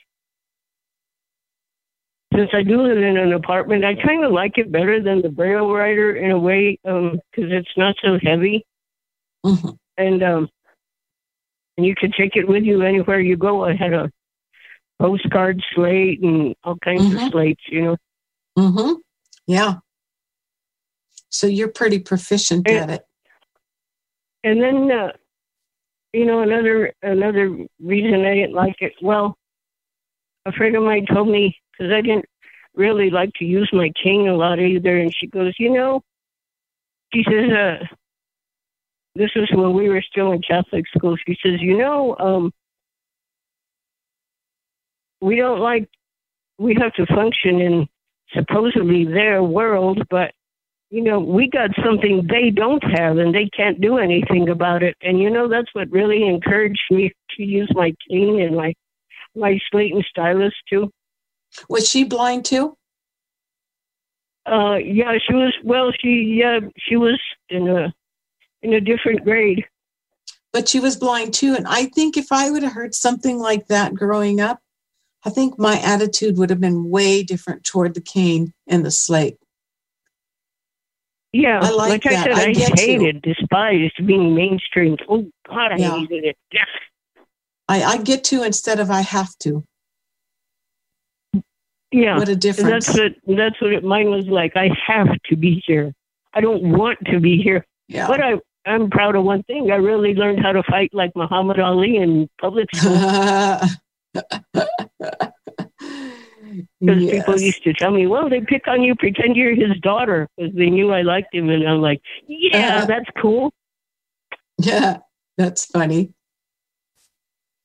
since 2.35 2.49
I 2.53 2.63
do 2.63 2.81
live 2.81 2.97
in 2.97 3.17
an 3.17 3.33
apartment, 3.33 3.85
I 3.85 3.95
kind 3.95 4.23
of 4.23 4.31
like 4.31 4.57
it 4.57 4.71
better 4.71 5.01
than 5.01 5.21
the 5.21 5.29
braille 5.29 5.69
writer 5.71 6.15
in 6.15 6.31
a 6.31 6.39
way 6.39 6.79
because 6.83 7.21
it's 7.51 7.77
not 7.77 7.95
so 8.03 8.17
heavy, 8.21 8.65
mhm. 9.45 9.77
and 9.97 10.23
um, 10.23 10.49
and 11.77 11.85
you 11.85 11.95
can 11.95 12.11
take 12.11 12.35
it 12.35 12.47
with 12.47 12.63
you 12.63 12.81
anywhere 12.81 13.19
you 13.19 13.37
go. 13.37 13.65
I 13.65 13.75
had 13.75 13.93
a 13.93 14.11
postcard 14.99 15.61
slate 15.73 16.21
and 16.21 16.55
all 16.63 16.77
kinds 16.77 17.03
Mhm. 17.03 17.25
of 17.25 17.31
slates, 17.31 17.61
you 17.67 17.81
know. 17.81 17.97
Mm-hmm. 18.57 18.93
Yeah. 19.47 19.79
So 21.29 21.47
you're 21.47 21.71
pretty 21.71 21.99
proficient 21.99 22.69
Eh, 22.69 22.77
at 22.77 22.89
it. 22.89 23.05
And 24.43 24.61
then, 24.61 24.91
uh, 24.91 25.11
you 26.13 26.25
know, 26.25 26.41
another 26.41 26.93
another 27.01 27.57
reason 27.79 28.25
I 28.25 28.35
didn't 28.35 28.53
like 28.53 28.75
it. 28.81 28.93
Well, 29.01 29.35
a 30.45 30.51
friend 30.51 30.75
of 30.75 30.83
mine 30.83 31.05
told 31.11 31.27
me 31.27 31.57
because 31.77 31.91
I 31.91 32.01
didn't 32.01 32.25
really 32.75 33.09
like 33.09 33.31
to 33.35 33.45
use 33.45 33.69
my 33.73 33.91
cane 34.01 34.27
a 34.27 34.35
lot 34.35 34.59
either, 34.59 34.97
and 34.97 35.13
she 35.13 35.27
goes, 35.27 35.53
you 35.59 35.71
know, 35.71 36.01
she 37.13 37.23
says, 37.23 37.51
uh, 37.51 37.85
this 39.15 39.29
was 39.35 39.49
when 39.53 39.73
we 39.73 39.89
were 39.89 40.01
still 40.01 40.31
in 40.31 40.41
Catholic 40.41 40.85
school. 40.95 41.15
She 41.27 41.37
says, 41.43 41.61
you 41.61 41.77
know, 41.77 42.15
um, 42.17 42.51
we 45.21 45.35
don't 45.37 45.59
like 45.59 45.87
we 46.57 46.75
have 46.79 46.93
to 46.93 47.05
function 47.13 47.59
in 47.59 47.87
supposedly 48.33 49.05
their 49.05 49.43
world, 49.43 50.03
but 50.09 50.31
you 50.89 51.01
know, 51.01 51.19
we 51.19 51.49
got 51.49 51.71
something 51.83 52.27
they 52.29 52.51
don't 52.51 52.83
have 52.83 53.17
and 53.17 53.33
they 53.33 53.49
can't 53.55 53.81
do 53.81 53.97
anything 53.97 54.49
about 54.49 54.83
it. 54.83 54.95
And 55.01 55.19
you 55.19 55.29
know, 55.29 55.47
that's 55.47 55.73
what 55.73 55.89
really 55.91 56.27
encouraged 56.27 56.83
me 56.91 57.11
to 57.37 57.43
use 57.43 57.71
my 57.73 57.93
cane 58.09 58.41
and 58.41 58.55
my 58.55 58.73
my 59.35 59.57
slate 59.71 59.93
and 59.93 60.05
stylus 60.09 60.53
too. 60.69 60.91
Was 61.69 61.87
she 61.89 62.03
blind 62.03 62.45
too? 62.45 62.77
Uh, 64.45 64.75
yeah, 64.75 65.17
she 65.25 65.33
was. 65.33 65.53
Well, 65.63 65.91
she 66.01 66.35
yeah, 66.37 66.59
she 66.77 66.97
was 66.97 67.19
in 67.49 67.67
a 67.69 67.93
in 68.61 68.73
a 68.73 68.81
different 68.81 69.23
grade. 69.23 69.65
But 70.51 70.67
she 70.67 70.79
was 70.79 70.95
blind 70.95 71.33
too, 71.33 71.55
and 71.55 71.67
I 71.67 71.85
think 71.85 72.17
if 72.17 72.31
I 72.31 72.51
would 72.51 72.63
have 72.63 72.73
heard 72.73 72.93
something 72.93 73.39
like 73.39 73.67
that 73.67 73.95
growing 73.95 74.39
up, 74.41 74.59
I 75.25 75.29
think 75.29 75.57
my 75.57 75.79
attitude 75.79 76.37
would 76.37 76.49
have 76.49 76.59
been 76.59 76.89
way 76.89 77.23
different 77.23 77.63
toward 77.63 77.93
the 77.93 78.01
cane 78.01 78.53
and 78.67 78.85
the 78.85 78.91
slate. 78.91 79.37
Yeah, 81.31 81.61
I 81.61 81.71
like, 81.71 82.05
like 82.05 82.05
I 82.05 82.23
said, 82.23 82.31
I 82.33 82.41
I, 82.43 82.47
you. 82.49 82.73
hated, 82.75 83.21
despised 83.23 84.05
being 84.05 84.35
mainstream. 84.35 84.97
Oh 85.09 85.25
God, 85.47 85.71
I 85.71 85.77
Yeah. 85.77 85.99
hated 85.99 86.25
it. 86.25 86.37
Yeah. 86.51 86.65
I, 87.67 87.83
I 87.83 87.97
get 87.97 88.23
to 88.25 88.43
instead 88.43 88.79
of 88.79 88.91
I 88.91 89.01
have 89.01 89.35
to. 89.39 89.63
Yeah, 91.93 92.17
What 92.17 92.27
a 92.27 92.31
And 92.31 92.41
difference. 92.41 92.87
that's 92.87 92.97
what 92.99 93.37
that's 93.37 93.61
what 93.61 93.71
it, 93.71 93.83
mine 93.83 94.09
was 94.09 94.25
like. 94.25 94.53
I 94.57 94.69
have 94.87 95.07
to 95.29 95.35
be 95.37 95.63
here. 95.65 95.93
I 96.33 96.41
don't 96.41 96.75
want 96.77 96.97
to 97.11 97.19
be 97.19 97.39
here, 97.41 97.65
Yeah. 97.87 98.07
but 98.07 98.19
I 98.19 98.39
I'm 98.65 98.89
proud 98.89 99.15
of 99.15 99.23
one 99.25 99.43
thing. 99.43 99.69
I 99.71 99.75
really 99.75 100.15
learned 100.15 100.39
how 100.41 100.51
to 100.53 100.63
fight 100.63 100.89
like 100.93 101.11
Muhammad 101.15 101.59
Ali 101.59 101.97
in 101.97 102.27
public 102.41 102.67
school 102.75 102.97
because 106.79 107.05
people 107.09 107.39
used 107.39 107.63
to 107.63 107.73
tell 107.73 107.91
me, 107.91 108.07
"Well, 108.07 108.27
they 108.29 108.41
pick 108.41 108.67
on 108.67 108.81
you, 108.81 108.95
pretend 108.95 109.35
you're 109.35 109.53
his 109.55 109.77
daughter," 109.81 110.27
because 110.37 110.53
they 110.55 110.69
knew 110.69 110.91
I 110.91 111.01
liked 111.03 111.33
him, 111.33 111.49
and 111.49 111.67
I'm 111.67 111.81
like, 111.81 112.01
"Yeah, 112.27 112.77
Uh-huh. 112.77 112.85
that's 112.85 113.09
cool." 113.21 113.51
Yeah, 114.57 114.97
that's 115.37 115.65
funny. 115.65 116.13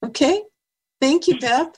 Okay. 0.04 0.42
Thank 1.00 1.28
you, 1.28 1.38
Beth. 1.38 1.76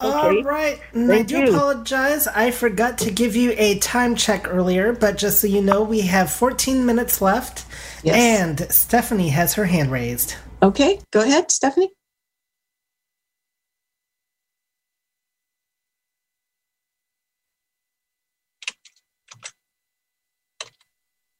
All 0.00 0.34
Okay. 0.34 0.42
right. 0.42 0.80
And 0.94 1.12
I 1.12 1.22
do 1.24 1.38
you. 1.38 1.40
apologize. 1.40 2.28
I 2.28 2.52
forgot 2.52 2.98
to 3.00 3.12
give 3.12 3.36
you 3.36 3.54
a 3.58 3.78
time 3.80 4.16
check 4.16 4.46
earlier, 4.48 4.92
but 4.94 5.18
just 5.18 5.40
so 5.42 5.48
you 5.48 5.62
know, 5.62 5.82
we 5.82 6.02
have 6.02 6.32
14 6.32 6.86
minutes 6.86 7.22
left. 7.22 7.66
Yes. 8.02 8.16
And 8.16 8.60
Stephanie 8.72 9.30
has 9.30 9.54
her 9.54 9.66
hand 9.66 9.92
raised. 9.92 10.36
Okay, 10.62 11.00
go 11.12 11.22
ahead, 11.22 11.50
Stephanie. 11.50 11.92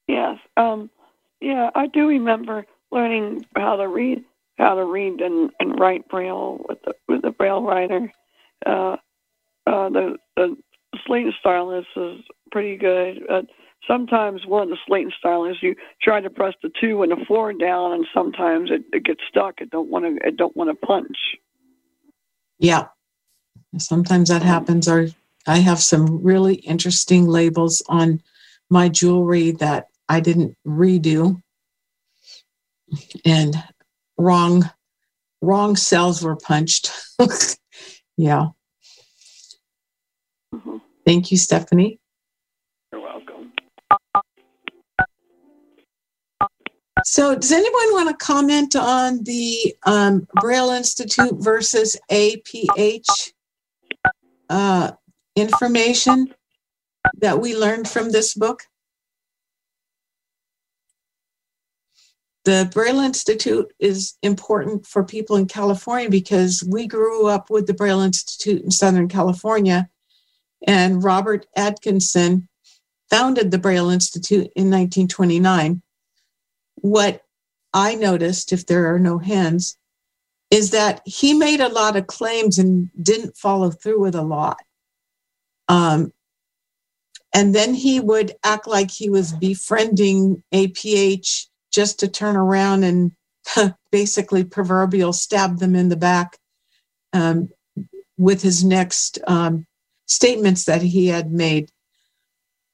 Yes. 0.08 0.38
Um, 0.56 0.90
yeah, 1.40 1.70
I 1.74 1.88
do 1.88 2.08
remember 2.08 2.66
learning 2.92 3.46
how 3.56 3.76
to 3.76 3.88
read, 3.88 4.24
how 4.58 4.76
to 4.76 4.84
read 4.86 5.20
and, 5.22 5.50
and 5.61 5.80
write 5.80 6.08
braille 6.08 6.64
with 6.68 6.80
the 6.84 6.94
with 7.08 7.22
the 7.22 7.32
braille 7.32 7.62
writer. 7.64 8.12
Uh, 8.66 8.96
uh, 9.66 9.88
the 9.88 10.16
the 10.36 10.56
slate 11.06 11.26
and 11.26 11.34
stylus 11.40 11.86
is 11.96 12.20
pretty 12.50 12.76
good. 12.76 13.22
Uh, 13.30 13.42
sometimes 13.86 14.46
one 14.46 14.64
of 14.64 14.68
the 14.68 14.78
slate 14.86 15.04
and 15.04 15.14
stylus, 15.18 15.56
you 15.62 15.74
try 16.02 16.20
to 16.20 16.30
press 16.30 16.54
the 16.62 16.70
two 16.80 17.02
and 17.02 17.12
the 17.12 17.24
four 17.26 17.52
down, 17.52 17.92
and 17.92 18.06
sometimes 18.12 18.70
it, 18.70 18.82
it 18.92 19.04
gets 19.04 19.20
stuck. 19.28 19.61
It 19.61 19.70
don't 19.70 19.90
want 19.90 20.04
to. 20.04 20.26
It 20.26 20.36
don't 20.36 20.56
want 20.56 20.70
to 20.70 20.86
punch. 20.86 21.16
Yeah. 22.58 22.88
Sometimes 23.78 24.28
that 24.28 24.42
happens. 24.42 24.88
Or 24.88 25.08
I 25.46 25.58
have 25.58 25.80
some 25.80 26.22
really 26.22 26.56
interesting 26.56 27.26
labels 27.26 27.82
on 27.88 28.20
my 28.68 28.88
jewelry 28.88 29.52
that 29.52 29.88
I 30.08 30.20
didn't 30.20 30.56
redo. 30.66 31.40
And 33.24 33.54
wrong 34.18 34.68
wrong 35.40 35.76
cells 35.76 36.22
were 36.22 36.36
punched. 36.36 36.90
yeah. 38.22 38.48
hmm 40.54 40.78
Thank 41.06 41.30
you, 41.32 41.38
Stephanie. 41.38 41.98
You're 42.92 43.02
welcome. 43.02 43.52
So, 47.04 47.34
does 47.34 47.52
anyone 47.52 47.92
want 47.92 48.10
to 48.10 48.24
comment 48.24 48.76
on 48.76 49.22
the 49.24 49.74
um, 49.84 50.26
Braille 50.40 50.70
Institute 50.70 51.34
versus 51.38 51.96
APH 52.10 53.32
uh, 54.50 54.92
information 55.36 56.34
that 57.18 57.40
we 57.40 57.56
learned 57.56 57.88
from 57.88 58.10
this 58.10 58.34
book? 58.34 58.64
The 62.45 62.70
Braille 62.72 63.01
Institute 63.01 63.70
is 63.78 64.16
important 64.22 64.86
for 64.86 65.05
people 65.05 65.36
in 65.36 65.47
California 65.47 66.09
because 66.09 66.64
we 66.66 66.86
grew 66.86 67.26
up 67.26 67.51
with 67.51 67.66
the 67.66 67.74
Braille 67.74 68.01
Institute 68.01 68.62
in 68.62 68.70
Southern 68.70 69.09
California, 69.09 69.88
and 70.66 71.05
Robert 71.05 71.47
Atkinson 71.55 72.49
founded 73.11 73.51
the 73.51 73.59
Braille 73.59 73.91
Institute 73.91 74.51
in 74.57 74.70
1929 74.70 75.82
what 76.82 77.22
I 77.72 77.95
noticed, 77.95 78.53
if 78.53 78.66
there 78.66 78.93
are 78.95 78.99
no 78.99 79.18
hands, 79.18 79.76
is 80.51 80.70
that 80.70 81.03
he 81.05 81.34
made 81.34 81.61
a 81.61 81.68
lot 81.68 81.97
of 81.97 82.07
claims 82.07 82.59
and 82.59 82.91
didn't 83.01 83.36
follow 83.36 83.70
through 83.70 84.01
with 84.01 84.14
a 84.14 84.22
lot. 84.22 84.59
Um, 85.68 86.12
and 87.32 87.55
then 87.55 87.74
he 87.74 88.01
would 88.01 88.32
act 88.43 88.66
like 88.66 88.91
he 88.91 89.09
was 89.09 89.32
befriending 89.32 90.43
APH 90.53 91.47
just 91.72 92.00
to 92.00 92.08
turn 92.08 92.36
around 92.36 92.84
and 92.84 93.12
basically 93.92 94.44
proverbial 94.44 95.12
stab 95.12 95.58
them 95.58 95.74
in 95.74 95.88
the 95.88 95.96
back 95.96 96.38
um, 97.12 97.48
with 98.16 98.42
his 98.42 98.64
next 98.64 99.18
um, 99.26 99.66
statements 100.06 100.64
that 100.64 100.82
he 100.82 101.06
had 101.06 101.30
made. 101.30 101.70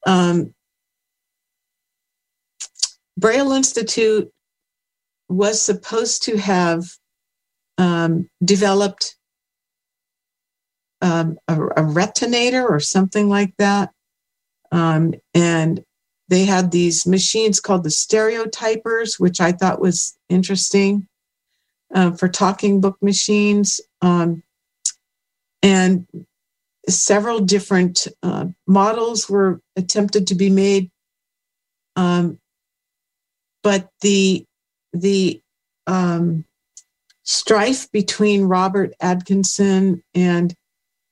Um, 0.05 0.53
Braille 3.17 3.51
Institute 3.51 4.31
was 5.29 5.61
supposed 5.61 6.23
to 6.23 6.37
have 6.37 6.85
um, 7.77 8.29
developed 8.43 9.15
um, 11.01 11.37
a, 11.47 11.55
a 11.55 11.81
retinator 11.81 12.67
or 12.67 12.79
something 12.79 13.29
like 13.29 13.53
that. 13.57 13.91
Um, 14.71 15.13
and 15.33 15.83
they 16.29 16.45
had 16.45 16.71
these 16.71 17.07
machines 17.07 17.59
called 17.59 17.83
the 17.83 17.89
stereotypers, 17.89 19.19
which 19.19 19.39
I 19.39 19.51
thought 19.51 19.81
was 19.81 20.17
interesting 20.29 21.07
uh, 21.93 22.11
for 22.11 22.27
talking 22.27 22.81
book 22.81 22.97
machines. 23.01 23.79
Um, 24.01 24.43
and 25.63 26.05
several 26.89 27.39
different 27.39 28.07
uh, 28.23 28.45
models 28.65 29.29
were 29.29 29.61
attempted 29.75 30.27
to 30.27 30.35
be 30.35 30.49
made. 30.49 30.91
Um, 31.95 32.39
but 33.63 33.89
the 34.01 34.45
the 34.93 35.41
um, 35.87 36.45
strife 37.23 37.91
between 37.91 38.43
Robert 38.43 38.93
Atkinson 39.01 40.03
and 40.13 40.53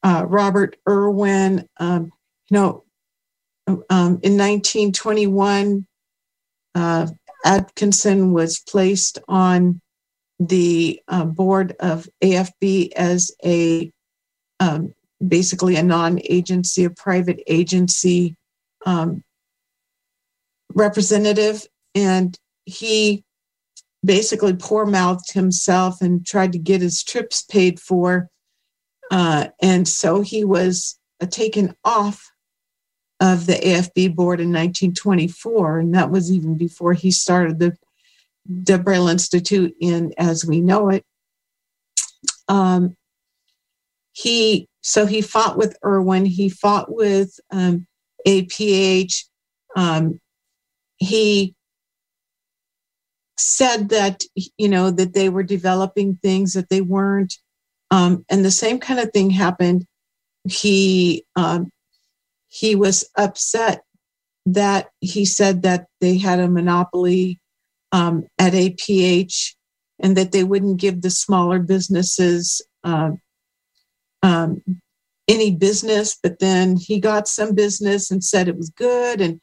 uh, 0.03 0.26
Robert 0.28 0.78
Irwin, 0.88 1.68
um, 1.78 2.11
you 2.49 2.57
know, 2.57 2.84
um, 3.68 4.20
in 4.22 4.38
1921, 4.38 5.86
uh, 6.76 7.07
Atkinson 7.45 8.34
was 8.34 8.59
placed 8.59 9.20
on 9.28 9.82
the 10.39 11.01
uh, 11.07 11.26
board 11.26 11.76
of 11.80 12.07
AFB 12.22 12.91
as 12.93 13.32
a 13.43 13.91
um, 14.59 14.93
basically 15.26 15.76
a 15.76 15.84
non-agency, 15.84 16.84
a 16.84 16.89
private 16.89 17.41
agency 17.47 18.36
um, 18.86 19.24
representative, 20.74 21.66
and 21.93 22.38
he 22.66 23.24
basically 24.03 24.55
poor 24.55 24.86
mouthed 24.86 25.32
himself 25.34 26.01
and 26.01 26.26
tried 26.26 26.51
to 26.51 26.59
get 26.59 26.82
his 26.82 27.03
trips 27.03 27.41
paid 27.43 27.80
for. 27.80 28.30
Uh, 29.11 29.47
and 29.61 29.88
so 29.88 30.22
he 30.22 30.43
was 30.43 30.99
uh, 31.22 31.26
taken 31.26 31.76
off 31.84 32.32
of 33.20 33.45
the 33.45 33.53
AFB 33.53 34.16
board 34.16 34.39
in 34.39 34.49
1924. 34.49 35.80
And 35.80 35.95
that 35.95 36.11
was 36.11 36.32
even 36.32 36.57
before 36.57 36.93
he 36.93 37.11
started 37.11 37.59
the, 37.59 37.78
the 38.45 38.78
Braille 38.78 39.07
Institute 39.07 39.74
in 39.80 40.13
as 40.18 40.45
we 40.45 40.61
know 40.61 40.89
it. 40.89 41.03
Um, 42.47 42.95
he 44.11 44.68
so 44.82 45.05
he 45.05 45.22
fought 45.22 45.57
with 45.57 45.78
Irwin, 45.84 46.26
he 46.26 46.47
fought 46.47 46.93
with 46.93 47.39
um, 47.51 47.88
APH. 48.28 49.24
Um, 49.76 50.22
he 50.97 51.55
said 53.38 53.89
that 53.89 54.24
you 54.57 54.70
know 54.70 54.91
that 54.91 55.13
they 55.13 55.28
were 55.28 55.43
developing 55.43 56.18
things 56.22 56.53
that 56.53 56.70
they 56.70 56.82
weren't 56.82 57.38
um, 57.91 58.26
and 58.30 58.45
the 58.45 58.51
same 58.51 58.80
kind 58.80 58.99
of 58.99 59.11
thing 59.11 59.30
happened 59.30 59.86
he 60.47 61.26
um, 61.36 61.70
he 62.56 62.74
was 62.74 63.10
upset 63.18 63.84
that 64.45 64.88
he 65.01 65.26
said 65.26 65.64
that 65.64 65.88
they 65.99 66.18
had 66.18 66.39
a 66.39 66.47
monopoly 66.47 67.41
um, 67.91 68.26
at 68.39 68.53
APH 68.53 69.56
and 69.99 70.16
that 70.16 70.32
they 70.32 70.43
wouldn't 70.43 70.80
give 70.80 71.01
the 71.01 71.10
smaller 71.10 71.60
businesses 71.60 72.62
uh, 72.86 73.12
um, 74.24 74.62
any 75.28 75.51
business. 75.51 76.18
But 76.22 76.39
then 76.39 76.78
he 76.78 76.99
got 76.99 77.28
some 77.28 77.56
business 77.56 78.10
and 78.10 78.24
said 78.24 78.47
it 78.47 78.58
was 78.58 78.70
good. 78.70 79.20
And 79.20 79.41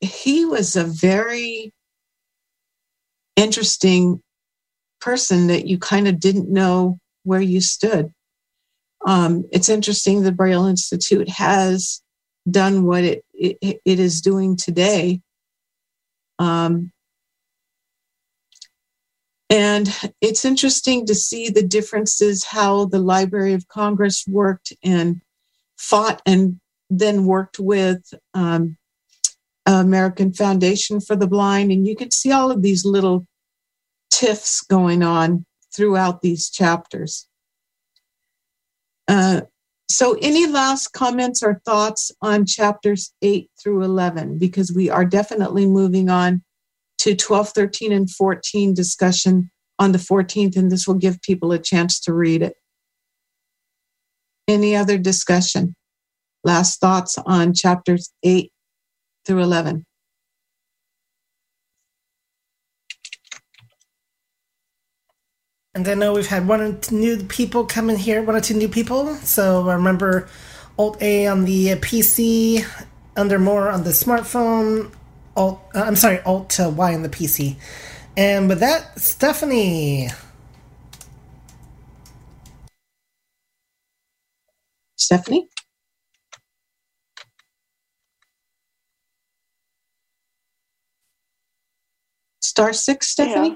he 0.00 0.44
was 0.44 0.74
a 0.74 0.84
very 0.84 1.72
interesting 3.36 4.20
person 5.00 5.46
that 5.46 5.68
you 5.68 5.78
kind 5.78 6.08
of 6.08 6.18
didn't 6.18 6.52
know 6.52 6.98
where 7.22 7.40
you 7.40 7.60
stood. 7.60 8.12
Um, 9.06 9.44
it's 9.52 9.68
interesting 9.68 10.22
the 10.22 10.32
Braille 10.32 10.66
Institute 10.66 11.28
has 11.28 12.02
done 12.50 12.84
what 12.84 13.04
it, 13.04 13.24
it, 13.32 13.80
it 13.84 13.98
is 13.98 14.20
doing 14.20 14.56
today. 14.56 15.20
Um, 16.38 16.92
and 19.50 19.88
it's 20.20 20.44
interesting 20.44 21.06
to 21.06 21.14
see 21.14 21.48
the 21.48 21.66
differences 21.66 22.44
how 22.44 22.84
the 22.84 23.00
Library 23.00 23.52
of 23.52 23.66
Congress 23.68 24.24
worked 24.28 24.72
and 24.84 25.20
fought 25.76 26.22
and 26.24 26.60
then 26.88 27.24
worked 27.24 27.58
with 27.58 28.14
um, 28.34 28.76
American 29.66 30.32
Foundation 30.32 31.00
for 31.00 31.16
the 31.16 31.26
Blind. 31.26 31.72
And 31.72 31.86
you 31.86 31.96
can 31.96 32.10
see 32.10 32.30
all 32.30 32.50
of 32.50 32.62
these 32.62 32.84
little 32.84 33.26
tiffs 34.10 34.60
going 34.60 35.02
on 35.02 35.44
throughout 35.74 36.22
these 36.22 36.48
chapters. 36.48 37.26
Uh, 39.10 39.40
so, 39.90 40.16
any 40.22 40.46
last 40.46 40.92
comments 40.92 41.42
or 41.42 41.60
thoughts 41.64 42.12
on 42.22 42.46
chapters 42.46 43.12
8 43.22 43.50
through 43.60 43.82
11? 43.82 44.38
Because 44.38 44.72
we 44.72 44.88
are 44.88 45.04
definitely 45.04 45.66
moving 45.66 46.08
on 46.08 46.44
to 46.98 47.16
12, 47.16 47.48
13, 47.48 47.90
and 47.90 48.08
14 48.08 48.72
discussion 48.72 49.50
on 49.80 49.90
the 49.90 49.98
14th, 49.98 50.56
and 50.56 50.70
this 50.70 50.86
will 50.86 50.94
give 50.94 51.20
people 51.22 51.50
a 51.50 51.58
chance 51.58 51.98
to 52.02 52.12
read 52.12 52.40
it. 52.40 52.54
Any 54.46 54.76
other 54.76 54.96
discussion? 54.96 55.74
Last 56.44 56.78
thoughts 56.78 57.18
on 57.26 57.52
chapters 57.52 58.12
8 58.22 58.52
through 59.26 59.42
11? 59.42 59.84
And 65.74 65.86
I 65.86 65.94
know 65.94 66.14
we've 66.14 66.26
had 66.26 66.48
one 66.48 66.60
or 66.60 66.72
two 66.72 66.96
new 66.96 67.16
people 67.24 67.64
come 67.64 67.90
in 67.90 67.96
here, 67.96 68.22
one 68.22 68.34
or 68.34 68.40
two 68.40 68.54
new 68.54 68.68
people. 68.68 69.14
So 69.18 69.68
I 69.68 69.74
remember 69.74 70.28
Alt 70.76 71.00
A 71.00 71.28
on 71.28 71.44
the 71.44 71.68
PC, 71.76 72.64
under 73.16 73.38
more 73.38 73.70
on 73.70 73.84
the 73.84 73.90
smartphone, 73.90 74.92
Alt, 75.36 75.62
uh, 75.74 75.82
I'm 75.82 75.94
sorry, 75.94 76.20
Alt 76.22 76.58
Y 76.58 76.94
on 76.94 77.02
the 77.02 77.08
PC. 77.08 77.56
And 78.16 78.48
with 78.48 78.58
that, 78.60 78.98
Stephanie. 78.98 80.08
Stephanie? 84.96 85.48
Star 92.42 92.72
six, 92.72 93.08
Stephanie? 93.08 93.50
Yeah. 93.50 93.54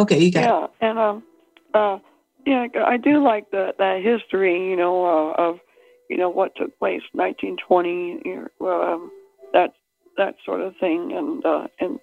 Okay, 0.00 0.18
you 0.18 0.32
got 0.32 0.40
yeah, 0.40 0.64
it. 0.64 0.70
Yeah, 0.82 0.88
and 0.90 0.98
um, 0.98 1.22
uh, 1.74 1.98
yeah, 2.46 2.66
I 2.86 2.96
do 2.96 3.22
like 3.22 3.50
the 3.50 3.72
that 3.78 4.02
history, 4.02 4.70
you 4.70 4.76
know, 4.76 5.04
uh, 5.04 5.42
of 5.42 5.58
you 6.10 6.16
know 6.16 6.30
what 6.30 6.54
took 6.56 6.76
place 6.78 7.02
1920, 7.12 8.22
you 8.24 8.48
um, 8.66 9.10
that 9.52 9.74
that 10.16 10.34
sort 10.44 10.60
of 10.60 10.74
thing, 10.80 11.12
and 11.16 11.44
uh, 11.44 11.66
and 11.80 11.98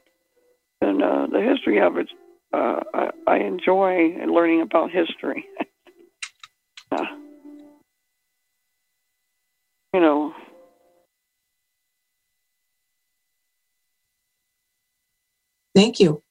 and 0.81 1.03
uh, 1.03 1.27
the 1.31 1.41
history 1.41 1.79
of 1.79 1.97
it. 1.97 2.09
Uh, 2.51 2.79
I, 2.93 3.09
I 3.27 3.37
enjoy 3.37 4.15
learning 4.27 4.61
about 4.61 4.91
history. 4.91 5.45
uh, 6.91 7.05
you 9.93 9.99
know. 9.99 10.33
Thank 15.75 15.99
you. 15.99 16.23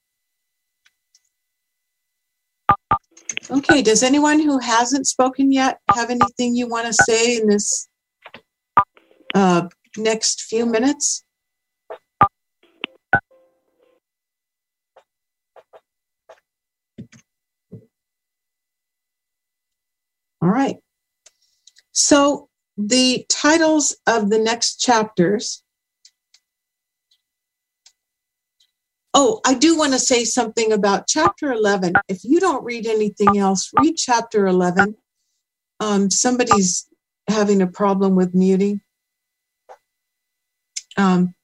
Okay, 3.51 3.81
does 3.81 4.03
anyone 4.03 4.41
who 4.41 4.59
hasn't 4.59 5.07
spoken 5.07 5.51
yet 5.51 5.79
have 5.95 6.11
anything 6.11 6.55
you 6.55 6.69
want 6.69 6.87
to 6.87 6.93
say 6.93 7.39
in 7.39 7.49
this 7.49 7.89
uh, 9.35 9.69
next 9.97 10.43
few 10.43 10.67
minutes? 10.67 11.25
All 20.43 20.51
right. 20.51 20.77
So 21.93 22.49
the 22.77 23.25
titles 23.31 23.97
of 24.07 24.29
the 24.29 24.39
next 24.39 24.77
chapters 24.77 25.65
Oh, 29.15 29.41
I 29.45 29.55
do 29.55 29.77
want 29.77 29.93
to 29.93 29.99
say 29.99 30.25
something 30.25 30.73
about 30.73 31.07
chapter 31.09 31.51
11. 31.53 31.95
If 32.09 32.25
you 32.25 32.41
don't 32.41 32.65
read 32.65 32.87
anything 32.87 33.39
else, 33.39 33.71
read 33.79 33.97
chapter 33.97 34.47
11. 34.47 34.95
Um, 35.81 36.11
somebody's 36.11 36.87
having 37.29 37.63
a 37.63 37.67
problem 37.67 38.17
with 38.17 38.35
muting. 38.35 38.81
Um, 40.97 41.35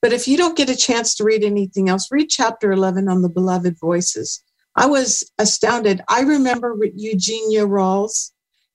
but 0.00 0.12
if 0.12 0.26
you 0.28 0.36
don't 0.36 0.56
get 0.56 0.70
a 0.70 0.76
chance 0.76 1.14
to 1.16 1.24
read 1.24 1.44
anything 1.44 1.88
else, 1.88 2.08
read 2.10 2.28
chapter 2.28 2.72
11 2.72 3.08
on 3.08 3.22
the 3.22 3.28
beloved 3.28 3.78
voices. 3.78 4.42
I 4.76 4.86
was 4.86 5.30
astounded. 5.38 6.02
I 6.08 6.20
remember 6.20 6.76
Eugenia 6.94 7.66
Rawls 7.66 8.30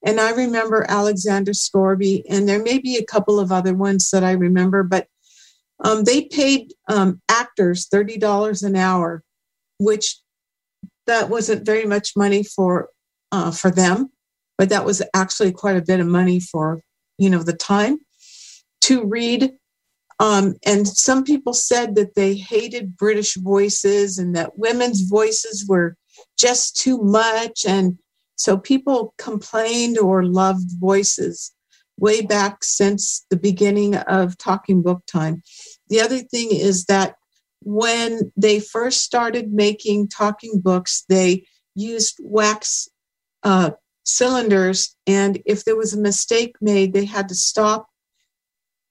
and 0.05 0.19
I 0.19 0.32
remember 0.32 0.86
Alexander 0.89 1.53
Scourby, 1.53 2.26
and 2.30 2.47
there 2.47 2.61
may 2.61 2.78
be 2.78 2.97
a 2.97 3.05
couple 3.05 3.39
of 3.39 3.53
other 3.53 3.74
ones 3.74 4.09
that 4.11 4.24
I 4.24 4.32
remember, 4.32 4.84
but 4.84 5.07
um, 5.84 6.03
they 6.03 6.25
paid 6.25 6.73
um, 6.88 7.21
actors 7.29 7.88
$30 7.93 8.63
an 8.63 8.75
hour, 8.75 9.23
which 9.79 10.17
that 11.07 11.29
wasn't 11.29 11.65
very 11.65 11.86
much 11.86 12.13
money 12.15 12.43
for 12.43 12.89
uh, 13.31 13.51
for 13.51 13.71
them, 13.71 14.09
but 14.57 14.69
that 14.69 14.86
was 14.86 15.01
actually 15.15 15.51
quite 15.51 15.75
a 15.75 15.81
bit 15.81 15.99
of 15.99 16.07
money 16.07 16.39
for 16.39 16.81
you 17.17 17.29
know 17.29 17.43
the 17.43 17.53
time 17.53 17.97
to 18.81 19.05
read. 19.05 19.51
Um, 20.19 20.55
and 20.65 20.88
some 20.88 21.23
people 21.23 21.53
said 21.53 21.95
that 21.95 22.15
they 22.15 22.36
hated 22.36 22.95
British 22.95 23.36
voices 23.36 24.17
and 24.17 24.36
that 24.36 24.57
women's 24.57 25.01
voices 25.01 25.65
were 25.67 25.97
just 26.38 26.77
too 26.77 26.99
much. 26.99 27.65
And 27.65 27.97
so 28.36 28.57
people 28.57 29.13
complained 29.17 29.97
or 29.97 30.23
loved 30.23 30.69
voices 30.79 31.51
way 31.97 32.21
back 32.21 32.63
since 32.63 33.25
the 33.29 33.38
beginning 33.38 33.95
of 33.95 34.38
talking 34.38 34.81
book 34.81 35.01
time. 35.07 35.41
The 35.94 36.02
other 36.02 36.22
thing 36.22 36.50
is 36.52 36.86
that 36.86 37.18
when 37.62 38.32
they 38.36 38.60
first 38.60 39.02
started 39.02 39.54
making 39.54 40.08
talking 40.08 40.60
books, 40.60 41.06
they 41.08 41.46
used 41.76 42.18
wax 42.20 42.89
uh, 43.44 43.72
cylinders, 44.04 44.96
and 45.06 45.39
if 45.46 45.66
there 45.66 45.76
was 45.76 45.94
a 45.94 46.02
mistake 46.02 46.56
made, 46.60 46.94
they 46.94 47.06
had 47.06 47.30
to 47.30 47.36
stop, 47.36 47.89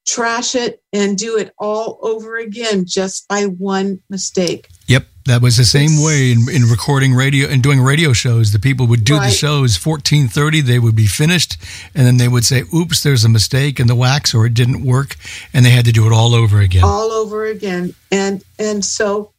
trash 0.07 0.55
it, 0.55 0.81
and 0.93 1.19
do 1.19 1.37
it 1.37 1.53
all 1.59 1.99
over 2.03 2.37
again 2.37 2.85
just 2.87 3.27
by 3.27 3.47
one 3.47 3.99
mistake. 4.09 4.69
Yep. 4.93 5.07
That 5.25 5.41
was 5.41 5.57
the 5.57 5.65
same 5.65 6.03
way 6.03 6.33
in, 6.33 6.47
in 6.53 6.69
recording 6.69 7.15
radio 7.15 7.49
and 7.49 7.63
doing 7.63 7.81
radio 7.81 8.13
shows. 8.13 8.53
The 8.53 8.59
people 8.59 8.87
would 8.89 9.05
do 9.05 9.17
right. 9.17 9.29
the 9.29 9.33
shows 9.33 9.77
fourteen 9.77 10.29
thirty. 10.29 10.61
They 10.61 10.79
would 10.79 10.97
be 10.97 11.07
finished, 11.07 11.57
and 11.95 12.07
then 12.07 12.19
they 12.19 12.29
would 12.29 12.45
say, 12.45 12.65
"Oops, 12.75 13.01
there's 13.03 13.25
a 13.25 13.29
mistake 13.29 13.81
in 13.81 13.87
the 13.87 13.95
wax, 13.95 14.35
or 14.35 14.45
it 14.45 14.53
didn't 14.53 14.85
work," 14.85 15.17
and 15.55 15.65
they 15.65 15.71
had 15.71 15.87
to 15.87 15.93
do 15.93 16.07
it 16.07 16.13
all 16.13 16.35
over 16.35 16.61
again. 16.61 16.85
All 16.85 17.11
over 17.11 17.47
again, 17.47 17.95
and 18.11 18.43
and 18.59 18.85
so 18.85 19.33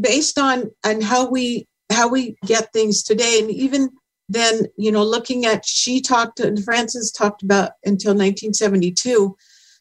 based 0.00 0.38
on 0.38 0.70
on 0.84 1.00
how 1.00 1.28
we 1.28 1.66
how 1.90 2.06
we 2.08 2.36
get 2.46 2.72
things 2.72 3.02
today, 3.02 3.40
and 3.40 3.50
even 3.50 3.90
then, 4.28 4.66
you 4.76 4.92
know, 4.92 5.02
looking 5.02 5.46
at 5.46 5.66
she 5.66 6.00
talked 6.00 6.38
and 6.38 6.62
Frances 6.62 7.10
talked 7.10 7.42
about 7.42 7.72
until 7.84 8.12
1972, 8.12 9.36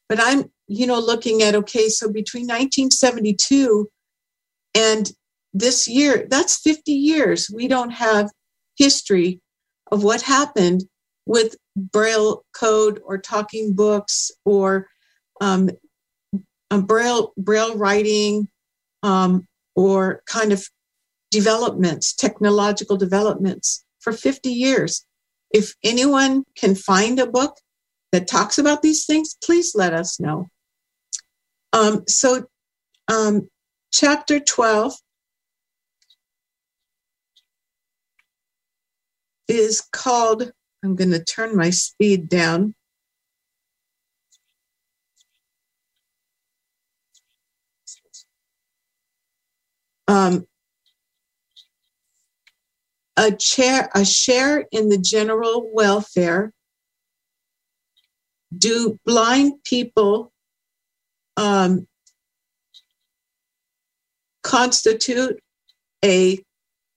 but 0.08 0.20
I'm 0.20 0.50
you 0.66 0.88
know 0.88 1.00
looking 1.00 1.44
at 1.44 1.56
okay, 1.56 1.90
so 1.90 2.12
between 2.12 2.48
1972 2.48 3.88
and 4.76 5.12
this 5.54 5.88
year, 5.88 6.28
that's 6.30 6.60
50 6.60 6.92
years. 6.92 7.50
We 7.54 7.68
don't 7.68 7.92
have 7.92 8.30
history 8.78 9.42
of 9.92 10.04
what 10.04 10.22
happened 10.22 10.84
with 11.26 11.56
Braille 11.76 12.44
code 12.54 13.02
or 13.04 13.18
talking 13.18 13.74
books 13.74 14.32
or 14.46 14.88
um, 15.42 15.70
Braille, 16.70 17.34
Braille 17.38 17.78
writing 17.78 18.48
um, 19.04 19.48
or 19.76 20.22
kind 20.28 20.52
of 20.52 20.68
developments, 21.32 22.14
technological 22.14 22.98
developments 22.98 23.84
for 24.00 24.14
50 24.14 24.50
years. 24.50 25.06
if 25.52 25.74
anyone 25.84 26.44
can 26.56 26.76
find 26.76 27.20
a 27.20 27.26
book 27.26 27.58
that 28.12 28.28
talks 28.28 28.60
about 28.60 28.84
these 28.84 29.06
things, 29.06 29.36
please 29.44 29.74
let 29.74 29.94
us 29.94 30.20
know. 30.20 30.48
Um, 31.74 32.04
so, 32.08 32.46
um, 33.12 33.50
chapter 33.92 34.40
12 34.40 34.94
is 39.48 39.82
called, 39.92 40.52
I'm 40.84 40.96
going 40.96 41.12
to 41.12 41.24
turn 41.24 41.56
my 41.56 41.72
speed 41.72 42.30
down. 42.30 42.76
Um, 50.08 50.46
a, 53.18 53.32
chair, 53.32 53.90
a 53.94 54.06
share 54.06 54.66
in 54.72 54.90
the 54.90 54.98
general 54.98 55.70
welfare. 55.74 56.52
Do 58.56 58.98
blind 59.06 59.64
people 59.64 60.32
um, 61.38 61.88
constitute 64.50 65.40
a 66.04 66.40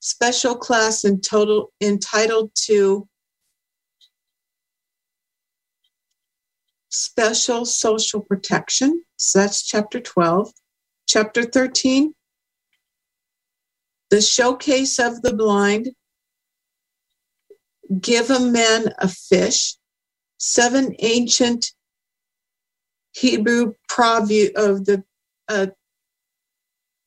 special 0.00 0.57
class 0.57 1.05
in 1.05 1.20
total 1.20 1.70
entitled 1.82 2.50
to 2.55 3.07
special 6.88 7.66
social 7.66 8.22
protection. 8.22 9.05
So 9.16 9.40
that's 9.40 9.62
chapter 9.66 10.00
12. 10.00 10.50
Chapter 11.07 11.42
13, 11.42 12.14
the 14.09 14.22
showcase 14.22 14.98
of 14.98 15.20
the 15.20 15.34
blind. 15.34 15.90
Give 18.00 18.30
a 18.30 18.40
man 18.40 18.94
a 18.98 19.09
fish. 19.09 19.76
Seven 20.38 20.96
ancient 21.00 21.72
Hebrew 23.12 23.74
proverb 23.90 24.53
of 24.57 24.86
the 24.86 25.05
uh, 25.48 25.66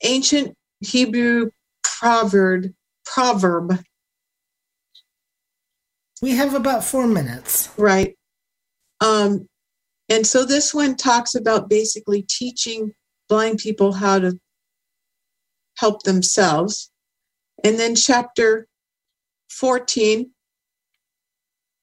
ancient 0.06 0.56
Hebrew 0.80 1.50
proverb 1.84 2.74
proverb. 3.06 3.80
We 6.22 6.32
have 6.32 6.54
about 6.54 6.84
four 6.84 7.08
minutes. 7.08 7.70
Right. 7.78 8.16
Um, 9.02 9.48
and 10.10 10.26
so 10.26 10.46
this 10.46 10.74
one 10.74 10.96
talks 10.96 11.36
about 11.36 11.70
basically 11.70 12.24
teaching 12.24 12.94
blind 13.28 13.60
people 13.60 13.94
how 13.94 14.20
to 14.20 14.40
help 15.78 16.04
themselves. 16.04 16.92
And 17.64 17.80
then 17.80 17.96
chapter 17.96 18.68
14, 19.50 20.32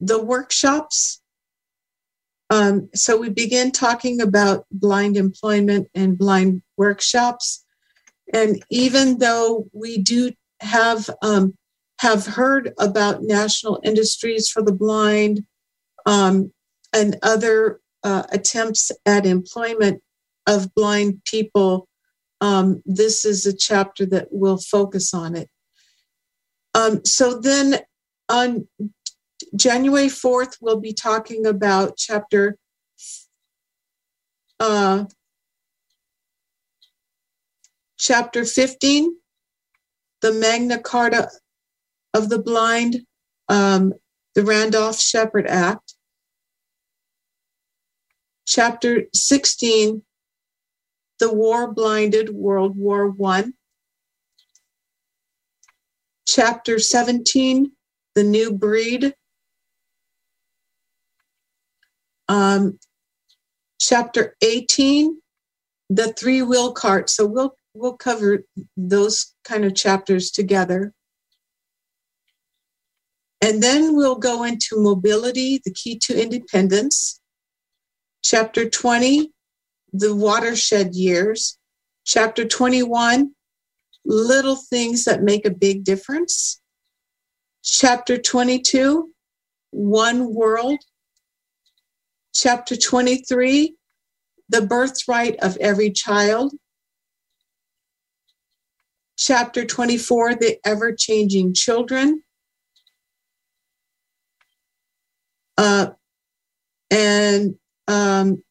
the 0.01 0.23
workshops. 0.23 1.21
Um, 2.51 2.91
so 2.95 3.17
we 3.17 3.31
begin 3.31 3.71
talking 3.71 4.21
about 4.21 4.67
blind 4.71 5.17
employment 5.17 5.89
and 5.95 6.19
blind 6.19 6.63
workshops. 6.77 7.62
And 8.33 8.63
even 8.71 9.19
though 9.19 9.67
we 9.73 9.99
do 9.99 10.33
have 10.61 11.11
um, 11.23 11.55
have 12.01 12.27
heard 12.27 12.73
about 12.79 13.23
national 13.23 13.81
industries 13.85 14.49
for 14.49 14.63
the 14.63 14.73
blind 14.73 15.45
um, 16.07 16.53
and 16.93 17.17
other 17.23 17.81
uh, 18.03 18.25
attempts 18.31 18.91
at 19.07 19.27
employment 19.27 20.03
of 20.47 20.75
blind 20.75 21.23
people. 21.25 21.89
Um, 22.41 22.83
this 22.85 23.25
is 23.25 23.47
a 23.47 23.57
chapter 23.57 24.05
that 24.07 24.29
will 24.33 24.59
focus 24.59 25.15
on 25.15 25.37
it. 25.37 25.49
Um, 26.75 27.05
so 27.05 27.39
then 27.39 27.79
on 28.29 28.67
January 29.55 30.09
4th, 30.09 30.57
we'll 30.61 30.81
be 30.81 30.95
talking 30.95 31.47
about 31.47 31.97
chapter 31.97 32.57
uh, 34.59 35.05
chapter 38.03 38.45
15 38.45 39.17
the 40.23 40.33
Magna 40.33 40.79
Carta 40.79 41.29
of 42.15 42.29
the 42.29 42.39
Blind, 42.39 43.05
um, 43.49 43.93
the 44.35 44.45
Randolph 44.45 44.99
Sheppard 44.99 45.47
Act. 45.47 45.95
Chapter 48.47 49.05
16, 49.13 50.03
the 51.19 51.33
War 51.33 51.73
Blinded 51.73 52.31
World 52.31 52.77
War 52.77 53.09
One. 53.09 53.55
Chapter 56.27 56.79
17, 56.79 57.73
the 58.15 58.23
New 58.23 58.53
Breed. 58.53 59.15
Um, 62.29 62.79
chapter 63.81 64.37
18, 64.41 65.21
the 65.91 66.13
three 66.13 66.43
wheel 66.43 66.73
cart. 66.73 67.11
So 67.11 67.27
we'll 67.27 67.57
we'll 67.75 67.97
cover 67.97 68.45
those 68.77 69.35
kind 69.45 69.65
of 69.65 69.75
chapters 69.75 70.31
together. 70.31 70.93
And 73.41 73.63
then 73.63 73.97
we'll 73.97 74.19
go 74.19 74.45
into 74.45 74.81
mobility, 74.81 75.61
the 75.65 75.73
key 75.73 75.99
to 76.05 76.21
independence. 76.21 77.21
Chapter 78.23 78.69
20, 78.69 79.33
the 79.93 80.15
watershed 80.15 80.95
years. 80.95 81.59
Chapter 82.05 82.45
21, 82.45 83.33
little 84.05 84.57
things 84.57 85.05
that 85.05 85.23
make 85.23 85.45
a 85.45 85.51
big 85.51 85.85
difference. 85.85 86.61
Chapter 87.65 88.19
22, 88.19 89.11
one 89.71 90.35
world. 90.35 90.79
Chapter 92.35 92.77
23, 92.77 93.75
the 94.49 94.63
birthright 94.63 95.37
of 95.41 95.57
every 95.59 95.91
child 95.91 96.53
chapter 99.17 99.65
24, 99.65 100.37
The 100.37 100.59
Ever 100.65 100.95
Changing 100.95 101.55
Children. 101.55 102.23
Uh, 105.59 105.89
and 106.91 107.55
um, 107.89 108.43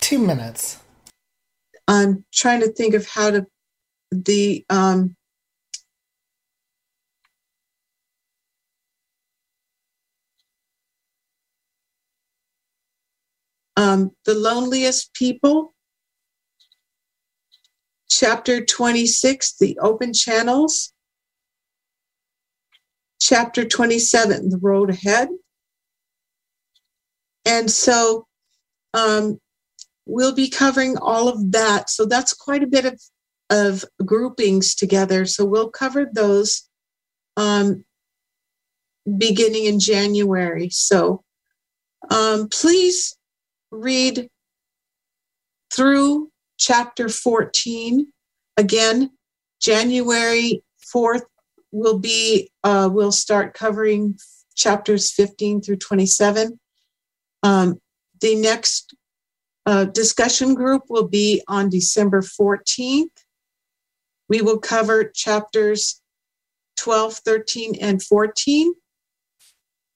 two 0.00 0.18
minutes. 0.18 0.78
I'm 1.88 2.24
trying 2.32 2.60
to 2.60 2.72
think 2.72 2.94
of 2.94 3.06
how 3.06 3.30
to 3.30 3.46
the 4.10 4.64
um, 4.70 5.16
um, 13.76 14.10
the 14.24 14.34
loneliest 14.34 15.14
people 15.14 15.74
Chapter 18.08 18.64
26, 18.64 19.56
the 19.58 19.78
open 19.80 20.12
channels. 20.12 20.92
Chapter 23.20 23.64
27, 23.64 24.50
the 24.50 24.58
road 24.58 24.90
ahead. 24.90 25.28
And 27.44 27.70
so 27.70 28.26
um, 28.94 29.40
we'll 30.06 30.34
be 30.34 30.48
covering 30.48 30.96
all 30.98 31.28
of 31.28 31.52
that. 31.52 31.90
So 31.90 32.06
that's 32.06 32.32
quite 32.32 32.62
a 32.62 32.68
bit 32.68 32.84
of, 32.84 33.00
of 33.50 33.84
groupings 34.04 34.74
together. 34.74 35.24
So 35.24 35.44
we'll 35.44 35.70
cover 35.70 36.08
those 36.12 36.68
um, 37.36 37.84
beginning 39.18 39.64
in 39.64 39.78
January. 39.78 40.68
So 40.70 41.22
um, 42.10 42.48
please 42.48 43.16
read 43.70 44.28
through 45.72 46.30
chapter 46.58 47.08
14. 47.08 48.06
Again, 48.56 49.10
January 49.60 50.62
4th 50.94 51.22
will 51.72 51.98
be, 51.98 52.50
uh, 52.64 52.88
we'll 52.92 53.12
start 53.12 53.54
covering 53.54 54.18
chapters 54.54 55.10
15 55.12 55.62
through 55.62 55.76
27. 55.76 56.58
Um, 57.42 57.80
the 58.20 58.34
next 58.34 58.94
uh, 59.66 59.84
discussion 59.84 60.54
group 60.54 60.84
will 60.88 61.08
be 61.08 61.42
on 61.48 61.68
December 61.68 62.22
14th. 62.22 63.10
We 64.28 64.42
will 64.42 64.58
cover 64.58 65.04
chapters 65.04 66.00
12, 66.78 67.14
13, 67.14 67.74
and 67.80 68.02
14. 68.02 68.74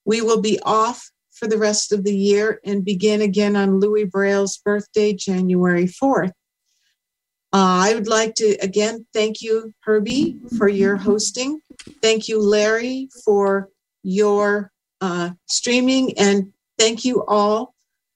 We 0.05 0.21
will 0.21 0.41
be 0.41 0.59
off 0.63 1.11
for 1.33 1.47
the 1.47 1.59
rest 1.59 1.93
of 1.93 2.05
the 2.05 2.15
year 2.15 2.61
and 2.65 2.85
begin 2.85 3.23
again 3.23 3.57
on 3.57 3.81
Louis 3.81 4.05
Braille's 4.05 4.59
birthday, 4.59 5.13
January 5.15 5.87
4th. 5.87 6.33
Uh, 7.53 7.83
I 7.89 7.95
would 7.95 8.07
like 8.07 8.37
to 8.37 8.57
again 8.63 9.07
thank 9.13 9.43
you, 9.43 9.75
Herbie, 9.81 10.39
for 10.57 10.69
your 10.69 10.97
hosting. 10.97 11.61
Thank 12.01 12.29
you, 12.29 12.41
Larry, 12.41 13.09
for 13.25 13.69
your 14.03 14.71
uh, 15.01 15.31
streaming. 15.47 16.17
And 16.19 16.53
thank 16.79 17.05
you 17.05 17.25
all 17.27 17.75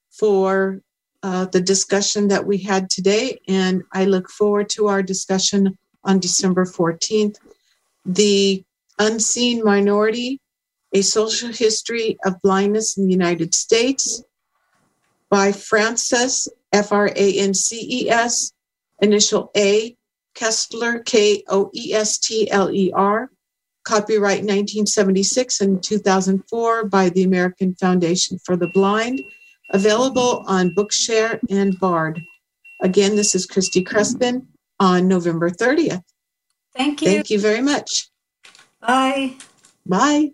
for 0.09 0.81
uh, 1.21 1.45
the 1.45 1.59
discussion 1.59 2.29
that 2.29 2.45
we 2.45 2.59
had 2.59 2.89
today. 2.89 3.39
And 3.47 3.83
I 3.91 4.05
look 4.05 4.29
forward 4.29 4.69
to 4.71 4.87
our 4.87 5.03
discussion 5.03 5.77
on 6.03 6.19
December 6.19 6.65
14th. 6.65 7.35
The 8.05 8.63
unseen 8.99 9.63
minority 9.63 10.39
A 10.93 11.01
Social 11.01 11.49
History 11.49 12.17
of 12.23 12.41
Blindness 12.41 12.97
in 12.97 13.05
the 13.05 13.11
United 13.11 13.53
States 13.53 14.23
by 15.29 15.51
Frances, 15.51 16.47
F 16.71 16.91
R 16.91 17.07
A 17.07 17.39
N 17.39 17.53
C 17.53 17.85
E 17.89 18.09
S, 18.09 18.53
initial 19.01 19.51
A, 19.55 19.95
Koestler, 20.35 21.03
K 21.05 21.43
O 21.47 21.69
E 21.73 21.93
S 21.93 22.17
T 22.17 22.49
L 22.51 22.71
E 22.71 22.91
R, 22.93 23.29
copyright 23.83 24.39
1976 24.39 25.61
and 25.61 25.81
2004 25.81 26.85
by 26.85 27.09
the 27.09 27.23
American 27.23 27.75
Foundation 27.75 28.37
for 28.43 28.55
the 28.55 28.67
Blind, 28.67 29.21
available 29.71 30.43
on 30.47 30.71
Bookshare 30.71 31.39
and 31.49 31.79
Bard. 31.79 32.21
Again, 32.81 33.15
this 33.15 33.35
is 33.35 33.45
Christy 33.45 33.83
Crespin 33.83 34.45
on 34.79 35.07
November 35.07 35.49
30th. 35.49 36.03
Thank 36.75 37.01
you. 37.01 37.07
Thank 37.07 37.29
you 37.29 37.39
very 37.39 37.61
much. 37.61 38.09
Bye. 38.81 39.35
Bye. 39.85 40.31